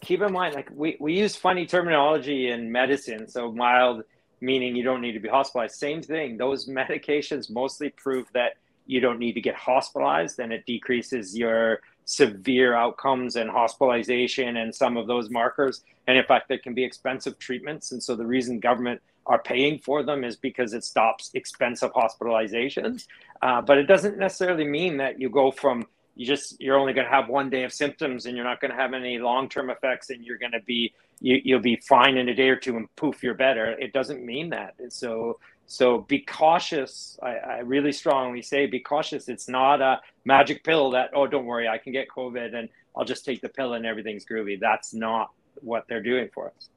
keep 0.00 0.22
in 0.22 0.32
mind 0.32 0.54
like 0.54 0.70
we, 0.72 0.96
we 0.98 1.12
use 1.12 1.36
funny 1.36 1.66
terminology 1.66 2.50
in 2.50 2.72
medicine 2.72 3.28
so 3.28 3.52
mild 3.52 4.02
meaning 4.44 4.76
you 4.76 4.82
don't 4.82 5.00
need 5.00 5.12
to 5.12 5.20
be 5.20 5.28
hospitalized. 5.28 5.76
Same 5.76 6.02
thing 6.02 6.36
those 6.36 6.68
medications 6.80 7.50
mostly 7.50 7.90
prove 7.90 8.26
that 8.34 8.54
you 8.86 9.00
don't 9.00 9.18
need 9.18 9.32
to 9.32 9.40
get 9.40 9.54
hospitalized 9.54 10.38
and 10.38 10.52
it 10.52 10.64
decreases 10.66 11.36
your 11.36 11.80
severe 12.04 12.74
outcomes 12.74 13.36
and 13.36 13.50
hospitalization 13.50 14.56
and 14.56 14.74
some 14.74 14.96
of 14.96 15.06
those 15.06 15.30
markers. 15.30 15.82
And 16.06 16.18
in 16.18 16.24
fact, 16.24 16.48
there 16.48 16.58
can 16.58 16.74
be 16.74 16.84
expensive 16.84 17.38
treatments. 17.38 17.92
And 17.92 18.02
so 18.02 18.14
the 18.14 18.26
reason 18.26 18.60
government 18.60 19.00
are 19.26 19.40
paying 19.40 19.78
for 19.78 20.02
them 20.02 20.22
is 20.22 20.36
because 20.36 20.74
it 20.74 20.84
stops 20.84 21.30
expensive 21.34 21.92
hospitalizations. 21.92 23.06
Uh, 23.40 23.62
but 23.62 23.78
it 23.78 23.84
doesn't 23.84 24.18
necessarily 24.18 24.64
mean 24.64 24.98
that 24.98 25.18
you 25.18 25.30
go 25.30 25.50
from 25.50 25.86
you 26.16 26.26
just 26.26 26.60
you're 26.60 26.78
only 26.78 26.92
going 26.92 27.06
to 27.06 27.12
have 27.12 27.28
one 27.28 27.50
day 27.50 27.64
of 27.64 27.72
symptoms 27.72 28.26
and 28.26 28.36
you're 28.36 28.44
not 28.44 28.60
going 28.60 28.70
to 28.70 28.76
have 28.76 28.94
any 28.94 29.18
long-term 29.18 29.70
effects 29.70 30.10
and 30.10 30.24
you're 30.24 30.38
going 30.38 30.52
to 30.52 30.60
be 30.60 30.92
you, 31.20 31.40
you'll 31.44 31.60
be 31.60 31.76
fine 31.76 32.16
in 32.16 32.28
a 32.28 32.34
day 32.34 32.48
or 32.48 32.56
two 32.56 32.76
and 32.76 32.94
poof 32.96 33.22
you're 33.22 33.34
better 33.34 33.72
it 33.72 33.92
doesn't 33.92 34.24
mean 34.24 34.50
that 34.50 34.74
and 34.78 34.92
so 34.92 35.38
so 35.66 35.98
be 36.02 36.20
cautious 36.20 37.18
I, 37.22 37.36
I 37.36 37.58
really 37.60 37.92
strongly 37.92 38.42
say 38.42 38.66
be 38.66 38.80
cautious 38.80 39.28
it's 39.28 39.48
not 39.48 39.80
a 39.80 40.00
magic 40.24 40.64
pill 40.64 40.90
that 40.90 41.10
oh 41.14 41.26
don't 41.26 41.46
worry 41.46 41.68
i 41.68 41.78
can 41.78 41.92
get 41.92 42.08
covid 42.08 42.54
and 42.54 42.68
i'll 42.96 43.04
just 43.04 43.24
take 43.24 43.40
the 43.40 43.48
pill 43.48 43.74
and 43.74 43.86
everything's 43.86 44.24
groovy 44.24 44.58
that's 44.60 44.94
not 44.94 45.30
what 45.60 45.86
they're 45.88 46.02
doing 46.02 46.28
for 46.34 46.48
us 46.48 46.68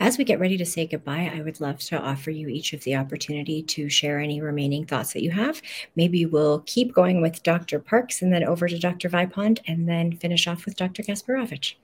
as 0.00 0.18
we 0.18 0.24
get 0.24 0.40
ready 0.40 0.56
to 0.56 0.66
say 0.66 0.86
goodbye, 0.86 1.30
I 1.32 1.42
would 1.42 1.60
love 1.60 1.78
to 1.80 2.00
offer 2.00 2.30
you 2.30 2.48
each 2.48 2.72
of 2.72 2.82
the 2.82 2.96
opportunity 2.96 3.62
to 3.62 3.88
share 3.88 4.18
any 4.18 4.40
remaining 4.40 4.84
thoughts 4.84 5.12
that 5.12 5.22
you 5.22 5.30
have. 5.30 5.62
Maybe 5.94 6.26
we'll 6.26 6.60
keep 6.60 6.92
going 6.92 7.22
with 7.22 7.42
Dr. 7.42 7.78
Parks 7.78 8.20
and 8.20 8.32
then 8.32 8.44
over 8.44 8.66
to 8.66 8.78
Dr. 8.78 9.08
Vipond 9.08 9.60
and 9.66 9.88
then 9.88 10.16
finish 10.16 10.48
off 10.48 10.64
with 10.64 10.76
Dr. 10.76 11.02
Gasperowicz. 11.02 11.74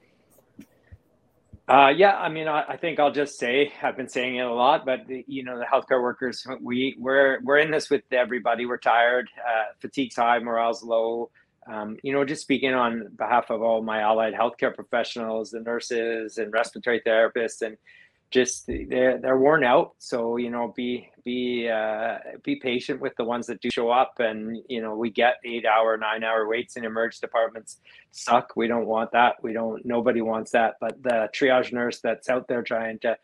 Uh, 1.71 1.91
yeah, 1.97 2.17
I 2.19 2.31
mean, 2.31 2.49
I, 2.49 2.65
I, 2.71 2.79
think 2.79 3.01
I'll 3.01 3.13
just 3.13 3.39
say 3.39 3.73
I've 3.83 3.97
been 3.97 4.09
saying 4.09 4.37
it 4.37 4.47
a 4.47 4.55
lot, 4.55 4.87
but 4.87 5.09
the, 5.09 5.25
you 5.29 5.45
know, 5.45 5.59
the 5.59 5.67
healthcare 5.67 6.03
workers, 6.03 6.47
we 6.63 6.97
we're 6.99 7.41
we're 7.45 7.59
in 7.59 7.73
this 7.73 7.91
with 7.91 8.05
everybody. 8.13 8.67
We're 8.67 8.79
tired, 8.79 9.31
uh, 9.39 9.75
fatigue's 9.81 10.17
high, 10.17 10.41
morale's 10.41 10.85
low. 10.85 11.31
Um, 11.67 11.99
you 12.05 12.13
know, 12.15 12.25
just 12.25 12.43
speaking 12.43 12.75
on 12.75 13.11
behalf 13.19 13.51
of 13.51 13.63
all 13.63 13.83
my 13.83 14.01
allied 14.01 14.35
healthcare 14.35 14.75
professionals, 14.75 15.53
the 15.53 15.61
nurses 15.61 16.39
and 16.39 16.53
respiratory 16.53 17.03
therapists, 17.07 17.63
and 17.63 17.79
just 18.31 18.67
they're 18.67 19.19
they're 19.19 19.39
worn 19.39 19.65
out. 19.65 19.95
So 19.99 20.37
you 20.37 20.51
know, 20.51 20.73
be 20.77 21.09
be 21.25 21.69
uh, 21.69 22.19
be 22.45 22.57
patient 22.57 23.01
with 23.01 23.15
the 23.17 23.25
ones 23.25 23.47
that 23.49 23.61
do 23.61 23.71
show 23.71 23.91
up. 23.91 24.15
And 24.19 24.59
you 24.69 24.81
know, 24.81 24.95
we 24.95 25.11
get 25.11 25.37
eight 25.45 25.67
hour, 25.67 25.97
nine 25.97 26.23
hour 26.23 26.49
waits 26.49 26.77
in 26.77 26.85
emerge 26.85 27.19
departments. 27.19 27.79
Suck. 28.13 28.53
We 28.57 28.69
don't 28.69 28.87
want 28.87 29.13
that. 29.13 29.43
We 29.43 29.53
don't. 29.53 29.85
Nobody 29.85 30.23
wants 30.23 30.53
that. 30.53 30.75
But 30.81 31.03
the 31.03 31.29
triage 31.35 31.73
nurse 31.73 32.01
that's 32.01 32.29
out 32.29 32.47
there 32.49 32.63
trying 32.63 33.01
to 33.01 33.17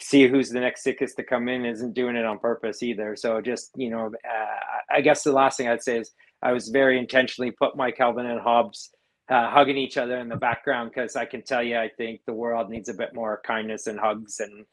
see 0.00 0.28
who's 0.28 0.50
the 0.50 0.60
next 0.60 0.82
sickest 0.82 1.16
to 1.16 1.22
come 1.22 1.48
in 1.48 1.64
isn't 1.64 1.94
doing 1.94 2.16
it 2.16 2.24
on 2.24 2.38
purpose 2.38 2.82
either. 2.82 3.16
So 3.16 3.40
just 3.40 3.72
you 3.76 3.90
know, 3.90 4.06
uh, 4.06 4.94
I 4.94 5.00
guess 5.02 5.22
the 5.22 5.32
last 5.32 5.58
thing 5.58 5.68
I'd 5.68 5.82
say 5.82 5.98
is 5.98 6.12
I 6.42 6.52
was 6.52 6.68
very 6.68 6.98
intentionally 6.98 7.50
put 7.50 7.76
my 7.76 7.90
Calvin 7.90 8.26
and 8.26 8.40
Hobbes 8.40 8.90
uh, 9.28 9.50
hugging 9.50 9.76
each 9.76 9.96
other 9.96 10.18
in 10.18 10.28
the 10.28 10.36
background 10.36 10.90
because 10.90 11.16
I 11.16 11.24
can 11.24 11.42
tell 11.42 11.62
you, 11.62 11.78
I 11.78 11.88
think 11.88 12.20
the 12.26 12.32
world 12.32 12.70
needs 12.70 12.88
a 12.88 12.94
bit 12.94 13.14
more 13.14 13.40
kindness 13.44 13.86
and 13.86 13.98
hugs 13.98 14.40
and 14.40 14.64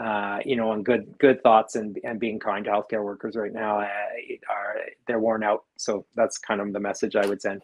uh, 0.00 0.38
you 0.46 0.56
know, 0.56 0.72
and 0.72 0.84
good 0.84 1.18
good 1.18 1.42
thoughts 1.42 1.76
and 1.76 1.98
and 2.04 2.18
being 2.18 2.38
kind 2.38 2.64
to 2.64 2.70
healthcare 2.70 3.04
workers 3.04 3.36
right 3.36 3.52
now 3.52 3.80
uh, 3.80 3.88
are 4.48 4.76
they're 5.06 5.20
worn 5.20 5.42
out. 5.42 5.64
So 5.76 6.06
that's 6.14 6.38
kind 6.38 6.60
of 6.60 6.72
the 6.72 6.80
message 6.80 7.14
I 7.14 7.26
would 7.26 7.42
send. 7.42 7.62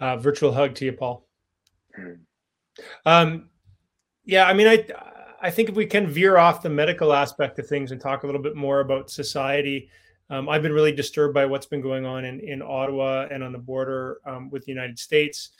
Uh, 0.00 0.16
virtual 0.16 0.52
hug 0.52 0.74
to 0.74 0.84
you, 0.84 0.92
Paul. 0.92 1.28
Mm. 1.96 2.18
Um, 3.06 3.50
yeah, 4.24 4.46
I 4.46 4.54
mean, 4.54 4.66
I 4.66 4.86
I 5.40 5.50
think 5.50 5.68
if 5.68 5.76
we 5.76 5.86
can 5.86 6.08
veer 6.08 6.36
off 6.36 6.62
the 6.62 6.70
medical 6.70 7.12
aspect 7.12 7.60
of 7.60 7.66
things 7.68 7.92
and 7.92 8.00
talk 8.00 8.24
a 8.24 8.26
little 8.26 8.42
bit 8.42 8.56
more 8.56 8.80
about 8.80 9.08
society, 9.08 9.88
um, 10.32 10.48
I've 10.48 10.62
been 10.62 10.72
really 10.72 10.92
disturbed 10.92 11.34
by 11.34 11.44
what's 11.44 11.66
been 11.66 11.82
going 11.82 12.06
on 12.06 12.24
in, 12.24 12.40
in 12.40 12.62
Ottawa 12.62 13.26
and 13.30 13.44
on 13.44 13.52
the 13.52 13.58
border 13.58 14.18
um, 14.24 14.48
with 14.48 14.64
the 14.64 14.72
United 14.72 14.98
States. 14.98 15.50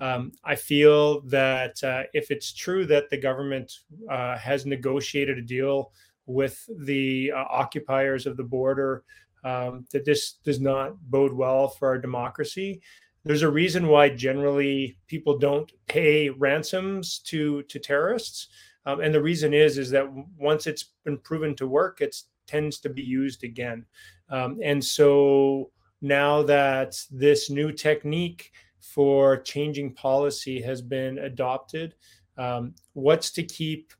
Um, 0.00 0.30
I 0.44 0.54
feel 0.54 1.22
that 1.22 1.82
uh, 1.82 2.04
if 2.14 2.30
it's 2.30 2.54
true 2.54 2.86
that 2.86 3.10
the 3.10 3.16
government 3.16 3.72
uh, 4.08 4.38
has 4.38 4.64
negotiated 4.64 5.36
a 5.38 5.42
deal 5.42 5.90
with 6.26 6.64
the 6.78 7.32
uh, 7.34 7.44
occupiers 7.50 8.24
of 8.24 8.36
the 8.36 8.44
border, 8.44 9.02
um, 9.42 9.84
that 9.90 10.04
this 10.04 10.34
does 10.44 10.60
not 10.60 10.96
bode 11.10 11.32
well 11.32 11.66
for 11.66 11.88
our 11.88 11.98
democracy. 11.98 12.80
There's 13.24 13.42
a 13.42 13.50
reason 13.50 13.88
why 13.88 14.10
generally 14.10 14.96
people 15.08 15.38
don't 15.38 15.70
pay 15.88 16.30
ransoms 16.30 17.18
to 17.24 17.64
to 17.64 17.78
terrorists, 17.80 18.48
um, 18.86 19.00
and 19.00 19.12
the 19.12 19.20
reason 19.20 19.52
is 19.52 19.76
is 19.76 19.90
that 19.90 20.08
once 20.38 20.66
it's 20.66 20.84
been 21.04 21.18
proven 21.18 21.56
to 21.56 21.66
work, 21.66 22.00
it 22.00 22.16
tends 22.50 22.80
to 22.80 22.88
be 22.88 23.02
used 23.02 23.44
again. 23.44 23.84
Um, 24.28 24.58
and 24.62 24.84
so 24.84 25.70
now 26.02 26.42
that 26.42 26.96
this 27.10 27.50
new 27.50 27.72
technique 27.72 28.52
for 28.80 29.36
changing 29.38 29.94
policy 29.94 30.60
has 30.62 30.82
been 30.82 31.18
adopted, 31.18 31.94
um, 32.36 32.74
what's 32.94 33.30
to 33.32 33.42
keep 33.42 33.92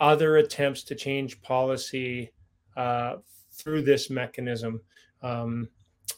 other 0.00 0.38
attempts 0.38 0.82
to 0.84 0.94
change 0.94 1.40
policy 1.42 2.32
uh, 2.76 3.16
through 3.52 3.82
this 3.82 4.10
mechanism? 4.10 4.80
Um, 5.22 5.68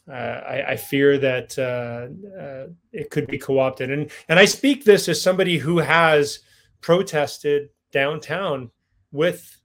uh, 0.09 0.13
I, 0.13 0.73
I, 0.73 0.77
fear 0.77 1.19
that 1.19 1.57
uh, 1.59 2.09
uh, 2.41 2.67
it 2.93 3.11
could 3.11 3.27
be 3.29 3.39
co-opted, 3.39 3.91
and 3.91 4.11
and 4.29 4.39
I 4.39 4.45
speak 4.45 4.85
this 4.85 5.09
as 5.09 5.23
somebody 5.23 5.59
who 5.59 5.79
has 5.79 6.41
protested 6.81 7.71
downtown 7.93 8.71
with 9.13 9.61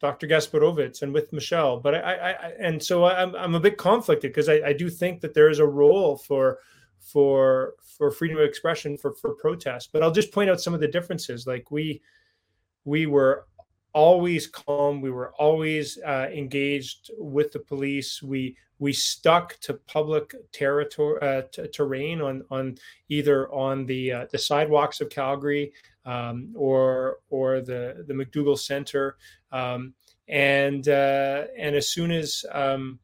Dr. 0.00 0.26
Gasperowicz 0.26 1.02
and 1.02 1.12
with 1.12 1.32
Michelle. 1.32 1.78
But 1.78 1.96
I, 1.96 1.98
I, 1.98 2.30
I 2.30 2.52
and 2.58 2.82
so 2.82 3.04
I'm, 3.04 3.34
I'm 3.34 3.54
a 3.54 3.60
bit 3.60 3.76
conflicted 3.76 4.32
because 4.32 4.48
I, 4.48 4.60
I 4.66 4.72
do 4.72 4.88
think 4.88 5.20
that 5.20 5.34
there 5.34 5.50
is 5.50 5.58
a 5.58 5.66
role 5.66 6.16
for 6.16 6.58
for 6.98 7.74
for 7.98 8.10
freedom 8.10 8.38
of 8.38 8.44
expression 8.44 8.96
for 8.96 9.14
for 9.14 9.34
protest. 9.34 9.90
But 9.92 10.02
I'll 10.02 10.10
just 10.10 10.32
point 10.32 10.50
out 10.50 10.60
some 10.60 10.74
of 10.74 10.80
the 10.80 10.88
differences. 10.88 11.46
Like 11.46 11.70
we 11.70 12.00
we 12.84 13.06
were 13.06 13.46
always 13.92 14.46
calm. 14.46 15.00
We 15.00 15.10
were 15.10 15.32
always 15.32 15.98
uh, 15.98 16.28
engaged 16.32 17.10
with 17.18 17.52
the 17.52 17.60
police. 17.60 18.22
We 18.22 18.56
we 18.78 18.94
stuck 18.94 19.58
to 19.60 19.74
public 19.74 20.34
territory 20.52 21.20
uh, 21.20 21.42
t- 21.52 21.68
terrain 21.68 22.22
on 22.22 22.42
on 22.50 22.78
either 23.08 23.52
on 23.52 23.84
the 23.86 24.12
uh, 24.12 24.26
the 24.30 24.38
sidewalks 24.38 25.00
of 25.00 25.10
Calgary 25.10 25.72
um, 26.06 26.52
or 26.56 27.18
or 27.28 27.60
the 27.60 28.04
the 28.06 28.14
McDougall 28.14 28.58
Center, 28.58 29.16
um, 29.52 29.94
and 30.28 30.88
uh, 30.88 31.44
and 31.58 31.74
as 31.74 31.88
soon 31.88 32.10
as 32.10 32.44
um, 32.52 32.98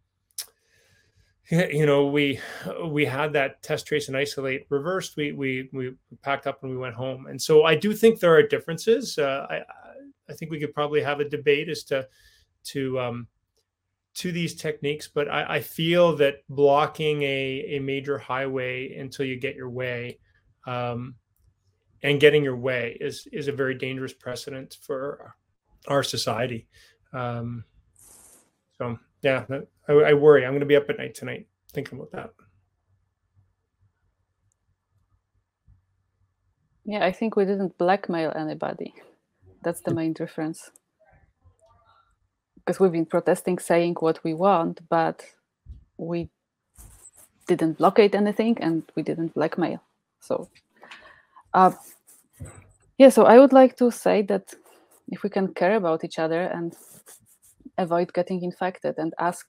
you 1.51 1.87
know 1.87 2.07
we 2.07 2.41
we 2.87 3.05
had 3.05 3.33
that 3.33 3.63
test 3.63 3.87
trace 3.87 4.09
and 4.09 4.17
isolate 4.17 4.67
reversed 4.69 5.17
we 5.17 5.33
we 5.33 5.69
we 5.73 5.95
packed 6.23 6.47
up 6.47 6.63
and 6.63 6.73
we 6.73 6.77
went 6.77 6.95
home. 6.95 7.27
And 7.27 7.41
so 7.41 7.65
i 7.65 7.75
do 7.75 7.95
think 7.95 8.19
there 8.19 8.35
are 8.35 8.43
differences. 8.43 9.19
Uh, 9.19 9.47
i 9.49 9.61
i 10.29 10.33
think 10.35 10.51
we 10.51 10.59
could 10.59 10.75
probably 10.75 11.03
have 11.03 11.21
a 11.21 11.29
debate 11.29 11.69
as 11.69 11.85
to 11.85 12.07
to 12.65 12.99
um 12.99 13.29
to 14.15 14.33
these 14.33 14.55
techniques 14.55 15.09
but 15.13 15.29
i, 15.29 15.57
I 15.57 15.61
feel 15.61 16.17
that 16.17 16.37
blocking 16.49 17.23
a 17.23 17.77
a 17.77 17.79
major 17.79 18.19
highway 18.19 18.97
until 18.97 19.27
you 19.27 19.39
get 19.39 19.55
your 19.55 19.71
way 19.71 20.19
um 20.67 21.15
and 22.03 22.19
getting 22.19 22.43
your 22.43 22.57
way 22.57 22.97
is 23.01 23.29
is 23.31 23.47
a 23.47 23.53
very 23.53 23.75
dangerous 23.75 24.15
precedent 24.15 24.79
for 24.83 25.35
our 25.89 26.03
society. 26.03 26.67
Um, 27.13 27.65
so 28.79 28.99
yeah, 29.23 29.45
I, 29.89 29.93
I 29.93 30.13
worry. 30.15 30.45
I'm 30.45 30.53
going 30.53 30.61
to 30.61 30.67
be 30.67 30.77
up 30.77 30.89
at 30.91 30.99
night 30.99 31.15
tonight 31.15 31.47
thinking 31.73 31.99
about 31.99 32.13
that. 32.13 32.31
Yeah, 36.85 37.05
I 37.05 37.11
think 37.11 37.35
we 37.35 37.45
didn't 37.45 37.77
blackmail 37.79 38.33
anybody. 38.37 38.95
That's 39.63 39.81
the 39.81 39.93
main 39.93 40.13
difference. 40.13 40.71
Because 42.55 42.79
we've 42.79 42.93
been 42.93 43.07
protesting, 43.07 43.59
saying 43.59 43.97
what 43.99 44.23
we 44.23 44.35
want, 44.35 44.81
but 44.89 45.25
we 45.97 46.29
didn't 47.47 47.79
blockade 47.79 48.15
anything 48.15 48.59
and 48.61 48.83
we 48.95 49.03
didn't 49.03 49.35
blackmail. 49.35 49.83
So 50.21 50.49
uh, 51.55 51.73
yeah, 52.99 53.09
so 53.09 53.25
I 53.25 53.39
would 53.39 53.53
like 53.53 53.77
to 53.79 53.91
say 53.91 54.23
that 54.23 54.55
if 55.09 55.23
we 55.23 55.31
can 55.31 55.53
care 55.55 55.77
about 55.77 56.05
each 56.05 56.19
other 56.19 56.43
and 56.43 56.75
avoid 57.79 58.13
getting 58.13 58.43
infected 58.43 58.95
and 58.99 59.15
ask 59.19 59.47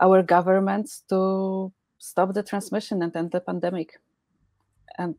our 0.00 0.22
governments 0.22 1.02
to 1.08 1.72
stop 1.98 2.34
the 2.34 2.42
transmission 2.42 3.02
and 3.02 3.14
end 3.16 3.32
the 3.32 3.40
pandemic 3.40 4.00
and 4.98 5.14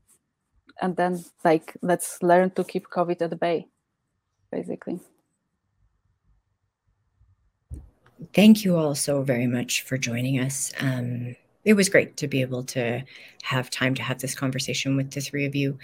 and 0.81 0.95
then 0.95 1.23
like 1.43 1.75
let's 1.81 2.21
learn 2.23 2.49
to 2.51 2.63
keep 2.63 2.87
covid 2.89 3.21
at 3.21 3.39
bay 3.39 3.67
basically 4.51 4.99
thank 8.33 8.63
you 8.63 8.77
all 8.77 8.95
so 8.95 9.21
very 9.21 9.47
much 9.47 9.81
for 9.81 9.97
joining 9.97 10.39
us 10.39 10.71
um, 10.79 11.35
it 11.65 11.73
was 11.73 11.89
great 11.89 12.17
to 12.17 12.27
be 12.27 12.41
able 12.41 12.63
to 12.63 13.03
have 13.43 13.69
time 13.69 13.93
to 13.95 14.01
have 14.01 14.19
this 14.19 14.35
conversation 14.35 14.95
with 14.95 15.11
the 15.11 15.21
three 15.21 15.45
of 15.45 15.55
you. 15.55 15.77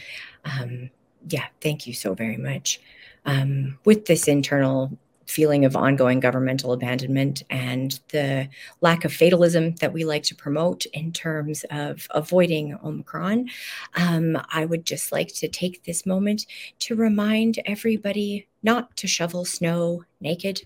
Um, 0.45 0.89
yeah, 1.29 1.45
thank 1.61 1.85
you 1.85 1.93
so 1.93 2.13
very 2.13 2.37
much. 2.37 2.79
Um, 3.25 3.79
with 3.85 4.05
this 4.05 4.27
internal 4.27 4.97
feeling 5.25 5.65
of 5.65 5.75
ongoing 5.75 6.19
governmental 6.19 6.71
abandonment 6.71 7.43
and 7.49 7.99
the 8.09 8.47
lack 8.81 9.05
of 9.05 9.13
fatalism 9.13 9.75
that 9.75 9.93
we 9.93 10.05
like 10.05 10.23
to 10.23 10.35
promote 10.35 10.85
in 10.87 11.11
terms 11.11 11.65
of 11.71 12.07
avoiding 12.11 12.77
Omicron, 12.83 13.49
um, 13.95 14.37
I 14.49 14.65
would 14.65 14.85
just 14.85 15.11
like 15.11 15.29
to 15.35 15.47
take 15.47 15.83
this 15.83 16.05
moment 16.05 16.45
to 16.79 16.95
remind 16.95 17.59
everybody 17.65 18.47
not 18.63 18.95
to 18.97 19.07
shovel 19.07 19.45
snow 19.45 20.03
naked. 20.21 20.65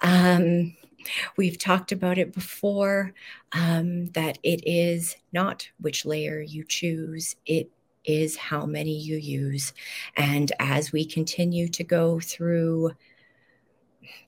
Um, 0.00 0.76
we've 1.36 1.58
talked 1.58 1.92
about 1.92 2.18
it 2.18 2.32
before 2.32 3.12
um, 3.52 4.06
that 4.08 4.38
it 4.42 4.62
is 4.66 5.16
not 5.32 5.68
which 5.80 6.04
layer 6.04 6.40
you 6.40 6.64
choose, 6.64 7.36
it 7.46 7.70
is 8.04 8.36
how 8.36 8.66
many 8.66 8.96
you 8.96 9.16
use. 9.16 9.72
And 10.16 10.52
as 10.58 10.92
we 10.92 11.04
continue 11.04 11.68
to 11.68 11.84
go 11.84 12.20
through 12.20 12.92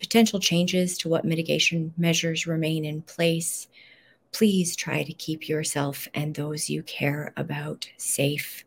potential 0.01 0.41
changes 0.41 0.99
to 0.99 1.09
what 1.09 1.25
mitigation 1.25 1.93
measures 1.97 2.47
remain 2.47 2.85
in 2.85 3.03
place, 3.03 3.69
please 4.33 4.75
try 4.75 5.03
to 5.03 5.13
keep 5.13 5.49
yourself 5.49 6.09
and 6.15 6.35
those 6.35 6.71
you 6.71 6.83
care 6.83 7.33
about 7.37 7.89
safe. 7.97 8.65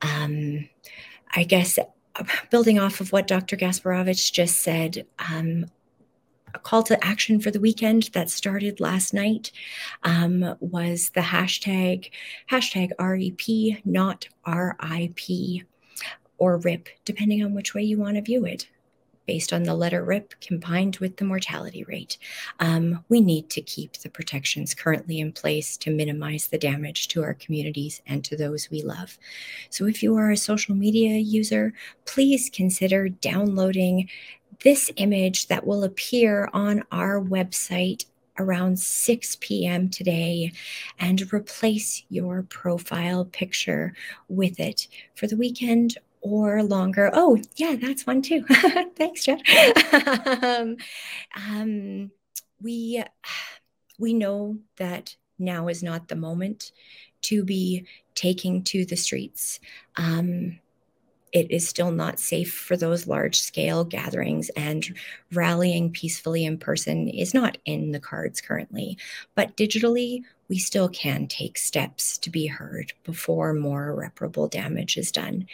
Um, 0.00 0.68
I 1.34 1.44
guess 1.44 1.78
uh, 1.78 2.24
building 2.50 2.78
off 2.78 3.00
of 3.00 3.12
what 3.12 3.26
Dr. 3.26 3.56
Gasperowicz 3.56 4.32
just 4.32 4.62
said, 4.62 5.06
um, 5.18 5.66
a 6.54 6.58
call 6.58 6.82
to 6.84 7.04
action 7.04 7.40
for 7.40 7.50
the 7.50 7.60
weekend 7.60 8.10
that 8.12 8.30
started 8.30 8.80
last 8.80 9.14
night 9.14 9.50
um, 10.02 10.56
was 10.60 11.10
the 11.14 11.20
hashtag 11.20 12.10
hashtag 12.50 12.90
REP, 12.98 13.80
not 13.84 14.28
RIP 14.46 15.64
or 16.38 16.58
RIP, 16.58 16.88
depending 17.04 17.44
on 17.44 17.54
which 17.54 17.74
way 17.74 17.82
you 17.82 17.98
want 17.98 18.16
to 18.16 18.22
view 18.22 18.44
it 18.44 18.68
based 19.26 19.52
on 19.52 19.62
the 19.62 19.74
letter 19.74 20.04
RIP 20.04 20.34
combined 20.40 20.96
with 20.98 21.16
the 21.16 21.24
mortality 21.24 21.84
rate. 21.84 22.18
Um, 22.60 23.04
we 23.08 23.20
need 23.20 23.50
to 23.50 23.62
keep 23.62 23.92
the 23.98 24.10
protections 24.10 24.74
currently 24.74 25.20
in 25.20 25.32
place 25.32 25.76
to 25.78 25.90
minimize 25.90 26.48
the 26.48 26.58
damage 26.58 27.08
to 27.08 27.22
our 27.22 27.34
communities 27.34 28.02
and 28.06 28.24
to 28.24 28.36
those 28.36 28.70
we 28.70 28.82
love. 28.82 29.18
So, 29.70 29.86
if 29.86 30.02
you 30.02 30.16
are 30.16 30.30
a 30.30 30.36
social 30.36 30.74
media 30.74 31.18
user, 31.18 31.72
please 32.04 32.50
consider 32.52 33.08
downloading 33.08 34.08
this 34.62 34.90
image 34.96 35.48
that 35.48 35.66
will 35.66 35.84
appear 35.84 36.48
on 36.52 36.84
our 36.92 37.20
website 37.20 38.04
around 38.38 38.78
6 38.78 39.36
p.m. 39.40 39.88
today 39.88 40.52
and 40.98 41.32
replace 41.32 42.04
your 42.08 42.42
profile 42.42 43.24
picture 43.26 43.94
with 44.28 44.58
it 44.58 44.88
for 45.14 45.26
the 45.26 45.36
weekend 45.36 45.98
or 46.20 46.62
longer. 46.62 47.10
Oh, 47.12 47.38
yeah, 47.56 47.76
that's 47.76 48.06
one 48.06 48.22
too. 48.22 48.44
Thanks, 48.96 49.24
Jeff. 49.24 49.40
um, 50.42 50.76
um, 51.36 52.10
we 52.60 53.02
we 53.98 54.14
know 54.14 54.58
that 54.76 55.16
now 55.38 55.68
is 55.68 55.82
not 55.82 56.08
the 56.08 56.16
moment 56.16 56.72
to 57.22 57.44
be 57.44 57.86
taking 58.14 58.62
to 58.64 58.84
the 58.84 58.96
streets. 58.96 59.60
Um, 59.96 60.58
it 61.32 61.50
is 61.50 61.66
still 61.66 61.90
not 61.90 62.20
safe 62.20 62.52
for 62.52 62.76
those 62.76 63.06
large 63.06 63.40
scale 63.40 63.84
gatherings 63.84 64.50
and 64.50 64.94
rallying 65.32 65.90
peacefully 65.90 66.44
in 66.44 66.58
person 66.58 67.08
is 67.08 67.32
not 67.32 67.56
in 67.64 67.92
the 67.92 68.00
cards 68.00 68.42
currently. 68.42 68.98
But 69.34 69.56
digitally, 69.56 70.24
we 70.48 70.58
still 70.58 70.90
can 70.90 71.26
take 71.28 71.56
steps 71.56 72.18
to 72.18 72.28
be 72.28 72.46
heard 72.46 72.92
before 73.04 73.54
more 73.54 73.88
irreparable 73.88 74.48
damage 74.48 74.98
is 74.98 75.10
done. 75.10 75.46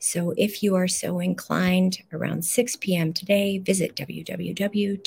So 0.00 0.32
if 0.38 0.62
you 0.62 0.74
are 0.74 0.88
so 0.88 1.18
inclined, 1.20 1.98
around 2.10 2.46
6 2.46 2.76
p.m. 2.76 3.12
today, 3.12 3.58
visit 3.58 3.94
www.popab.ca 3.94 5.04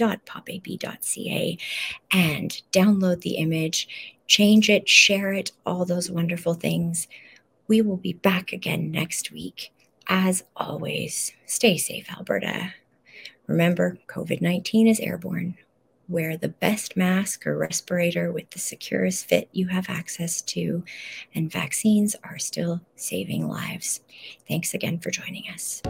and 2.11 2.61
download 2.71 3.21
the 3.21 3.37
image, 3.37 3.87
change 4.27 4.69
it, 4.69 4.87
share 4.87 5.33
it, 5.33 5.51
all 5.65 5.85
those 5.85 6.11
wonderful 6.11 6.53
things. 6.53 7.07
We 7.67 7.81
will 7.81 7.97
be 7.97 8.13
back 8.13 8.53
again 8.53 8.91
next 8.91 9.31
week 9.31 9.71
as 10.09 10.43
always, 10.55 11.31
stay 11.45 11.77
safe, 11.77 12.11
Alberta. 12.11 12.73
Remember, 13.47 13.97
COVID 14.07 14.41
19 14.41 14.87
is 14.87 14.99
airborne. 14.99 15.55
Wear 16.07 16.35
the 16.35 16.49
best 16.49 16.97
mask 16.97 17.45
or 17.45 17.55
respirator 17.55 18.31
with 18.31 18.49
the 18.49 18.57
securest 18.57 19.27
fit 19.27 19.47
you 19.51 19.67
have 19.67 19.89
access 19.89 20.41
to, 20.41 20.83
and 21.35 21.51
vaccines 21.51 22.15
are 22.23 22.39
still 22.39 22.81
saving 22.95 23.47
lives. 23.47 24.01
Thanks 24.47 24.73
again 24.73 24.97
for 24.97 25.11
joining 25.11 25.43
us. 25.53 25.83